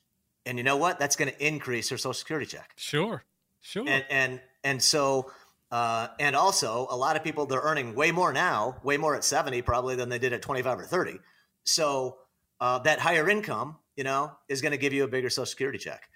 and 0.46 0.58
you 0.58 0.64
know 0.64 0.76
what? 0.76 0.98
That's 0.98 1.16
going 1.16 1.30
to 1.30 1.46
increase 1.46 1.88
her 1.90 1.96
Social 1.96 2.14
Security 2.14 2.46
check 2.46 2.72
Sure. 2.76 3.24
Sure. 3.60 3.84
and 3.88 4.04
and 4.08 4.40
and 4.64 4.82
so 4.82 5.32
uh, 5.70 6.08
and 6.18 6.34
also 6.34 6.86
a 6.90 6.96
lot 6.96 7.16
of 7.16 7.24
people 7.24 7.46
they're 7.46 7.60
earning 7.60 7.94
way 7.94 8.10
more 8.10 8.32
now, 8.32 8.76
way 8.82 8.96
more 8.96 9.14
at 9.14 9.24
seventy 9.24 9.62
probably 9.62 9.96
than 9.96 10.08
they 10.08 10.18
did 10.18 10.32
at 10.32 10.42
twenty 10.42 10.62
five 10.62 10.78
or 10.78 10.84
thirty. 10.84 11.18
So 11.64 12.18
uh, 12.60 12.78
that 12.80 12.98
higher 12.98 13.28
income, 13.28 13.76
you 13.96 14.04
know, 14.04 14.32
is 14.48 14.62
going 14.62 14.72
to 14.72 14.78
give 14.78 14.92
you 14.92 15.04
a 15.04 15.08
bigger 15.08 15.30
Social 15.30 15.46
Security 15.46 15.78
check, 15.78 16.08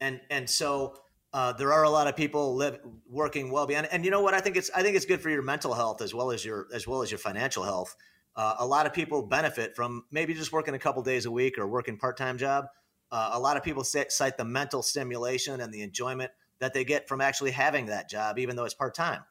and 0.00 0.20
and 0.30 0.48
so 0.48 0.96
uh, 1.32 1.52
there 1.52 1.72
are 1.72 1.84
a 1.84 1.90
lot 1.90 2.06
of 2.06 2.16
people 2.16 2.54
live 2.54 2.78
working 3.08 3.50
well 3.50 3.66
beyond. 3.66 3.88
And 3.92 4.04
you 4.04 4.10
know 4.10 4.22
what? 4.22 4.34
I 4.34 4.40
think 4.40 4.56
it's 4.56 4.70
I 4.74 4.82
think 4.82 4.96
it's 4.96 5.06
good 5.06 5.20
for 5.20 5.30
your 5.30 5.42
mental 5.42 5.74
health 5.74 6.02
as 6.02 6.14
well 6.14 6.30
as 6.30 6.44
your 6.44 6.68
as 6.74 6.86
well 6.86 7.02
as 7.02 7.10
your 7.10 7.18
financial 7.18 7.62
health. 7.62 7.96
Uh, 8.36 8.54
a 8.60 8.66
lot 8.66 8.86
of 8.86 8.92
people 8.92 9.22
benefit 9.22 9.74
from 9.74 10.04
maybe 10.10 10.34
just 10.34 10.52
working 10.52 10.74
a 10.74 10.78
couple 10.78 11.02
days 11.02 11.26
a 11.26 11.30
week 11.30 11.58
or 11.58 11.66
working 11.66 11.96
part 11.96 12.16
time 12.16 12.38
job. 12.38 12.66
Uh, 13.10 13.30
a 13.32 13.40
lot 13.40 13.56
of 13.56 13.64
people 13.64 13.82
cite, 13.82 14.12
cite 14.12 14.36
the 14.36 14.44
mental 14.44 14.82
stimulation 14.82 15.60
and 15.60 15.74
the 15.74 15.82
enjoyment 15.82 16.30
that 16.60 16.74
they 16.74 16.84
get 16.84 17.08
from 17.08 17.20
actually 17.20 17.50
having 17.50 17.86
that 17.86 18.08
job, 18.08 18.38
even 18.38 18.56
though 18.56 18.64
it's 18.64 18.74
part 18.74 18.94
time. 18.94 19.24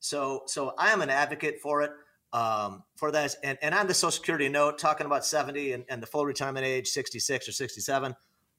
So, 0.00 0.42
so 0.46 0.72
I 0.78 0.92
am 0.92 1.02
an 1.02 1.10
advocate 1.10 1.60
for 1.60 1.82
it, 1.82 1.90
um, 2.32 2.84
for 2.96 3.10
that. 3.10 3.34
And, 3.42 3.58
and 3.60 3.74
on 3.74 3.86
the 3.86 3.94
Social 3.94 4.12
Security 4.12 4.48
note, 4.48 4.78
talking 4.78 5.06
about 5.06 5.24
70 5.24 5.72
and, 5.72 5.84
and 5.88 6.02
the 6.02 6.06
full 6.06 6.24
retirement 6.24 6.64
age, 6.64 6.88
66 6.88 7.48
or 7.48 7.52
67, 7.52 8.14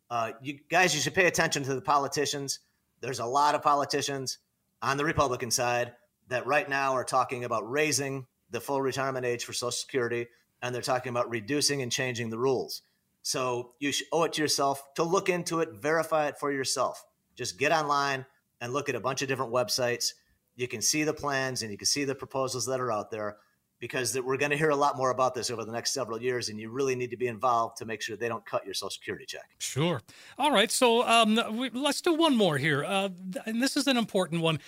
uh, 0.10 0.32
you 0.42 0.60
guys, 0.70 0.94
you 0.94 1.02
should 1.02 1.16
pay 1.16 1.26
attention 1.26 1.64
to 1.64 1.76
the 1.76 1.82
politicians. 1.82 2.60
There's 3.02 3.20
a 3.20 3.26
lot 3.26 3.56
of 3.56 3.62
politicians 3.62 4.40
on 4.82 4.98
the 4.98 5.06
Republican 5.06 5.52
side 5.52 5.94
that 6.30 6.46
right 6.46 6.68
now 6.70 6.94
are 6.94 7.04
talking 7.04 7.44
about 7.44 7.70
raising 7.70 8.26
the 8.50 8.62
full 8.62 8.82
retirement 8.82 9.26
age 9.26 9.46
for 9.46 9.54
Social 9.54 9.72
Security, 9.72 10.28
and 10.62 10.74
they're 10.74 10.82
talking 10.82 11.10
about 11.10 11.30
reducing 11.30 11.82
and 11.82 11.92
changing 11.92 12.30
the 12.30 12.38
rules. 12.38 12.82
So 13.22 13.74
you 13.80 13.92
should 13.92 14.08
owe 14.12 14.24
it 14.24 14.34
to 14.34 14.42
yourself 14.42 14.82
to 14.96 15.04
look 15.04 15.28
into 15.30 15.60
it, 15.60 15.70
verify 15.74 16.28
it 16.28 16.40
for 16.40 16.52
yourself. 16.52 17.04
Just 17.38 17.58
get 17.58 17.72
online 17.72 18.26
and 18.62 18.74
look 18.74 18.90
at 18.90 18.96
a 18.96 19.00
bunch 19.00 19.22
of 19.22 19.28
different 19.28 19.54
websites. 19.54 20.14
You 20.56 20.68
can 20.68 20.82
see 20.82 21.04
the 21.04 21.14
plans 21.14 21.62
and 21.62 21.72
you 21.72 21.78
can 21.78 21.86
see 21.86 22.04
the 22.04 22.16
proposals 22.16 22.66
that 22.66 22.80
are 22.80 22.92
out 22.92 23.12
there 23.12 23.38
because 23.80 24.12
that 24.14 24.26
we're 24.26 24.38
going 24.38 24.50
to 24.50 24.58
hear 24.58 24.72
a 24.72 24.76
lot 24.76 24.98
more 24.98 25.12
about 25.12 25.36
this 25.36 25.52
over 25.52 25.64
the 25.64 25.72
next 25.72 25.94
several 25.94 26.20
years, 26.20 26.50
and 26.50 26.60
you 26.60 26.72
really 26.72 26.96
need 26.96 27.12
to 27.12 27.18
be 27.18 27.28
involved 27.28 27.78
to 27.78 27.86
make 27.86 28.02
sure 28.02 28.18
they 28.18 28.28
don't 28.28 28.46
cut 28.46 28.66
your 28.66 28.74
Social 28.74 28.90
Security 28.90 29.26
check. 29.26 29.48
Sure. 29.60 30.02
All 30.40 30.52
right. 30.52 30.72
So 30.72 31.08
um, 31.08 31.40
we, 31.56 31.70
let's 31.70 32.02
do 32.02 32.14
one 32.16 32.36
more 32.36 32.58
here. 32.58 32.84
Uh, 32.84 33.10
and 33.46 33.62
this 33.62 33.78
is 33.78 33.86
an 33.86 33.96
important 33.96 34.42
one, 34.42 34.60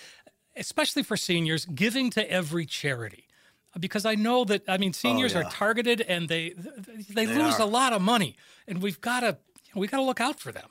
especially 0.56 1.02
for 1.02 1.16
seniors 1.16 1.64
giving 1.64 2.10
to 2.10 2.30
every 2.30 2.66
charity. 2.66 3.26
Because 3.78 4.04
I 4.04 4.16
know 4.16 4.44
that, 4.44 4.62
I 4.68 4.78
mean, 4.78 4.92
seniors 4.92 5.32
yeah. 5.32 5.40
are 5.40 5.50
targeted 5.50 6.00
and 6.00 6.28
they 6.28 6.54
they, 6.56 7.24
They 7.24 7.26
lose 7.26 7.54
are. 7.54 7.62
a 7.62 7.66
lot 7.66 7.92
of 7.92 8.02
money, 8.02 8.36
and 8.66 8.82
we've 8.82 9.00
got 9.00 9.20
to 9.20 9.38
we 9.76 9.86
got 9.86 9.98
to 9.98 10.02
look 10.02 10.20
out 10.20 10.40
for 10.40 10.50
them. 10.50 10.70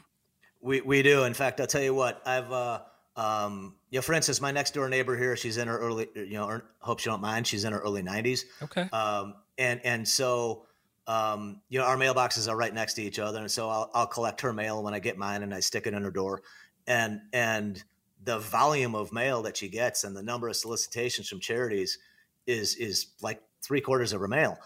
We 0.61 0.81
we 0.81 1.01
do. 1.01 1.23
In 1.23 1.33
fact, 1.33 1.59
I'll 1.61 1.67
tell 1.67 1.81
you 1.81 1.93
what. 1.93 2.21
I've 2.25 2.51
uh, 2.51 2.81
um, 3.15 3.75
you 3.89 3.97
know, 3.97 4.01
for 4.01 4.13
instance, 4.13 4.41
my 4.41 4.51
next 4.51 4.73
door 4.73 4.89
neighbor 4.89 5.17
here, 5.17 5.35
she's 5.35 5.57
in 5.57 5.67
her 5.67 5.77
early, 5.77 6.07
you 6.15 6.33
know, 6.33 6.47
er- 6.47 6.65
hope 6.79 6.99
she 6.99 7.09
don't 7.09 7.21
mind. 7.21 7.47
She's 7.47 7.63
in 7.63 7.73
her 7.73 7.79
early 7.79 8.01
nineties. 8.01 8.45
Okay. 8.61 8.89
Um, 8.91 9.35
and 9.57 9.81
and 9.83 10.07
so 10.07 10.65
um, 11.09 11.61
you 11.69 11.79
know, 11.79 11.85
our 11.85 11.97
mailboxes 11.97 12.47
are 12.47 12.55
right 12.55 12.73
next 12.73 12.93
to 12.93 13.01
each 13.01 13.17
other, 13.17 13.39
and 13.39 13.51
so 13.51 13.67
I'll 13.67 13.89
I'll 13.95 14.07
collect 14.07 14.41
her 14.41 14.53
mail 14.53 14.83
when 14.83 14.93
I 14.93 14.99
get 14.99 15.17
mine, 15.17 15.41
and 15.41 15.53
I 15.53 15.59
stick 15.59 15.87
it 15.87 15.93
in 15.95 16.03
her 16.03 16.11
door, 16.11 16.43
and 16.85 17.19
and 17.33 17.83
the 18.23 18.37
volume 18.37 18.93
of 18.93 19.11
mail 19.11 19.41
that 19.41 19.57
she 19.57 19.69
gets 19.69 20.03
and 20.03 20.15
the 20.15 20.21
number 20.21 20.47
of 20.49 20.55
solicitations 20.55 21.27
from 21.27 21.39
charities 21.39 21.97
is 22.45 22.75
is 22.75 23.07
like 23.21 23.41
three 23.63 23.81
quarters 23.81 24.13
of 24.13 24.21
her 24.21 24.27
mail, 24.27 24.59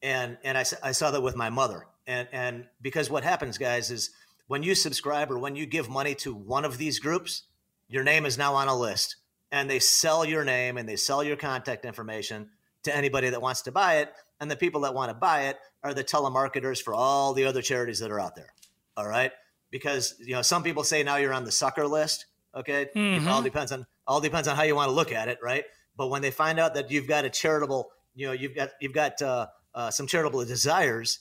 and 0.00 0.38
and 0.44 0.56
I 0.56 0.64
I 0.84 0.92
saw 0.92 1.10
that 1.10 1.20
with 1.20 1.34
my 1.34 1.50
mother, 1.50 1.86
and 2.06 2.28
and 2.30 2.66
because 2.80 3.10
what 3.10 3.24
happens, 3.24 3.58
guys, 3.58 3.90
is 3.90 4.10
when 4.48 4.62
you 4.62 4.74
subscribe 4.74 5.30
or 5.30 5.38
when 5.38 5.54
you 5.54 5.64
give 5.66 5.88
money 5.88 6.14
to 6.16 6.34
one 6.34 6.64
of 6.64 6.78
these 6.78 6.98
groups, 6.98 7.44
your 7.86 8.02
name 8.02 8.26
is 8.26 8.36
now 8.36 8.54
on 8.54 8.66
a 8.68 8.76
list, 8.76 9.16
and 9.52 9.70
they 9.70 9.78
sell 9.78 10.24
your 10.24 10.44
name 10.44 10.76
and 10.76 10.88
they 10.88 10.96
sell 10.96 11.22
your 11.22 11.36
contact 11.36 11.84
information 11.84 12.50
to 12.82 12.94
anybody 12.94 13.30
that 13.30 13.40
wants 13.40 13.62
to 13.62 13.72
buy 13.72 13.98
it. 13.98 14.12
And 14.40 14.50
the 14.50 14.56
people 14.56 14.82
that 14.82 14.94
want 14.94 15.10
to 15.10 15.14
buy 15.14 15.44
it 15.44 15.58
are 15.82 15.94
the 15.94 16.04
telemarketers 16.04 16.82
for 16.82 16.94
all 16.94 17.32
the 17.34 17.44
other 17.44 17.62
charities 17.62 17.98
that 18.00 18.10
are 18.10 18.20
out 18.20 18.36
there. 18.36 18.52
All 18.96 19.06
right. 19.06 19.32
Because, 19.70 20.14
you 20.18 20.32
know, 20.34 20.42
some 20.42 20.62
people 20.62 20.84
say 20.84 21.02
now 21.02 21.16
you're 21.16 21.32
on 21.32 21.44
the 21.44 21.52
sucker 21.52 21.86
list. 21.86 22.26
Okay. 22.54 22.82
It 22.82 22.94
Mhm. 22.94 23.26
all 23.26 23.42
depends 23.42 23.72
on, 23.72 23.86
all 24.06 24.20
depends 24.20 24.48
on 24.48 24.56
how 24.56 24.62
you 24.62 24.74
want 24.74 24.88
to 24.88 24.92
look 24.92 25.12
at 25.12 25.28
it. 25.28 25.38
Right. 25.42 25.64
But 25.96 26.08
when 26.08 26.22
they 26.22 26.30
find 26.30 26.58
out 26.58 26.74
that 26.74 26.90
you've 26.90 27.06
got 27.06 27.24
a 27.24 27.30
charitable, 27.30 27.90
you 28.14 28.26
know, 28.26 28.32
you've 28.32 28.54
got, 28.54 28.70
you've 28.80 28.94
got, 28.94 29.20
uh, 29.20 29.46
uh, 29.74 29.90
some 29.90 30.06
charitable 30.06 30.44
desires, 30.44 31.20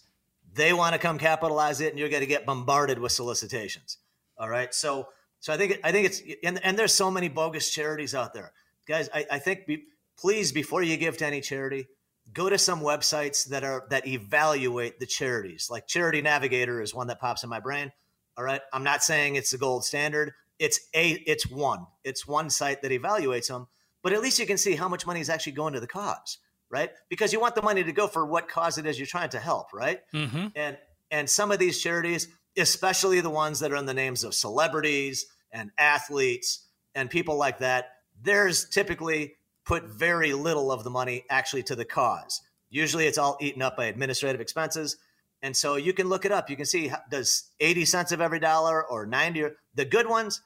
They 0.57 0.73
want 0.73 0.93
to 0.93 0.99
come 0.99 1.17
capitalize 1.17 1.79
it, 1.81 1.91
and 1.91 1.99
you're 1.99 2.09
going 2.09 2.21
to 2.21 2.27
get 2.27 2.45
bombarded 2.45 2.99
with 2.99 3.11
solicitations. 3.11 3.97
All 4.37 4.49
right. 4.49 4.73
So, 4.73 5.07
so 5.39 5.53
I 5.53 5.57
think 5.57 5.79
I 5.83 5.91
think 5.91 6.07
it's 6.07 6.21
and, 6.43 6.59
and 6.63 6.77
there's 6.77 6.93
so 6.93 7.09
many 7.09 7.29
bogus 7.29 7.71
charities 7.71 8.13
out 8.13 8.33
there, 8.33 8.51
guys. 8.87 9.09
I, 9.13 9.25
I 9.31 9.39
think 9.39 9.67
be, 9.67 9.83
please 10.17 10.51
before 10.51 10.83
you 10.83 10.97
give 10.97 11.17
to 11.17 11.25
any 11.25 11.41
charity, 11.41 11.87
go 12.33 12.49
to 12.49 12.57
some 12.57 12.81
websites 12.81 13.47
that 13.49 13.63
are 13.63 13.85
that 13.89 14.07
evaluate 14.07 14.99
the 14.99 15.05
charities. 15.05 15.69
Like 15.69 15.87
Charity 15.87 16.21
Navigator 16.21 16.81
is 16.81 16.93
one 16.93 17.07
that 17.07 17.19
pops 17.19 17.43
in 17.43 17.49
my 17.49 17.59
brain. 17.59 17.91
All 18.37 18.43
right. 18.43 18.61
I'm 18.73 18.83
not 18.83 19.03
saying 19.03 19.35
it's 19.35 19.51
the 19.51 19.57
gold 19.57 19.85
standard. 19.85 20.33
It's 20.59 20.79
a 20.93 21.11
it's 21.11 21.49
one. 21.49 21.85
It's 22.03 22.27
one 22.27 22.49
site 22.49 22.81
that 22.81 22.91
evaluates 22.91 23.47
them, 23.47 23.67
but 24.01 24.13
at 24.13 24.21
least 24.21 24.39
you 24.39 24.45
can 24.45 24.57
see 24.57 24.75
how 24.75 24.89
much 24.89 25.05
money 25.05 25.19
is 25.19 25.29
actually 25.29 25.53
going 25.53 25.73
to 25.73 25.79
the 25.79 25.87
cause, 25.87 26.39
right? 26.69 26.91
Because 27.09 27.33
you 27.33 27.39
want 27.39 27.55
the 27.55 27.61
money 27.61 27.83
to 27.83 27.91
go 27.91 28.07
for 28.07 28.25
what 28.25 28.47
cause 28.47 28.77
it 28.77 28.85
is 28.85 28.99
you're 28.99 29.07
trying 29.07 29.29
to 29.29 29.39
help, 29.39 29.73
right? 29.73 30.01
Mm-hmm. 30.13 30.47
And 30.55 30.77
and 31.09 31.29
some 31.29 31.51
of 31.51 31.59
these 31.59 31.81
charities, 31.81 32.27
especially 32.57 33.21
the 33.21 33.29
ones 33.29 33.59
that 33.59 33.71
are 33.71 33.77
in 33.77 33.85
the 33.85 33.93
names 33.93 34.23
of 34.23 34.33
celebrities 34.33 35.25
and 35.51 35.71
athletes 35.77 36.65
and 36.95 37.09
people 37.09 37.37
like 37.37 37.59
that, 37.59 37.91
there's 38.21 38.67
typically 38.69 39.35
put 39.65 39.85
very 39.85 40.33
little 40.33 40.71
of 40.71 40.83
the 40.83 40.89
money 40.89 41.23
actually 41.29 41.63
to 41.63 41.75
the 41.75 41.85
cause. 41.85 42.41
Usually 42.69 43.05
it's 43.05 43.17
all 43.17 43.37
eaten 43.39 43.61
up 43.61 43.77
by 43.77 43.85
administrative 43.85 44.41
expenses. 44.41 44.97
And 45.41 45.55
so 45.55 45.75
you 45.75 45.93
can 45.93 46.09
look 46.09 46.25
it 46.25 46.31
up. 46.31 46.49
You 46.49 46.55
can 46.55 46.65
see 46.65 46.91
does 47.09 47.49
80 47.59 47.85
cents 47.85 48.11
of 48.11 48.21
every 48.21 48.39
dollar 48.39 48.83
or 48.85 49.05
90 49.05 49.45
the 49.75 49.85
good 49.85 50.09
ones 50.09 50.41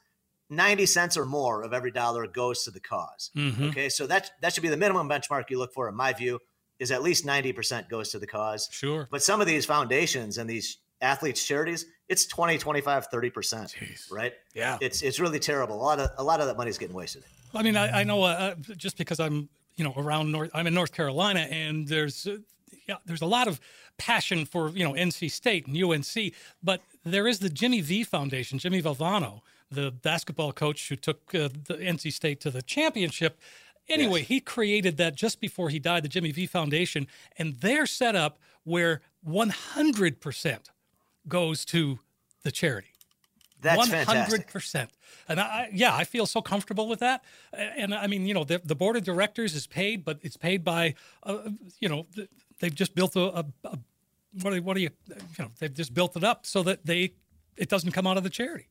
90 0.52 0.86
cents 0.86 1.16
or 1.16 1.24
more 1.24 1.62
of 1.62 1.72
every 1.72 1.90
dollar 1.90 2.26
goes 2.26 2.64
to 2.64 2.70
the 2.70 2.80
because 2.80 3.30
mm-hmm. 3.36 3.64
Okay. 3.70 3.88
So 3.88 4.06
that 4.06 4.30
that 4.40 4.52
should 4.52 4.62
be 4.62 4.68
the 4.68 4.76
minimum 4.76 5.08
benchmark 5.08 5.50
you 5.50 5.58
look 5.58 5.72
for 5.72 5.88
in 5.88 5.94
my 5.94 6.12
view 6.12 6.38
is 6.78 6.90
at 6.90 7.02
least 7.02 7.24
90% 7.24 7.88
goes 7.88 8.10
to 8.10 8.18
the 8.18 8.26
cause. 8.26 8.68
Sure. 8.72 9.06
But 9.10 9.22
some 9.22 9.40
of 9.40 9.46
these 9.46 9.64
foundations 9.64 10.38
and 10.38 10.50
these 10.50 10.78
athletes 11.00 11.46
charities, 11.46 11.86
it's 12.08 12.26
20, 12.26 12.58
25, 12.58 13.08
30%. 13.08 13.32
Jeez. 13.32 14.10
Right? 14.12 14.32
Yeah. 14.54 14.78
It's 14.80 15.02
it's 15.02 15.20
really 15.20 15.38
terrible. 15.38 15.76
A 15.76 15.82
lot 15.82 16.00
of 16.00 16.10
a 16.18 16.24
lot 16.24 16.40
of 16.40 16.46
that 16.46 16.56
money 16.56 16.70
is 16.70 16.78
getting 16.78 16.96
wasted. 16.96 17.24
I 17.54 17.62
mean, 17.62 17.76
I, 17.76 18.00
I 18.00 18.04
know 18.04 18.22
uh, 18.22 18.54
uh, 18.68 18.74
just 18.76 18.96
because 18.96 19.20
I'm, 19.20 19.48
you 19.76 19.84
know, 19.84 19.94
around 19.96 20.32
North, 20.32 20.50
I'm 20.54 20.66
in 20.66 20.74
North 20.74 20.92
Carolina, 20.92 21.40
and 21.50 21.86
there's, 21.86 22.26
uh, 22.26 22.38
yeah, 22.88 22.96
there's 23.04 23.20
a 23.20 23.26
lot 23.26 23.46
of 23.46 23.60
passion 23.98 24.46
for 24.46 24.70
you 24.70 24.84
know 24.84 24.92
NC 24.92 25.30
State 25.30 25.66
and 25.66 25.76
UNC, 25.76 26.32
but 26.62 26.80
there 27.04 27.26
is 27.26 27.38
the 27.38 27.50
Jimmy 27.50 27.80
V 27.80 28.04
Foundation, 28.04 28.58
Jimmy 28.58 28.82
Valvano, 28.82 29.40
the 29.72 29.90
basketball 29.90 30.52
coach 30.52 30.88
who 30.88 30.96
took 30.96 31.34
uh, 31.34 31.48
the 31.66 31.74
NC 31.74 32.12
State 32.12 32.40
to 32.40 32.50
the 32.50 32.62
championship. 32.62 33.40
Anyway, 33.88 34.20
yes. 34.20 34.28
he 34.28 34.40
created 34.40 34.96
that 34.96 35.14
just 35.14 35.40
before 35.40 35.68
he 35.68 35.78
died, 35.78 36.04
the 36.04 36.08
Jimmy 36.08 36.30
V 36.32 36.46
Foundation, 36.46 37.06
and 37.36 37.56
they're 37.56 37.86
set 37.86 38.14
up 38.14 38.38
where 38.64 39.00
100% 39.26 40.58
goes 41.28 41.64
to 41.66 41.98
the 42.42 42.52
charity. 42.52 42.88
That's 43.60 43.88
100%. 43.88 44.88
And 45.28 45.40
I, 45.40 45.68
yeah, 45.72 45.94
I 45.94 46.04
feel 46.04 46.26
so 46.26 46.42
comfortable 46.42 46.88
with 46.88 46.98
that. 46.98 47.22
And 47.52 47.94
I 47.94 48.08
mean, 48.08 48.26
you 48.26 48.34
know, 48.34 48.44
the, 48.44 48.60
the 48.64 48.74
board 48.74 48.96
of 48.96 49.04
directors 49.04 49.54
is 49.54 49.66
paid, 49.66 50.04
but 50.04 50.18
it's 50.22 50.36
paid 50.36 50.64
by, 50.64 50.94
uh, 51.22 51.50
you 51.78 51.88
know, 51.88 52.06
they've 52.60 52.74
just 52.74 52.94
built 52.94 53.14
a, 53.14 53.38
a, 53.38 53.44
a 53.64 53.78
what, 54.40 54.52
do, 54.52 54.62
what 54.62 54.74
do 54.74 54.82
you, 54.82 54.90
you 55.08 55.44
know, 55.44 55.50
they've 55.60 55.72
just 55.72 55.94
built 55.94 56.16
it 56.16 56.24
up 56.24 56.44
so 56.44 56.62
that 56.64 56.84
they, 56.86 57.12
it 57.56 57.68
doesn't 57.68 57.92
come 57.92 58.06
out 58.06 58.16
of 58.16 58.24
the 58.24 58.30
charity. 58.30 58.66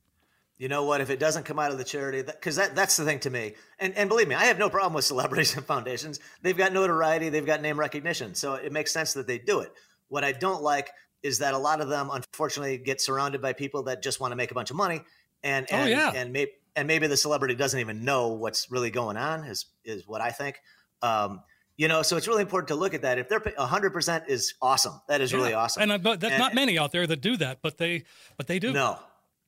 You 0.61 0.67
know 0.67 0.83
what? 0.83 1.01
If 1.01 1.09
it 1.09 1.17
doesn't 1.17 1.45
come 1.45 1.57
out 1.57 1.71
of 1.71 1.79
the 1.79 1.83
charity, 1.83 2.21
because 2.21 2.57
that, 2.57 2.67
that, 2.67 2.75
that's 2.75 2.95
the 2.95 3.03
thing 3.03 3.17
to 3.21 3.31
me. 3.31 3.55
And 3.79 3.97
and 3.97 4.07
believe 4.07 4.27
me, 4.27 4.35
I 4.35 4.45
have 4.45 4.59
no 4.59 4.69
problem 4.69 4.93
with 4.93 5.05
celebrities 5.05 5.55
and 5.57 5.65
foundations. 5.65 6.19
They've 6.43 6.55
got 6.55 6.71
notoriety, 6.71 7.29
they've 7.29 7.43
got 7.43 7.63
name 7.63 7.79
recognition, 7.79 8.35
so 8.35 8.53
it 8.53 8.71
makes 8.71 8.93
sense 8.93 9.13
that 9.13 9.25
they 9.25 9.39
do 9.39 9.61
it. 9.61 9.73
What 10.09 10.23
I 10.23 10.33
don't 10.33 10.61
like 10.61 10.91
is 11.23 11.39
that 11.39 11.55
a 11.55 11.57
lot 11.57 11.81
of 11.81 11.89
them 11.89 12.11
unfortunately 12.13 12.77
get 12.77 13.01
surrounded 13.01 13.41
by 13.41 13.53
people 13.53 13.81
that 13.83 14.03
just 14.03 14.19
want 14.19 14.33
to 14.33 14.35
make 14.35 14.51
a 14.51 14.53
bunch 14.53 14.69
of 14.69 14.75
money 14.75 15.01
and 15.43 15.65
oh, 15.71 15.75
and, 15.75 15.87
oh, 15.87 15.89
yeah. 15.89 16.11
and 16.13 16.31
maybe 16.31 16.51
and 16.75 16.87
maybe 16.87 17.07
the 17.07 17.17
celebrity 17.17 17.55
doesn't 17.55 17.79
even 17.79 18.05
know 18.05 18.33
what's 18.33 18.69
really 18.69 18.91
going 18.91 19.17
on 19.17 19.45
is 19.45 19.65
is 19.83 20.07
what 20.07 20.21
I 20.21 20.29
think. 20.29 20.61
Um, 21.01 21.41
you 21.75 21.87
know, 21.87 22.03
so 22.03 22.17
it's 22.17 22.27
really 22.27 22.43
important 22.43 22.67
to 22.67 22.75
look 22.75 22.93
at 22.93 23.01
that. 23.01 23.17
If 23.17 23.29
they're 23.29 23.39
100% 23.39 24.27
is 24.27 24.53
awesome. 24.61 25.01
That 25.07 25.21
is 25.21 25.31
yeah. 25.31 25.37
really 25.39 25.53
awesome. 25.55 25.81
And 25.81 25.91
uh, 26.05 26.15
that's 26.17 26.33
and, 26.33 26.37
not 26.37 26.53
many 26.53 26.77
out 26.77 26.91
there 26.91 27.07
that 27.07 27.21
do 27.21 27.37
that, 27.37 27.63
but 27.63 27.79
they 27.79 28.03
but 28.37 28.45
they 28.45 28.59
do. 28.59 28.71
No. 28.71 28.99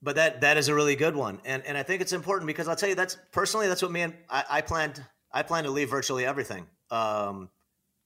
But 0.03 0.17
that 0.17 0.41
that 0.41 0.57
is 0.57 0.67
a 0.67 0.75
really 0.75 0.95
good 0.95 1.15
one. 1.15 1.39
And 1.45 1.65
and 1.65 1.77
I 1.77 1.83
think 1.83 2.01
it's 2.01 2.13
important 2.13 2.45
because 2.47 2.67
I'll 2.67 2.75
tell 2.75 2.89
you 2.89 2.95
that's 2.95 3.17
personally 3.31 3.67
that's 3.67 3.81
what 3.81 3.91
me 3.91 4.01
and 4.01 4.13
I, 4.29 4.43
I 4.49 4.61
planned 4.61 5.03
I 5.33 5.41
plan 5.41 5.63
to 5.63 5.71
leave 5.71 5.89
virtually 5.89 6.25
everything. 6.25 6.67
Um, 6.91 7.49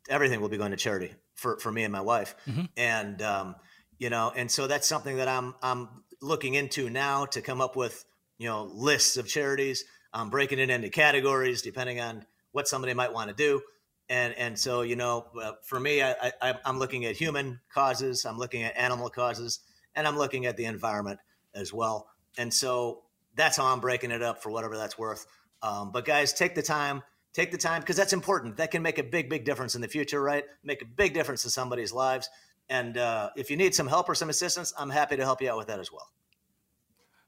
everything 0.10 0.40
will 0.40 0.50
be 0.50 0.58
going 0.58 0.72
to 0.72 0.78
charity 0.78 1.14
for, 1.36 1.60
for 1.60 1.72
me 1.72 1.84
and 1.84 1.92
my 1.92 2.02
wife. 2.02 2.36
Mm-hmm. 2.48 2.66
And, 2.78 3.22
um, 3.22 3.56
you 4.00 4.10
know, 4.10 4.32
and 4.36 4.50
so 4.50 4.68
that's 4.68 4.88
something 4.88 5.18
that 5.18 5.28
I'm, 5.28 5.56
I'm 5.62 5.90
looking 6.22 6.54
into 6.54 6.90
now 6.90 7.26
to 7.26 7.42
come 7.42 7.62
up 7.62 7.76
with, 7.76 8.06
you 8.38 8.48
know, 8.48 8.64
lists 8.64 9.18
of 9.18 9.28
charities. 9.28 9.84
I'm 10.14 10.30
breaking 10.30 10.60
it 10.60 10.70
into 10.70 10.90
categories 10.90 11.62
depending 11.62 12.00
on 12.00 12.26
what 12.52 12.68
somebody 12.68 12.94
might 12.94 13.14
want 13.14 13.30
to 13.30 13.36
do. 13.36 13.62
And, 14.10 14.34
and 14.36 14.58
so, 14.58 14.84
you 14.84 14.96
know, 14.96 15.28
uh, 15.42 15.54
for 15.66 15.80
me, 15.80 16.02
I, 16.02 16.32
I, 16.42 16.54
I'm 16.64 16.80
looking 16.80 17.04
at 17.06 17.18
human 17.18 17.60
causes, 17.74 18.26
I'm 18.26 18.38
looking 18.38 18.64
at 18.64 18.78
animal 18.78 19.10
causes, 19.10 19.60
and 19.96 20.08
I'm 20.08 20.18
looking 20.18 20.46
at 20.46 20.56
the 20.56 20.64
environment 20.64 21.20
as 21.58 21.74
well. 21.74 22.08
And 22.38 22.54
so 22.54 23.04
that's 23.36 23.58
how 23.58 23.66
I'm 23.66 23.80
breaking 23.80 24.12
it 24.12 24.22
up 24.22 24.42
for 24.42 24.52
whatever 24.52 24.78
that's 24.78 24.98
worth. 24.98 25.26
Um, 25.62 25.92
but 25.92 26.06
guys, 26.06 26.34
take 26.34 26.56
the 26.56 26.62
time 26.62 27.02
take 27.38 27.52
the 27.52 27.58
time 27.58 27.82
because 27.82 27.96
that's 27.96 28.14
important. 28.14 28.58
That 28.58 28.72
can 28.72 28.82
make 28.82 28.98
a 28.98 29.04
big, 29.04 29.30
big 29.30 29.46
difference 29.46 29.76
in 29.76 29.82
the 29.82 29.88
future, 29.88 30.20
right? 30.20 30.44
Make 30.64 30.82
a 30.82 30.86
big 30.86 31.14
difference 31.14 31.44
in 31.46 31.52
somebody's 31.52 31.94
lives. 31.94 32.30
And 32.68 32.98
uh, 32.98 33.30
if 33.36 33.52
you 33.52 33.58
need 33.58 33.76
some 33.76 33.88
help 33.88 34.10
or 34.10 34.16
some 34.16 34.30
assistance, 34.30 34.74
I'm 34.78 34.90
happy 34.90 35.18
to 35.18 35.24
help 35.24 35.40
you 35.42 35.52
out 35.52 35.58
with 35.58 35.68
that 35.68 35.80
as 35.80 35.92
well. 35.92 36.10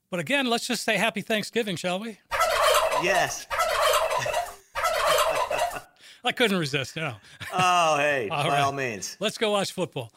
But 0.10 0.20
again, 0.20 0.48
let's 0.48 0.66
just 0.66 0.84
say 0.84 0.98
happy 0.98 1.22
Thanksgiving, 1.22 1.76
shall 1.76 2.00
we? 2.00 2.18
Yes. 3.04 3.46
I 6.24 6.32
couldn't 6.34 6.58
resist. 6.58 6.96
No. 6.96 7.14
Oh, 7.54 7.98
hey, 7.98 8.28
all 8.32 8.44
by 8.44 8.50
right. 8.50 8.62
all 8.62 8.72
means. 8.72 9.16
Let's 9.20 9.38
go 9.38 9.52
watch 9.52 9.72
football. 9.72 10.12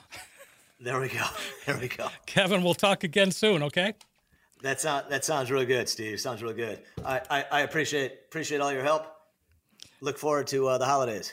There 0.83 1.01
we 1.01 1.09
go. 1.09 1.25
There 1.65 1.79
we 1.79 1.87
go. 1.87 2.09
Kevin, 2.27 2.65
we'll 2.65 2.75
talk 2.75 3.05
again 3.05 3.31
soon, 3.31 3.63
okay? 3.63 3.95
That 4.63 4.81
sounds 4.81 5.09
that 5.11 5.25
sounds 5.25 5.49
really 5.49 5.65
good, 5.65 5.89
Steve. 5.89 6.21
Sounds 6.21 6.43
really 6.43 6.57
good. 6.57 6.81
I, 7.05 7.21
I, 7.31 7.45
I 7.53 7.61
appreciate 7.61 8.13
appreciate 8.27 8.61
all 8.61 8.73
your 8.73 8.83
help 8.83 9.07
look 10.01 10.19
forward 10.19 10.49
to 10.49 10.67
uh, 10.67 10.79
the 10.79 10.87
holidays. 10.87 11.33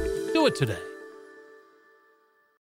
Do 0.33 0.45
it 0.45 0.55
today. 0.55 0.90